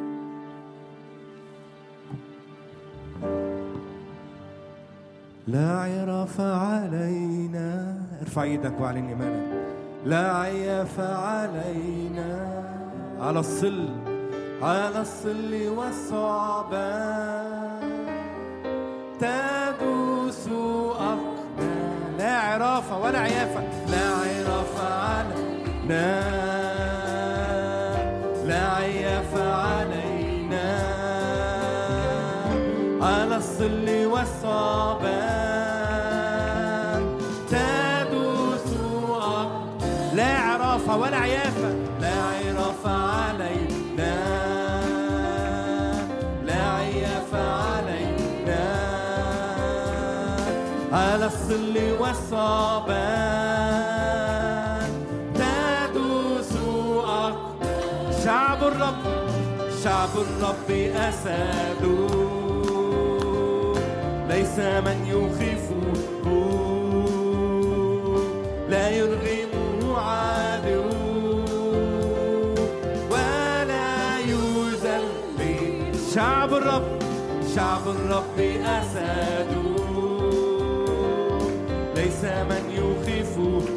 [5.47, 7.97] لا عرف علينا.
[8.21, 9.67] ارفع إيدك واعلن إيمانك.
[10.07, 12.65] لا عيف علينا.
[13.21, 13.89] على الصل
[14.63, 17.45] على الصل والصعبان.
[19.21, 21.34] تدوس أقدام
[22.19, 23.63] لا عرافة ولا عيافة.
[23.89, 25.55] لا عرافة علينا
[28.45, 30.95] لا عيافة علينا.
[33.37, 35.35] الظل والصعبان.
[37.51, 38.69] تدوس
[39.11, 39.51] أقدام
[40.15, 41.71] لا عرافة ولا عيافة.
[42.01, 44.15] لا عرافة علينا.
[46.45, 48.65] لا عيافة علينا.
[50.93, 51.64] على الظل
[52.35, 53.63] والصعبان
[55.35, 56.53] تدوس
[58.25, 59.03] شعب الرب
[59.85, 61.85] شعب الرب أسد.
[64.29, 65.83] ليس من يخيفه
[68.69, 70.85] لا يرغمه عدو.
[73.11, 75.41] ولا يذل
[76.15, 76.99] شعب الرب
[77.55, 79.74] شعب الرب أسد.
[82.25, 83.74] ليس من يخيفه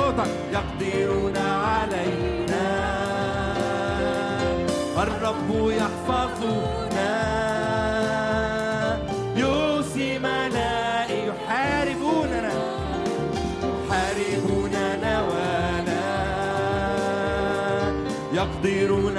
[0.00, 2.68] صوتك يقدرون علينا.
[5.02, 7.12] الرب يحفظنا.
[10.18, 12.52] ملائي يحاربوننا.
[18.32, 19.18] يقدرون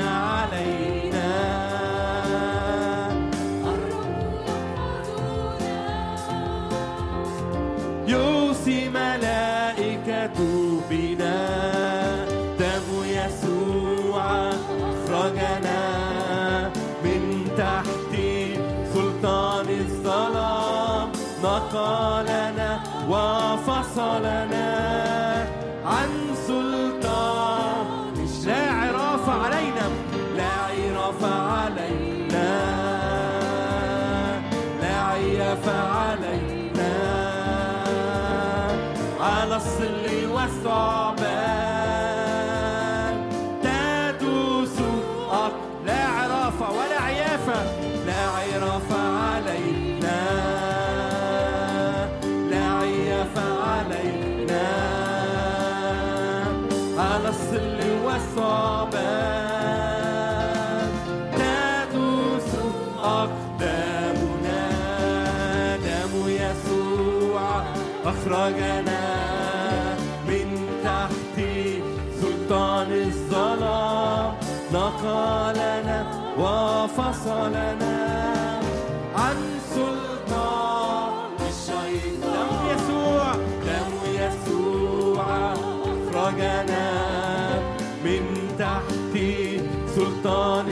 [89.96, 90.66] سلطان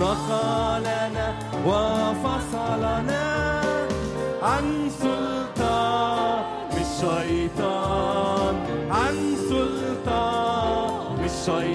[0.00, 1.26] نقلنا
[1.66, 3.26] وفصلنا
[4.42, 6.44] عن سلطان
[6.80, 8.54] الشيطان.
[8.90, 9.16] عن
[9.48, 11.73] سلطان الشيطان.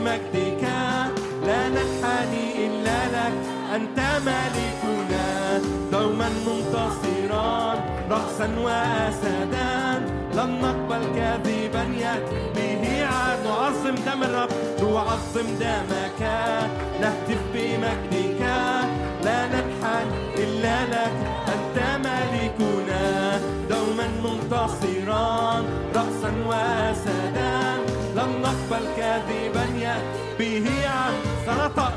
[0.00, 0.68] بمجدك
[1.46, 3.32] لا ننحني إلا لك.
[3.74, 5.58] أنت ملكنا
[5.92, 7.74] دوما منتصرا.
[8.10, 10.02] رأسا وأسدا.
[10.34, 11.84] لن نقبل كذبا
[12.56, 13.38] به عاد.
[13.46, 14.48] نعظم دم الرب.
[14.80, 16.22] نعظم دمك.
[17.00, 18.42] نهتف بمجدك.
[19.24, 21.12] لا ننحن إلا لك.
[21.48, 23.40] أنت ملكنا
[23.70, 25.62] دوما منتصرا.
[25.94, 27.60] رأسا وأسدا.
[28.16, 29.69] لن نقبل كذبا
[30.40, 31.12] يأتي به عن
[31.46, 31.92] سنطق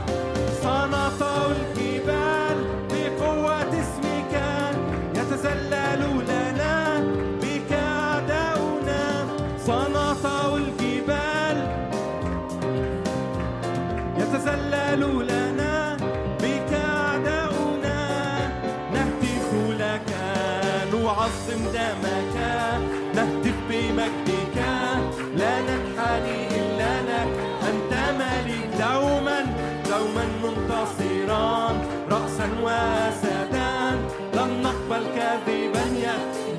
[32.34, 33.98] رأسا وسدان
[34.34, 35.86] لن نقبل كاذبا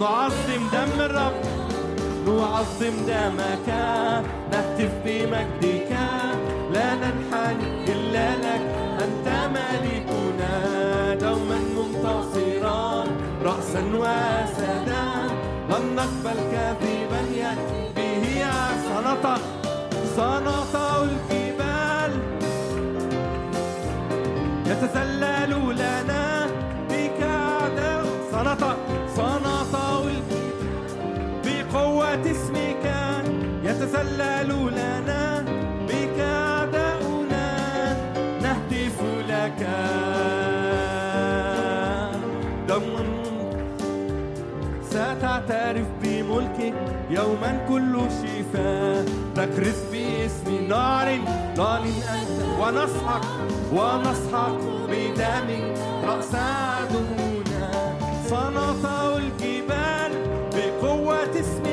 [0.00, 1.34] نعظم دم الرب.
[2.26, 3.68] نعظم دمك
[4.52, 5.90] نهتف بمجدك
[6.74, 8.64] لا ننحني إلا لك.
[9.04, 10.54] أنت ملكنا
[11.14, 13.04] دوما منتصرا.
[13.44, 15.06] رأسا وسدا
[15.70, 16.38] لن نقبل
[17.42, 18.24] يأتي به
[18.88, 19.42] سنطق
[20.16, 22.12] سنطع الجبال.
[24.66, 25.43] يتذلل
[32.14, 32.84] بقوة اسمك
[33.64, 35.44] يتذلل لنا
[35.88, 37.46] بك أعداؤنا.
[38.42, 39.60] نهتف لك.
[42.68, 43.04] دوما
[44.90, 46.74] ستعترف بملكك
[47.10, 49.04] يوما كل شفاء.
[49.34, 51.18] تكرز باسم نار.
[51.56, 52.40] نار أنت.
[52.60, 53.24] ونسحق.
[53.72, 54.58] ونسحق
[54.88, 57.70] بدمك رأس عدونا.
[58.30, 60.12] سنطع الجبال
[60.54, 61.63] بقوة اسمك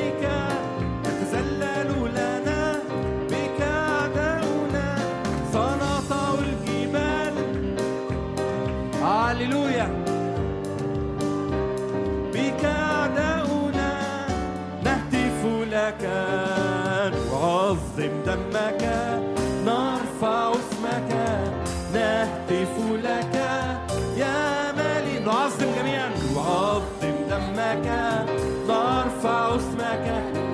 [22.52, 23.34] نهتف لك
[24.16, 25.18] يا مالي.
[25.26, 26.08] نعظم جميعا.
[26.34, 27.86] نعظم دمك.
[28.68, 30.06] نرفع اسمك.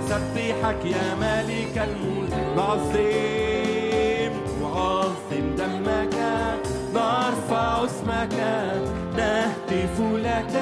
[0.08, 4.32] سبحك يا مالك الملك نعظم.
[4.62, 6.16] نعظم دمك.
[6.94, 8.36] نرفع اسمك.
[9.16, 10.54] نهتف لك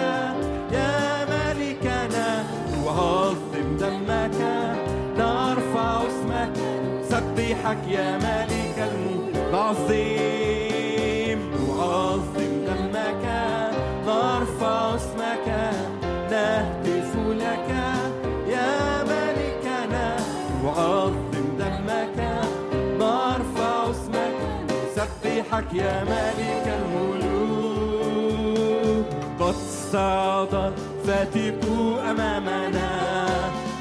[0.73, 2.45] يا ملكنا
[2.85, 4.39] نعظم دمك.
[5.19, 6.57] نرفع اسمك.
[7.11, 10.66] سبحك يا ملك الملك نعظم.
[25.57, 27.07] سبحك يا ملك الملوك.
[29.41, 29.55] قد
[29.93, 30.73] صعد
[31.07, 31.63] فاتك
[32.11, 32.91] أمامنا.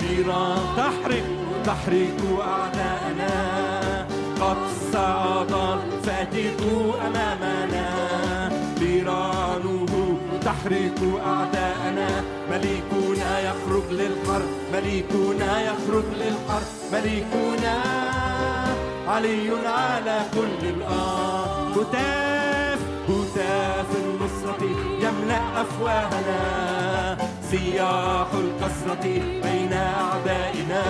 [0.02, 1.28] نيران تحرق
[1.66, 3.34] تحرق أعداءنا.
[4.42, 4.58] قد
[4.94, 5.54] صعد
[6.04, 6.62] فاتك
[7.08, 7.88] أمامنا.
[8.82, 9.94] نيرانه
[10.46, 12.10] تحرق أعداءنا.
[12.52, 17.76] ملكنا يخرج للحرب ملكنا يخرج للحرب ملكنا
[19.08, 21.65] علي على كل الأرض.
[21.76, 22.80] هتاف
[23.10, 24.64] هتاف النصرة
[25.00, 26.38] يملأ أفواهنا.
[27.52, 29.06] سياح الكسرة
[29.44, 30.84] بين أعدائنا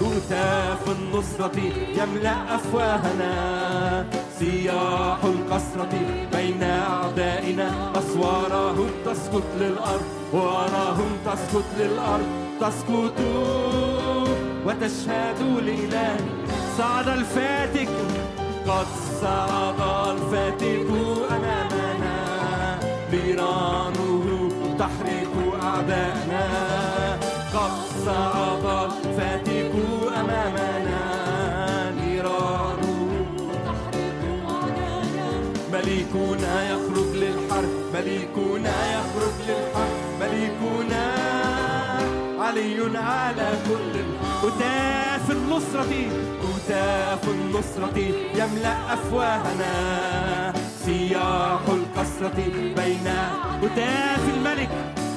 [0.00, 1.58] هتاف النصرة
[1.98, 3.32] يملأ أفواهنا.
[4.38, 5.94] سياح الكسرة
[6.32, 12.26] بين أعدائنا أسوارهم تسقط للأرض وراهم تسقط للأرض.
[12.60, 13.18] تسقط
[14.66, 16.16] وتشهد لإله
[16.78, 17.88] صعد الفاتك
[18.68, 18.86] قد
[19.22, 19.80] صعد
[20.16, 20.88] الفاتك
[21.30, 22.16] أمامنا.
[23.12, 24.24] نيرانه
[24.78, 26.44] تحرق أعدائنا
[27.54, 27.72] قد
[28.06, 29.72] صعد الفاتك
[30.20, 31.00] أمامنا.
[31.90, 33.26] نيرانه
[35.72, 37.72] ملكنا يخرج للحرب.
[37.94, 39.96] ملكنا يخرج للحرب.
[40.20, 41.04] ملكنا
[42.40, 43.94] علي على كل
[44.42, 45.94] هتاف النصرة
[46.66, 47.98] هتاف النصرة
[48.34, 49.72] يملأ أفواهنا.
[50.84, 52.44] سياح الكسرة
[52.76, 53.06] بين
[53.62, 54.70] هتاف الملك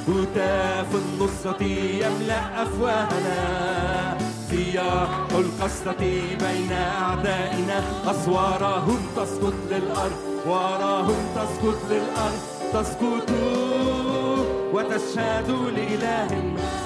[0.07, 1.63] هتاف النصرة
[2.03, 4.17] يملأ أفواهنا.
[4.49, 6.01] سياح الكسرة
[6.39, 12.39] بين أعدائنا أسوارهم تسقط للأرض وراهم تسقط للأرض.
[12.73, 13.29] تسقط
[14.73, 16.27] وتشهد لإله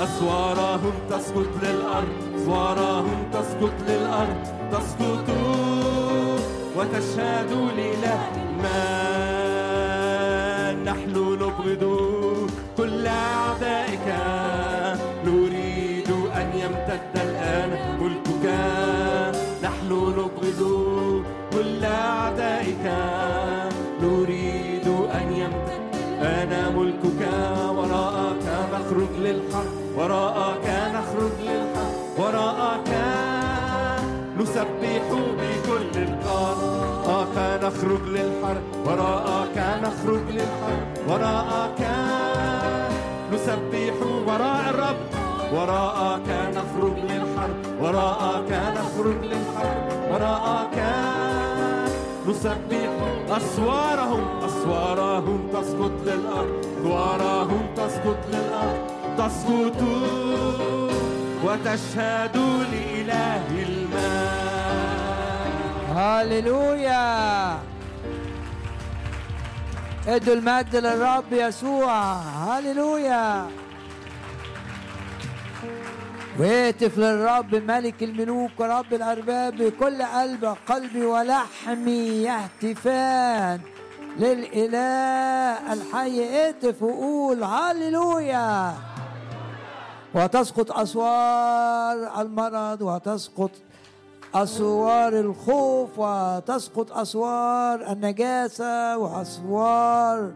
[0.02, 5.28] أسوارهم تسقط للأرض أسوارهم تسقط للأرض تسقط
[6.78, 8.22] وتشهد لإله
[8.64, 8.84] ما
[10.84, 11.84] نحن نبغض
[12.78, 14.08] كل أعدائك.
[30.04, 32.92] وراءك نخرج للحرب وراءك
[34.40, 35.06] نسبح
[35.40, 40.84] بكل وراءك نخرج للحرب وراءك نخرج للحرب.
[41.10, 41.82] وراءك
[43.34, 43.96] نسبح
[44.28, 45.02] وراء الرب
[45.54, 47.58] وراءك نخرج للحرب.
[47.82, 49.84] وراءك نخرج للحرب.
[50.12, 50.78] وراءك
[52.28, 52.92] نسبح.
[53.38, 56.66] أسوارهم أسوارهم تسقط للأرض.
[56.82, 58.93] أسوارهم تسقط للأرض.
[59.18, 59.82] تسقط
[61.44, 62.38] وتشهد
[62.72, 64.44] لإله الماء
[65.96, 67.60] هللويا.
[70.08, 72.14] ادوا المجد للرب يسوع.
[72.14, 73.48] هللويا.
[76.40, 79.58] واهتف للرب ملك الملوك ورب الأرباب.
[79.58, 83.60] بكل قلب قلبي ولحمي يهتفان
[84.20, 86.48] للإله الحي.
[86.48, 88.74] اهتف وقول هللويا.
[90.16, 93.52] وتسقط أسوار المرض وتسقط
[94.36, 100.32] أسوار الخوف وتسقط أسوار النجاسة وأسوار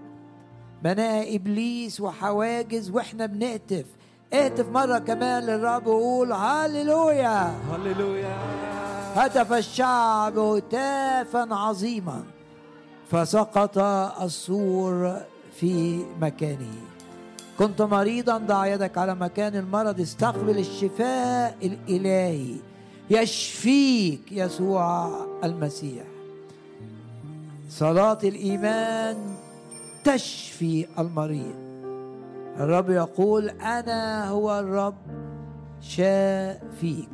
[0.84, 3.86] بناء إبليس وحواجز وإحنا بنهتف
[4.34, 7.54] اهتف مرة كمان للرب وقول هللويا.
[7.72, 8.38] هللويا.
[9.16, 12.24] هتف الشعب هتافا عظيما.
[13.12, 13.78] فسقط
[14.22, 15.18] السور
[15.60, 16.97] في مكانه.
[17.58, 22.56] كنت مريضا ضع يدك على مكان المرض استقبل الشفاء الإلهي.
[23.10, 25.12] يشفيك يسوع
[25.44, 26.04] المسيح.
[27.70, 29.18] صلاة الإيمان
[30.04, 31.56] تشفي المريض.
[32.60, 34.96] الرب يقول أنا هو الرب
[35.82, 37.10] شافيك.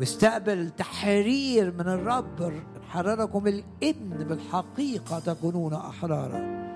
[0.00, 2.52] واستقبل تحرير من الرب.
[2.88, 6.69] حرركم الابن بالحقيقة تكونون أحرارا.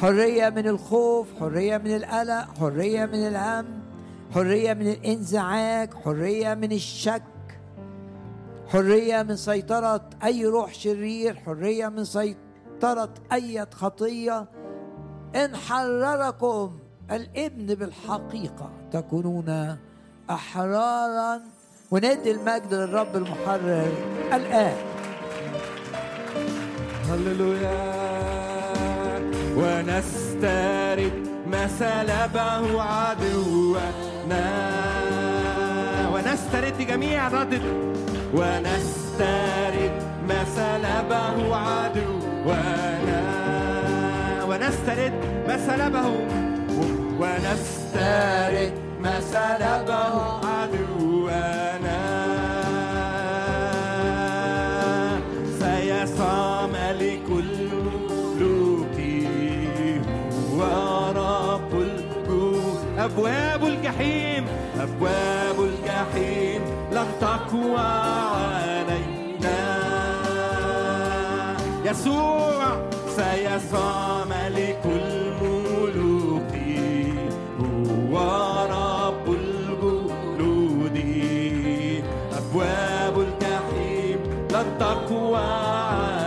[0.00, 3.66] حرية من الخوف حرية من القلق حرية من الهم
[4.34, 7.22] حرية من الانزعاج حرية من الشك
[8.68, 14.46] حرية من سيطرة أي روح شرير حرية من سيطرة أي خطية.
[15.36, 16.78] إن حرركم
[17.10, 19.76] الإبن بالحقيقة تكونون
[20.30, 21.40] أحرارا.
[21.90, 23.92] وندي المجد للرب المحرر
[24.32, 24.76] الآن.
[27.08, 28.09] هللويا.
[29.60, 31.12] ونسترد
[31.52, 34.46] ما سلبه عدونا.
[36.12, 37.62] ونسترد جميع ردد
[38.34, 39.94] ونسترد
[40.28, 43.22] ما سلبه عدونا.
[44.48, 45.12] ونسترد
[45.48, 46.06] ما سلبه
[47.20, 48.72] ونسترد
[49.02, 50.14] ما سلبه
[50.46, 52.19] عدونا.
[63.00, 64.46] أبواب الجحيم
[64.80, 66.62] أبواب الجحيم
[66.92, 69.60] لن تقوى علينا.
[71.84, 76.52] يسوع سيسعى ملك الملوك
[78.12, 80.96] ورب الجنود.
[82.38, 84.18] أبواب الجحيم
[84.52, 85.46] لن تقوى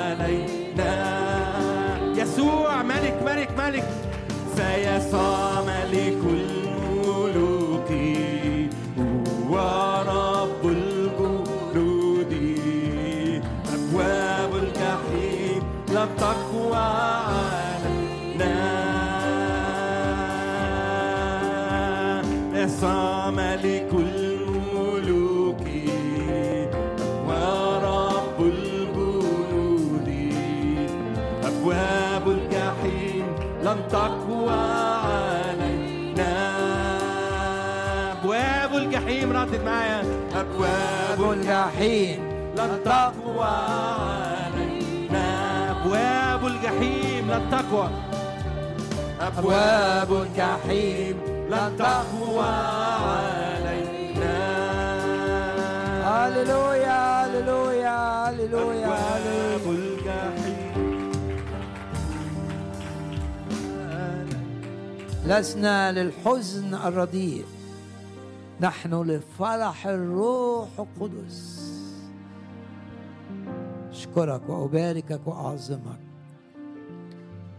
[0.09, 0.93] علينا.
[2.17, 3.87] يسوع ملك ملك ملك
[4.55, 5.52] سيسوع
[22.83, 25.67] صام لكل الملوك
[27.27, 30.09] ورب الجنود
[31.43, 33.25] أبواب الجحيم
[33.63, 34.61] لن تقوى
[35.07, 36.33] علينا.
[38.11, 40.03] أبواب الجحيم ردد معايا.
[40.35, 42.19] أبواب الجحيم
[42.57, 43.55] لن تقوى
[44.43, 45.27] علينا.
[45.71, 47.89] أبواب الجحيم لن تقوى.
[49.21, 52.45] أبواب الجحيم لن تقوى
[53.09, 54.39] علينا.
[56.09, 59.13] هللويا هللويا هللويا.
[65.25, 67.45] لسنا للحزن الرديء.
[68.61, 71.63] نحن لفرح الروح القدس.
[73.91, 75.99] أشكرك وأباركك وأعظمك.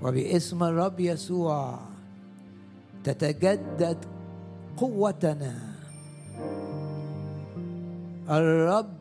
[0.02, 1.78] وباسم الرب يسوع
[3.04, 3.98] تتجدد
[4.76, 5.54] قوتنا.
[8.30, 8.94] الرب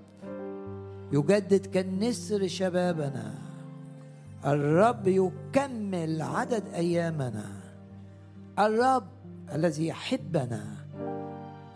[1.12, 3.34] يجدد كالنسر شبابنا.
[4.46, 7.46] الرب يكمل عدد أيامنا.
[8.60, 9.08] الرب
[9.56, 10.64] الذي يحبنا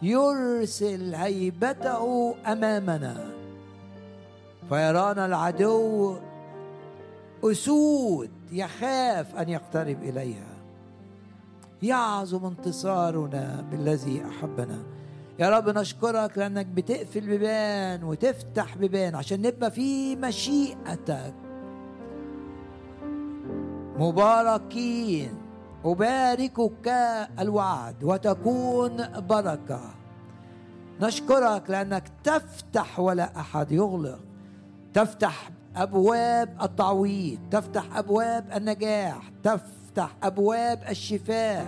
[0.01, 3.15] يرسل هيبته أمامنا.
[4.69, 6.15] فيرانا العدو
[7.43, 10.56] أسود يخاف أن يقترب إليها.
[11.81, 14.83] يعظم انتصارنا بالذي أحبنا.
[15.39, 21.33] يا رب نشكرك لأنك بتقفل بيبان وتفتح بيبان عشان نبقى في مشيئتك.
[23.99, 25.29] مباركين.
[25.85, 26.87] أباركك
[27.39, 28.97] الوعد وتكون
[29.29, 29.81] بركة.
[31.01, 34.19] نشكرك لأنك تفتح ولا أحد يغلق.
[34.93, 39.76] تفتح أبواب التعويض تفتح أبواب النجاح تفتح
[40.23, 41.65] أبواب الشفاء.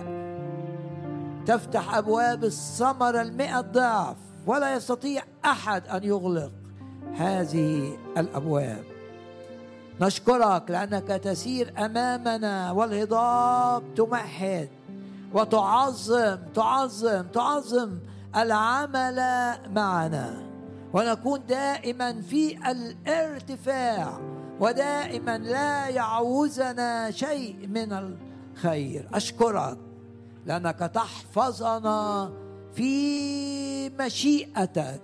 [1.46, 4.16] تفتح أبواب الثمرة المئة ضعف
[4.46, 6.52] ولا يستطيع أحد أن يغلق
[7.16, 8.84] هذه الأبواب.
[10.00, 14.68] نشكرك لأنك تسير أمامنا والهضاب تمهد
[15.34, 17.98] وتعظم تعظم تعظم
[18.36, 19.20] العمل
[19.74, 20.42] معنا.
[20.92, 24.18] ونكون دائما في الارتفاع
[24.60, 29.08] ودائما لا يعوزنا شيء من الخير.
[29.14, 29.78] أشكرك
[30.46, 32.30] لأنك تحفظنا
[32.72, 35.00] في مشيئتك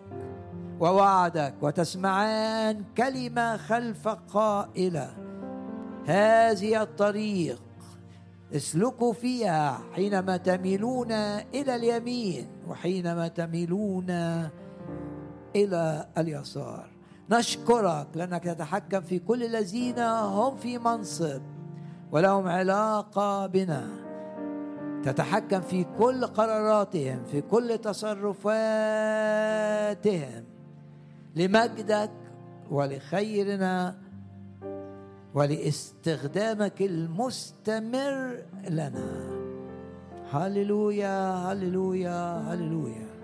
[0.81, 5.15] ووعدك وتسمعان كلمة خلف قائلة.
[6.07, 7.63] هذه الطريق
[8.57, 11.13] اسلكوا فيها حينما تميلون
[11.55, 14.11] إلى اليمين وحينما تميلون
[15.57, 16.96] إلى اليسار.
[17.31, 21.43] نشكرك لأنك تتحكم في كل الذين هم في منصب
[22.13, 23.89] ولهم علاقة بنا.
[25.05, 28.45] تتحكم في كل قراراتهم في كل تصرفاتهم.
[31.37, 32.11] لمجدك
[32.71, 33.95] ولخيرنا
[35.35, 39.37] ولإستخدامك المستمر لنا.
[40.31, 43.16] هللويا هللويا هللويا.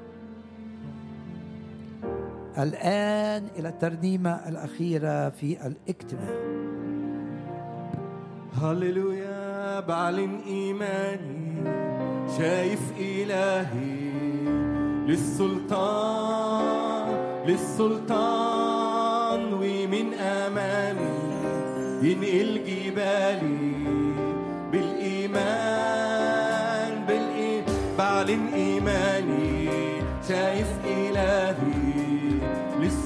[2.59, 6.35] الآن إلى الترنيمة الأخيرة في الاجتماع.
[8.63, 11.65] هللويا بعلن إيماني
[12.39, 14.13] شايف إلهي.
[15.07, 16.23] للسلطان
[17.47, 21.23] للسلطان ومن أمامي
[22.03, 23.73] ينقل جبالي
[24.73, 25.73] بالإيمان
[27.07, 27.65] بالإيمان
[27.99, 29.71] بعلن إيماني
[30.29, 31.72] شايف إلهي.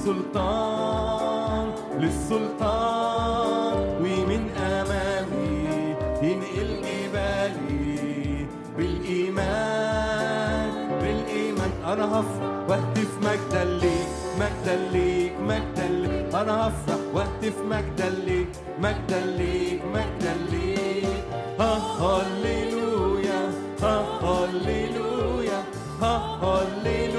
[0.07, 1.67] للسلطان
[1.99, 3.77] للسلطان.
[4.01, 8.47] ومن أمامي ينقل جبالي.
[8.77, 10.71] بالإيمان
[11.01, 11.73] بالإيمان.
[11.87, 14.09] أنا هفرح واهتف مجدا ليك
[14.39, 16.35] مجدا ليك مجدا ليك.
[16.35, 21.25] أنا هفرح واهتف مجدا ليك مجدا ليك مجدا ليك.
[21.61, 23.41] ها هللويا
[23.83, 25.61] هللويا
[26.03, 27.16] هللويا.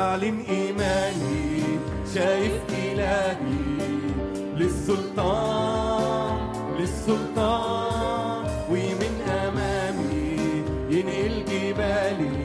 [0.00, 1.62] بعلن إيماني
[2.14, 3.36] شايف إلهي
[4.56, 6.38] للسلطان
[6.78, 8.44] للسلطان.
[8.70, 10.38] ومن أمامي
[10.90, 12.40] ينقل جبالي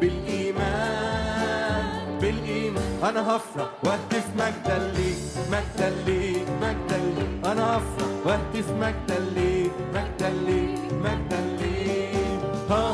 [0.00, 1.86] بالإيمان
[2.20, 2.90] بالإيمان.
[3.08, 5.20] أنا هفرح واهتف مجدا ليك
[5.52, 7.32] مجدا ليك مجدا ليك.
[7.52, 12.40] أنا هفرح واهتف مجدا ليك مجدا ليك مجدا ليك.
[12.70, 12.84] ها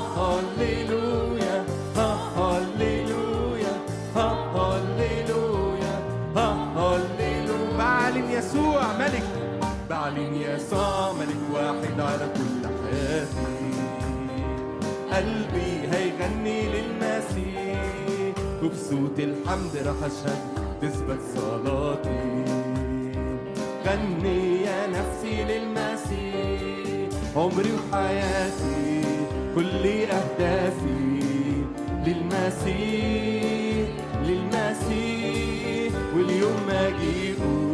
[8.99, 9.27] ملك.
[9.91, 13.57] بعلن يسوع ملك واحد على كل حياتي
[15.13, 20.41] قلبي هيغني للمسيح وبصوت الحمد رح أشهد
[20.83, 22.45] تثبت صلاتي.
[23.87, 29.03] غني يا نفسي للمسيح عمري وحياتي
[29.55, 31.17] كل أهدافي.
[32.07, 33.89] للمسيح
[34.25, 37.66] للمسيح واليوم ما أجيبه.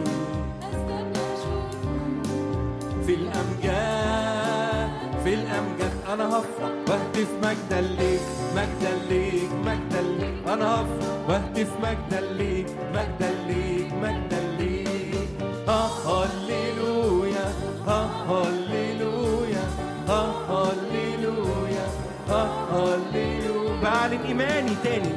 [3.06, 4.90] في الأمجاد
[5.24, 5.92] في الأمجاد.
[6.12, 8.20] أنا هفرح واهتف مجدا ليك
[8.56, 15.28] مجدا ليك مجدا ليك أنا هفرح واهتف مجدا ليك مجدا ليك مجدا ليك
[15.68, 17.46] هللويا
[17.86, 19.64] هللويا
[20.08, 21.86] هللويا
[22.28, 25.12] هللويا بعلن إيماني تاني.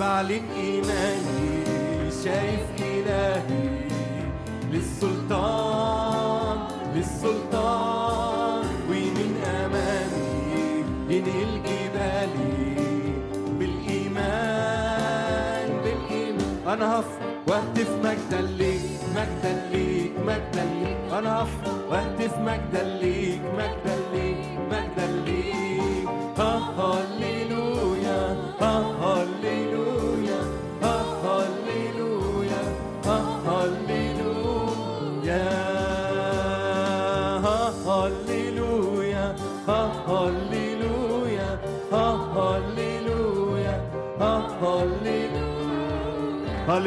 [0.00, 1.64] بعلن إيماني
[2.24, 3.68] شايف إلهي
[4.72, 6.58] للسلطان.
[6.96, 12.66] للسلطان ومن أمامي ينقل جبالي
[13.58, 14.88] بالإيمان
[15.84, 16.50] بالإيمان.
[16.68, 20.96] أنا هفرح واهتف مجدا ليك مجدا ليك مجدا ليك.
[21.42, 26.08] هفرح واهتف مجدا ليك مجدا ليك مجدا ليك.
[26.38, 26.52] ها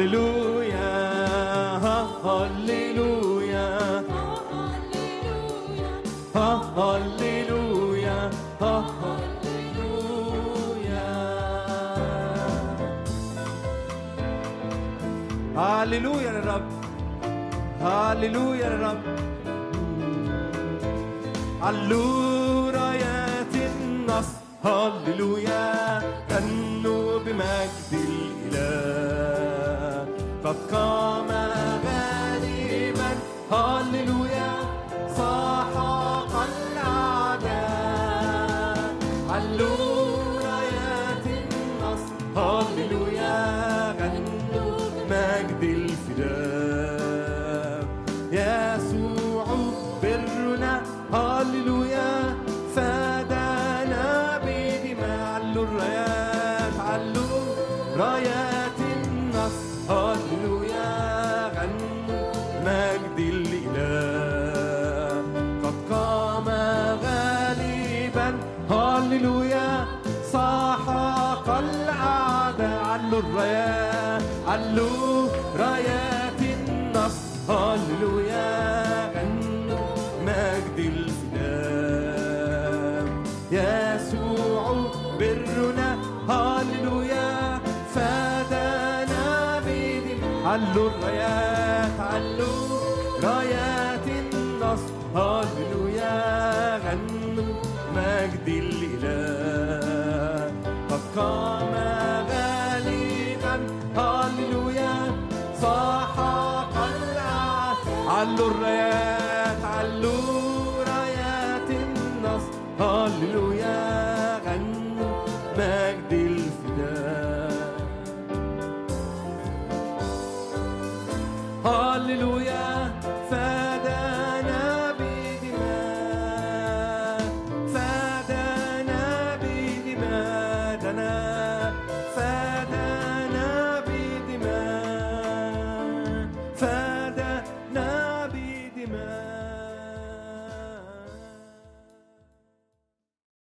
[0.00, 0.92] هللويا
[2.24, 3.68] هللويا
[6.76, 9.90] هللويا هللويا
[15.56, 16.68] هللويا للرب
[17.80, 19.02] هللويا للرب
[21.62, 26.02] علورة يا النصر هللويا
[26.32, 29.49] غنوا بمجد الإله
[30.44, 31.28] قد قام
[31.84, 33.10] غالبا
[33.52, 34.19] هللويا